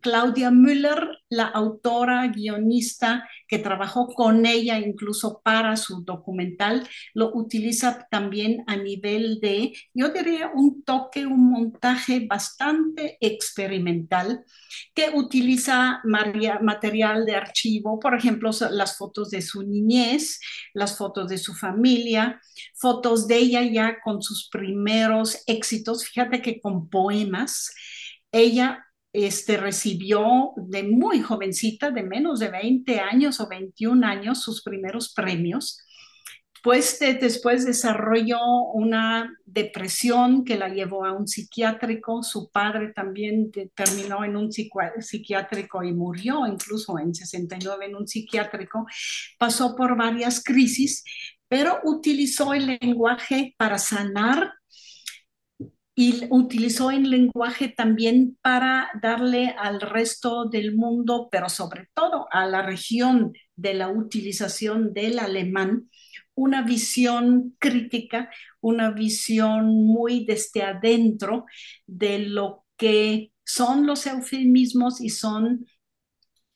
Claudia 0.00 0.50
Müller, 0.50 1.18
la 1.28 1.46
autora, 1.46 2.26
guionista 2.28 3.28
que 3.46 3.58
trabajó 3.58 4.08
con 4.08 4.46
ella 4.46 4.78
incluso 4.78 5.40
para 5.42 5.76
su 5.76 6.02
documental, 6.04 6.86
lo 7.14 7.34
utiliza 7.34 8.06
también 8.10 8.64
a 8.66 8.76
nivel 8.76 9.40
de, 9.40 9.72
yo 9.94 10.10
diría, 10.10 10.50
un 10.54 10.82
toque, 10.82 11.26
un 11.26 11.50
montaje 11.50 12.26
bastante 12.26 13.18
experimental 13.20 14.44
que 14.94 15.10
utiliza 15.14 16.00
material 16.04 17.24
de 17.24 17.34
archivo, 17.34 17.98
por 17.98 18.14
ejemplo, 18.14 18.50
las 18.70 18.96
fotos 18.96 19.30
de 19.30 19.42
su 19.42 19.62
niñez, 19.62 20.40
las 20.74 20.96
fotos 20.96 21.28
de 21.28 21.38
su 21.38 21.54
familia, 21.54 22.40
fotos 22.74 23.26
de 23.26 23.36
ella 23.36 23.62
ya 23.62 24.00
con 24.02 24.22
sus 24.22 24.48
primeros 24.50 25.42
éxitos, 25.46 26.06
fíjate 26.06 26.42
que 26.42 26.60
con 26.60 26.88
poemas, 26.88 27.74
ella 28.32 28.84
este, 29.26 29.56
recibió 29.56 30.52
de 30.56 30.84
muy 30.84 31.20
jovencita, 31.20 31.90
de 31.90 32.02
menos 32.02 32.38
de 32.38 32.50
20 32.50 33.00
años 33.00 33.40
o 33.40 33.48
21 33.48 34.06
años, 34.06 34.42
sus 34.42 34.62
primeros 34.62 35.12
premios. 35.12 35.80
Pues 36.62 36.98
después 36.98 37.64
desarrolló 37.64 38.40
una 38.74 39.32
depresión 39.44 40.44
que 40.44 40.56
la 40.56 40.68
llevó 40.68 41.04
a 41.04 41.12
un 41.12 41.26
psiquiátrico. 41.26 42.22
Su 42.22 42.50
padre 42.50 42.92
también 42.92 43.50
terminó 43.74 44.24
en 44.24 44.36
un 44.36 44.50
psiquiátrico 44.52 45.82
y 45.82 45.92
murió 45.92 46.46
incluso 46.46 46.98
en 46.98 47.14
69 47.14 47.86
en 47.86 47.96
un 47.96 48.08
psiquiátrico. 48.08 48.86
Pasó 49.38 49.76
por 49.76 49.96
varias 49.96 50.42
crisis, 50.42 51.04
pero 51.48 51.78
utilizó 51.84 52.54
el 52.54 52.78
lenguaje 52.80 53.54
para 53.56 53.78
sanar 53.78 54.57
y 56.00 56.28
utilizó 56.30 56.92
el 56.92 57.10
lenguaje 57.10 57.66
también 57.66 58.38
para 58.40 58.88
darle 59.02 59.48
al 59.58 59.80
resto 59.80 60.44
del 60.44 60.76
mundo, 60.76 61.28
pero 61.28 61.48
sobre 61.48 61.88
todo 61.92 62.28
a 62.30 62.46
la 62.46 62.62
región 62.62 63.32
de 63.56 63.74
la 63.74 63.88
utilización 63.88 64.94
del 64.94 65.18
alemán, 65.18 65.90
una 66.36 66.62
visión 66.62 67.56
crítica, 67.58 68.30
una 68.60 68.92
visión 68.92 69.74
muy 69.86 70.24
desde 70.24 70.62
adentro 70.62 71.46
de 71.88 72.20
lo 72.20 72.64
que 72.76 73.32
son 73.44 73.84
los 73.84 74.06
eufemismos 74.06 75.00
y 75.00 75.08
son 75.08 75.66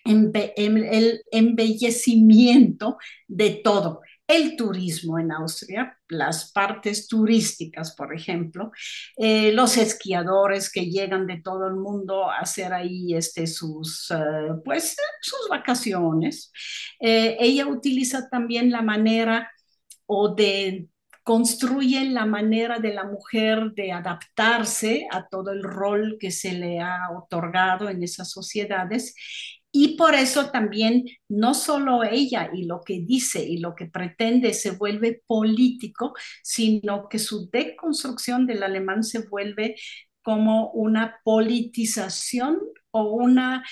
el 0.04 1.20
embellecimiento 1.32 2.96
de 3.26 3.60
todo. 3.64 4.02
El 4.32 4.56
turismo 4.56 5.18
en 5.18 5.32
Austria, 5.32 5.98
las 6.08 6.52
partes 6.52 7.06
turísticas, 7.08 7.94
por 7.94 8.14
ejemplo, 8.14 8.70
eh, 9.16 9.52
los 9.52 9.76
esquiadores 9.76 10.70
que 10.70 10.86
llegan 10.86 11.26
de 11.26 11.40
todo 11.42 11.66
el 11.68 11.74
mundo 11.74 12.30
a 12.30 12.38
hacer 12.38 12.72
ahí 12.72 13.14
este, 13.14 13.46
sus, 13.46 14.10
eh, 14.10 14.54
pues, 14.64 14.96
sus 15.20 15.48
vacaciones. 15.50 16.50
Eh, 17.00 17.36
ella 17.40 17.66
utiliza 17.66 18.28
también 18.28 18.70
la 18.70 18.82
manera 18.82 19.50
o 20.06 20.34
de 20.34 20.88
construye 21.24 22.04
la 22.10 22.26
manera 22.26 22.78
de 22.80 22.94
la 22.94 23.04
mujer 23.04 23.72
de 23.76 23.92
adaptarse 23.92 25.06
a 25.10 25.28
todo 25.28 25.52
el 25.52 25.62
rol 25.62 26.16
que 26.18 26.32
se 26.32 26.52
le 26.52 26.80
ha 26.80 27.10
otorgado 27.16 27.88
en 27.88 28.02
esas 28.02 28.30
sociedades 28.30 29.14
y 29.72 29.96
por 29.96 30.14
eso 30.14 30.50
también 30.50 31.04
no 31.28 31.54
solo 31.54 32.04
ella 32.04 32.50
y 32.52 32.64
lo 32.64 32.82
que 32.82 33.00
dice 33.00 33.42
y 33.42 33.56
lo 33.56 33.74
que 33.74 33.86
pretende 33.86 34.52
se 34.52 34.72
vuelve 34.72 35.22
político, 35.26 36.12
sino 36.42 37.08
que 37.08 37.18
su 37.18 37.48
deconstrucción 37.50 38.46
del 38.46 38.62
alemán 38.62 39.02
se 39.02 39.26
vuelve 39.26 39.76
como 40.20 40.70
una 40.72 41.16
politización 41.24 42.58
o 42.90 43.04
una, 43.14 43.64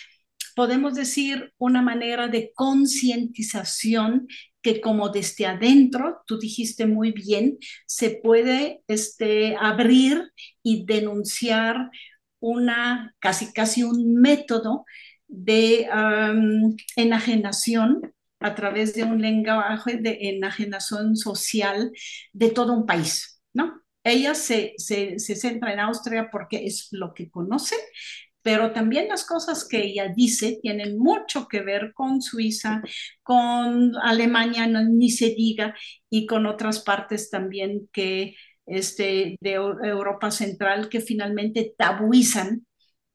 podemos 0.57 0.95
decir, 0.95 1.53
una 1.59 1.83
manera 1.83 2.29
de 2.29 2.51
concientización 2.55 4.27
que 4.63 4.81
como 4.81 5.11
desde 5.11 5.47
adentro, 5.47 6.23
tú 6.27 6.39
dijiste 6.39 6.87
muy 6.87 7.13
bien, 7.13 7.59
se 7.87 8.21
puede 8.23 8.83
este, 8.89 9.57
abrir 9.57 10.31
y 10.63 10.85
denunciar 10.87 11.91
una, 12.41 13.15
casi 13.19 13.53
casi 13.53 13.83
un 13.83 14.15
método 14.15 14.85
de 15.31 15.89
enajenación 16.97 18.13
a 18.41 18.55
través 18.55 18.95
de 18.95 19.05
un 19.05 19.21
lenguaje 19.21 19.97
de 19.99 20.19
enajenación 20.23 21.17
social 21.17 21.93
de 22.33 22.51
todo 22.51 22.73
un 22.73 22.87
país, 22.87 23.41
¿no? 23.53 23.81
Ella 24.03 24.35
se, 24.35 24.73
se, 24.79 25.19
se 25.19 25.37
centra 25.37 25.73
en 25.73 25.81
Austria 25.81 26.31
porque 26.33 26.65
es 26.65 26.89
lo 26.91 27.13
que 27.13 27.31
conoce, 27.31 27.77
pero 28.43 28.73
también 28.73 29.09
las 29.09 29.25
cosas 29.27 29.67
que 29.69 29.85
ella 29.85 30.09
dice 30.15 30.59
tienen 30.63 30.99
mucho 30.99 31.47
que 31.49 31.61
ver 31.61 31.93
con 31.95 32.23
Suiza, 32.23 32.83
con 33.23 33.93
Alemania, 34.03 34.67
ni 34.67 35.11
se 35.11 35.35
diga, 35.35 35.75
y 36.09 36.27
con 36.27 36.47
otras 36.47 36.81
partes 36.81 37.29
también 37.29 37.89
que 37.93 38.35
este, 38.67 39.37
de 39.41 39.53
Europa 39.53 40.31
Central 40.31 40.89
que 40.89 41.01
finalmente 41.01 41.75
tabuizan 41.77 42.67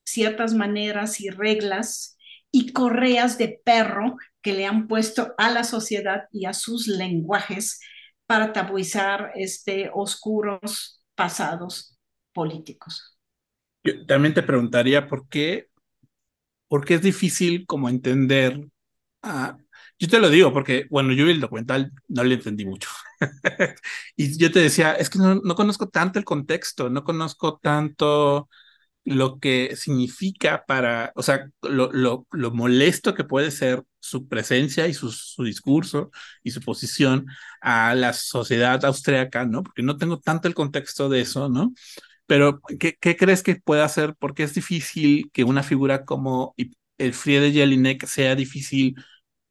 ciertas 0.05 0.53
maneras 0.53 1.19
y 1.19 1.29
reglas 1.29 2.17
y 2.51 2.71
correas 2.71 3.37
de 3.37 3.59
perro 3.65 4.15
que 4.41 4.53
le 4.53 4.65
han 4.65 4.87
puesto 4.87 5.33
a 5.37 5.51
la 5.51 5.63
sociedad 5.63 6.25
y 6.31 6.45
a 6.45 6.53
sus 6.53 6.87
lenguajes 6.87 7.79
para 8.25 8.53
tabuizar 8.53 9.31
este, 9.35 9.89
oscuros 9.93 11.03
pasados 11.15 11.97
políticos. 12.33 13.17
Yo 13.83 14.05
también 14.05 14.33
te 14.33 14.43
preguntaría 14.43 15.07
por 15.07 15.27
qué, 15.27 15.67
por 16.67 16.85
qué 16.85 16.95
es 16.95 17.01
difícil 17.01 17.65
como 17.65 17.89
entender 17.89 18.61
yo 19.99 20.07
te 20.09 20.19
lo 20.19 20.29
digo 20.29 20.53
porque, 20.53 20.87
bueno, 20.89 21.13
yo 21.13 21.25
vi 21.25 21.31
el 21.31 21.39
documental, 21.39 21.91
no 22.07 22.23
le 22.23 22.35
entendí 22.35 22.65
mucho. 22.65 22.89
y 24.15 24.37
yo 24.37 24.51
te 24.51 24.59
decía, 24.59 24.93
es 24.93 25.09
que 25.09 25.19
no, 25.19 25.35
no, 25.35 25.55
conozco 25.55 25.89
tanto 25.89 26.19
el 26.19 26.25
contexto, 26.25 26.89
no 26.89 27.03
conozco 27.03 27.59
tanto 27.61 28.49
lo 29.05 29.39
que 29.39 29.75
significa 29.75 30.65
para, 30.67 31.11
o 31.15 31.23
sea, 31.23 31.49
lo, 31.61 31.91
lo, 31.91 32.27
lo 32.31 32.51
molesto 32.51 33.13
que 33.13 33.23
puede 33.23 33.51
ser 33.51 33.83
su 33.99 34.27
presencia 34.27 34.87
y 34.87 34.93
su, 34.93 35.11
su, 35.11 35.43
discurso 35.43 36.11
y 36.43 36.51
su 36.51 36.61
posición 36.61 37.27
a 37.61 37.95
la 37.95 38.13
sociedad 38.13 38.83
austriaca, 38.85 39.45
¿no? 39.45 39.63
Porque 39.63 39.83
no 39.83 39.97
tengo 39.97 40.19
tanto 40.19 40.47
el 40.47 40.55
contexto 40.55 41.09
de 41.09 41.21
eso, 41.21 41.49
¿no? 41.49 41.73
Pero, 42.27 42.61
¿qué, 42.79 42.97
qué 42.99 43.15
crees 43.17 43.43
que 43.43 43.55
puede 43.55 43.83
hacer? 43.83 44.15
Porque 44.19 44.43
es 44.43 44.53
difícil 44.55 45.29
que 45.33 45.43
una 45.43 45.63
figura 45.63 46.05
como 46.05 46.55
el 46.97 47.13
Friede 47.13 47.51
Jelinek 47.51 48.05
sea 48.07 48.35
difícil 48.35 48.95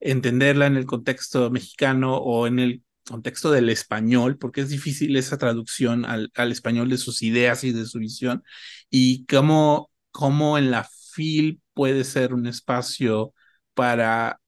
entenderla 0.00 0.66
en 0.66 0.76
el 0.76 0.86
contexto 0.86 1.50
mexicano 1.50 2.16
o 2.16 2.46
en 2.46 2.58
el 2.58 2.83
contexto 3.08 3.50
del 3.50 3.68
español, 3.68 4.38
porque 4.38 4.62
es 4.62 4.68
difícil 4.68 5.16
esa 5.16 5.38
traducción 5.38 6.04
al, 6.04 6.30
al 6.34 6.52
español 6.52 6.88
de 6.88 6.98
sus 6.98 7.22
ideas 7.22 7.64
y 7.64 7.72
de 7.72 7.86
su 7.86 7.98
visión, 7.98 8.42
y 8.90 9.26
cómo, 9.26 9.90
cómo 10.10 10.58
en 10.58 10.70
la 10.70 10.88
FIL 11.12 11.60
puede 11.74 12.04
ser 12.04 12.34
un 12.34 12.46
espacio 12.46 13.34
para 13.74 14.40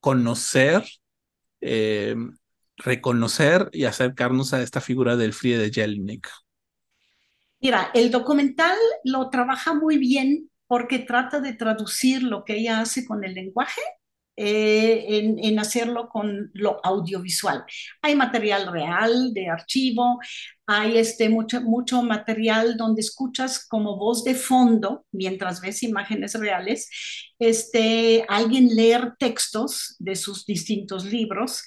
conocer, 0.00 0.84
eh, 1.60 2.16
reconocer 2.76 3.68
y 3.72 3.84
acercarnos 3.84 4.54
a 4.54 4.62
esta 4.62 4.80
figura 4.80 5.16
del 5.16 5.32
Fríe 5.32 5.58
de 5.58 5.70
Jelinek. 5.70 6.28
Mira, 7.60 7.90
el 7.94 8.10
documental 8.10 8.76
lo 9.04 9.28
trabaja 9.28 9.74
muy 9.74 9.98
bien 9.98 10.50
porque 10.66 10.98
trata 10.98 11.40
de 11.40 11.52
traducir 11.52 12.22
lo 12.22 12.44
que 12.44 12.56
ella 12.56 12.80
hace 12.80 13.04
con 13.04 13.24
el 13.24 13.34
lenguaje 13.34 13.82
eh, 14.42 15.36
en, 15.42 15.58
hacerlo 15.58 16.08
con 16.08 16.50
lo 16.54 16.80
audiovisual. 16.82 17.62
Hay 18.00 18.16
material 18.16 18.72
real 18.72 19.34
de 19.34 19.50
archivo, 19.50 20.18
hay 20.66 20.96
este, 20.96 21.28
mucho, 21.28 21.60
mucho 21.60 22.00
material 22.00 22.78
donde 22.78 23.02
escuchas 23.02 23.66
como 23.68 23.98
voz 23.98 24.24
de 24.24 24.34
fondo, 24.34 25.04
mientras 25.12 25.60
ves 25.60 25.82
imágenes 25.82 26.32
reales, 26.40 26.88
este, 27.38 28.24
alguien 28.30 28.74
leer 28.74 29.12
textos 29.18 29.96
de 29.98 30.16
sus 30.16 30.46
distintos 30.46 31.04
libros. 31.04 31.62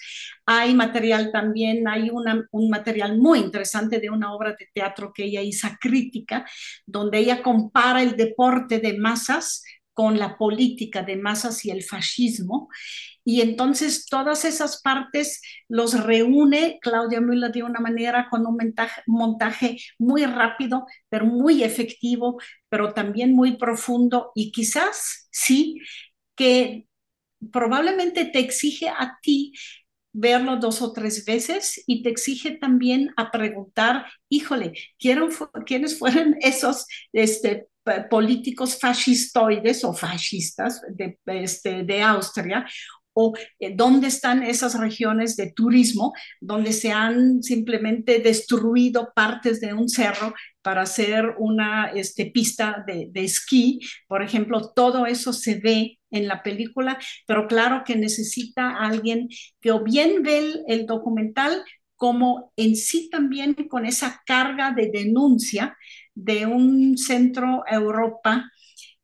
Hay 0.47 0.73
material 0.73 1.31
también, 1.31 1.87
hay 1.87 2.09
una, 2.09 2.47
un 2.49 2.71
material 2.71 3.19
muy 3.19 3.37
interesante 3.37 3.99
de 3.99 4.09
una 4.09 4.33
obra 4.33 4.55
de 4.57 4.67
teatro 4.73 5.13
que 5.13 5.25
ella 5.25 5.41
hizo 5.41 5.67
crítica, 5.79 6.43
donde 6.87 7.19
ella 7.19 7.43
compara 7.43 8.01
el 8.01 8.15
deporte 8.15 8.79
de 8.79 8.97
masas 8.97 9.61
con 9.93 10.17
la 10.19 10.37
política 10.37 11.03
de 11.03 11.17
masas 11.17 11.65
y 11.65 11.71
el 11.71 11.83
fascismo. 11.83 12.69
Y 13.23 13.41
entonces 13.41 14.05
todas 14.07 14.45
esas 14.45 14.81
partes 14.81 15.41
los 15.69 16.03
reúne 16.03 16.79
Claudia 16.81 17.21
Müller 17.21 17.51
de 17.51 17.63
una 17.63 17.79
manera 17.79 18.27
con 18.29 18.45
un 18.45 18.57
montaje, 19.07 19.77
muy 19.97 20.25
rápido, 20.25 20.85
pero 21.09 21.25
muy 21.25 21.63
efectivo, 21.63 22.39
pero 22.69 22.93
también 22.93 23.33
muy 23.33 23.57
profundo 23.57 24.31
y 24.35 24.51
quizás 24.51 25.27
sí 25.31 25.79
que 26.35 26.87
probablemente 27.51 28.25
te 28.25 28.39
exige 28.39 28.89
a 28.89 29.19
ti 29.21 29.53
verlo 30.13 30.57
dos 30.57 30.81
o 30.81 30.93
tres 30.93 31.25
veces 31.25 31.83
y 31.87 32.03
te 32.03 32.09
exige 32.09 32.51
también 32.51 33.11
a 33.17 33.31
preguntar, 33.31 34.05
híjole, 34.29 34.73
¿quiénes 34.99 35.97
fueron 35.97 36.35
esos 36.41 36.85
este, 37.11 37.67
políticos 38.09 38.77
fascistoides 38.79 39.83
o 39.83 39.93
fascistas 39.93 40.81
de, 40.89 41.17
este, 41.25 41.83
de 41.83 42.01
Austria 42.01 42.65
o 43.13 43.33
eh, 43.59 43.73
dónde 43.75 44.07
están 44.07 44.43
esas 44.43 44.77
regiones 44.79 45.35
de 45.35 45.51
turismo 45.51 46.13
donde 46.41 46.73
se 46.73 46.91
han 46.91 47.43
simplemente 47.43 48.19
destruido 48.19 49.11
partes 49.13 49.61
de 49.61 49.73
un 49.73 49.87
cerro 49.87 50.33
para 50.61 50.81
hacer 50.81 51.35
una 51.37 51.91
este, 51.93 52.25
pista 52.25 52.83
de, 52.87 53.09
de, 53.11 53.23
esquí. 53.23 53.79
Por 54.07 54.23
ejemplo, 54.23 54.71
todo 54.73 55.05
eso 55.05 55.31
se 55.33 55.55
ve 55.59 55.99
en 56.09 56.27
la 56.27 56.41
película, 56.41 56.97
pero 57.27 57.47
claro 57.47 57.83
que 57.85 57.95
necesita 57.95 58.77
alguien 58.77 59.27
que 59.61 59.71
o 59.71 59.83
bien 59.83 60.23
ve 60.23 60.63
el 60.67 60.85
documental 60.85 61.63
como 62.03 62.51
en 62.57 62.75
sí 62.75 63.07
también 63.09 63.53
con 63.69 63.85
esa 63.85 64.21
carga 64.25 64.73
de 64.73 64.91
denuncia 64.91 65.77
de 66.13 66.45
un 66.45 66.97
centro 66.97 67.63
Europa 67.65 68.51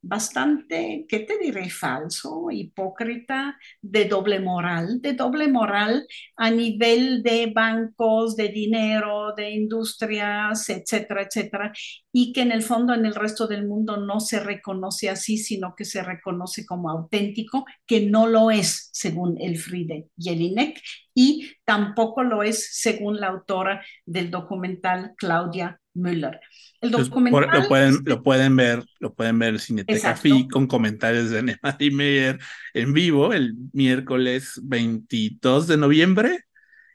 bastante, 0.01 1.05
¿qué 1.07 1.19
te 1.19 1.37
diré? 1.37 1.69
Falso, 1.69 2.47
hipócrita, 2.51 3.57
de 3.81 4.05
doble 4.05 4.39
moral, 4.39 5.01
de 5.01 5.13
doble 5.13 5.47
moral 5.47 6.07
a 6.37 6.49
nivel 6.51 7.21
de 7.21 7.51
bancos, 7.53 8.35
de 8.35 8.49
dinero, 8.49 9.33
de 9.35 9.51
industrias, 9.51 10.69
etcétera, 10.69 11.23
etcétera, 11.23 11.73
y 12.11 12.33
que 12.33 12.41
en 12.41 12.51
el 12.51 12.63
fondo 12.63 12.93
en 12.93 13.05
el 13.05 13.15
resto 13.15 13.47
del 13.47 13.67
mundo 13.67 13.97
no 13.97 14.19
se 14.19 14.39
reconoce 14.39 15.09
así, 15.09 15.37
sino 15.37 15.75
que 15.75 15.85
se 15.85 16.01
reconoce 16.01 16.65
como 16.65 16.89
auténtico, 16.89 17.65
que 17.85 18.05
no 18.05 18.27
lo 18.27 18.51
es 18.51 18.89
según 18.93 19.37
el 19.39 19.57
Friede 19.57 20.07
Jelinek 20.17 20.81
y 21.13 21.51
tampoco 21.65 22.23
lo 22.23 22.43
es 22.43 22.79
según 22.79 23.19
la 23.19 23.27
autora 23.27 23.83
del 24.05 24.31
documental 24.31 25.13
Claudia 25.17 25.79
Müller. 25.99 26.39
El 26.81 26.91
documental 26.91 27.49
lo, 27.51 27.67
pueden, 27.67 27.97
lo 28.05 28.23
pueden 28.23 28.55
ver, 28.55 28.85
lo 28.99 29.13
pueden 29.13 29.37
ver 29.37 29.55
en 29.55 29.59
Cineteca 29.59 30.15
FI 30.15 30.47
con 30.47 30.65
comentarios 30.65 31.29
de 31.29 31.43
Nemari 31.43 31.91
Meyer 31.91 32.39
en 32.73 32.93
vivo 32.93 33.33
el 33.33 33.55
miércoles 33.73 34.59
22 34.63 35.67
de 35.67 35.77
noviembre 35.77 36.45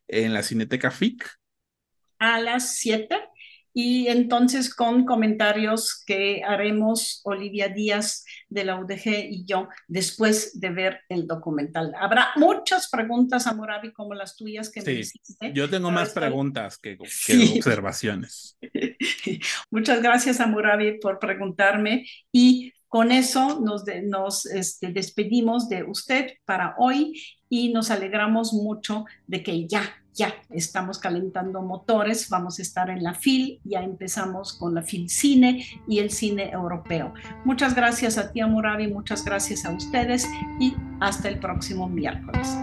en 0.09 0.33
la 0.33 0.43
Cineteca 0.43 0.91
FIC. 0.91 1.29
A 2.19 2.41
las 2.41 2.77
7 2.77 3.24
y 3.77 4.07
entonces 4.07 4.73
con 4.73 5.05
comentarios 5.05 6.05
que 6.07 6.43
haremos 6.45 7.21
Olivia 7.25 7.69
Díaz 7.69 8.25
de 8.49 8.65
la 8.65 8.79
UDG 8.79 9.31
y 9.31 9.45
yo 9.45 9.69
después 9.89 10.61
de 10.61 10.71
ver 10.71 11.01
el 11.09 11.27
documental. 11.27 11.93
Habrá 11.99 12.29
muchas 12.37 12.89
preguntas, 12.89 13.49
Amorabi, 13.49 13.93
como 13.93 14.15
las 14.15 14.37
tuyas 14.37 14.71
que 14.71 14.81
me 14.81 14.93
hiciste. 14.93 15.53
Yo 15.53 15.69
tengo 15.69 15.91
más 15.91 16.11
preguntas 16.11 16.79
que, 16.79 16.97
observaciones. 17.57 18.57
Muchas 19.71 20.01
gracias, 20.01 20.41
Amorabi, 20.41 21.01
por 21.01 21.19
preguntarme 21.19 22.07
y 22.31 22.73
con 22.87 23.11
eso 23.11 23.59
nos, 23.61 23.83
nos 24.05 24.47
este, 24.47 24.93
despedimos 24.93 25.69
de 25.69 25.83
usted 25.83 26.35
para 26.45 26.77
hoy 26.79 27.21
y 27.49 27.73
nos 27.73 27.91
alegramos 27.91 28.53
mucho 28.53 29.05
de 29.27 29.43
que 29.43 29.67
ya 29.67 30.04
ya 30.15 30.35
estamos 30.51 30.99
calentando 30.99 31.63
motores, 31.63 32.29
vamos 32.29 32.59
a 32.59 32.63
estar 32.63 32.91
en 32.91 33.03
la 33.03 33.15
FIL, 33.15 33.61
ya 33.65 33.83
empezamos 33.83 34.53
con 34.53 34.75
la 34.75 34.83
FIL 34.83 35.11
Cine 35.11 35.67
y 35.89 35.99
el 35.99 36.11
cine 36.11 36.51
europeo. 36.51 37.13
Muchas 37.45 37.75
gracias 37.75 38.17
a 38.19 38.33
ti, 38.33 38.41
Amurabi, 38.41 38.89
muchas 38.89 39.25
gracias 39.25 39.65
a 39.65 39.71
ustedes 39.71 40.27
y 40.61 40.75
hasta 41.01 41.29
el 41.29 41.39
próximo 41.39 41.89
miércoles. 41.89 42.57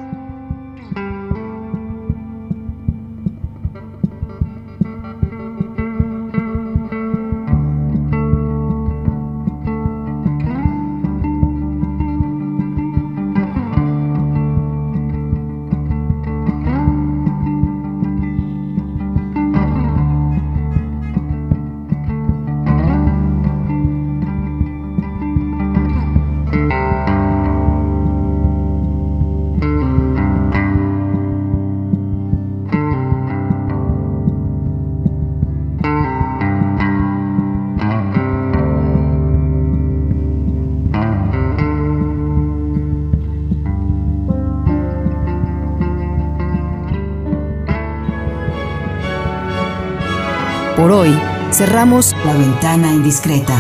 Cerramos 51.62 52.16
la 52.26 52.34
ventana 52.34 52.92
indiscreta. 52.92 53.56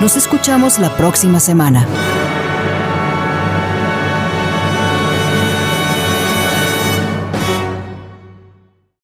Nos 0.00 0.16
escuchamos 0.16 0.80
la 0.80 0.96
próxima 0.96 1.38
semana. 1.38 1.86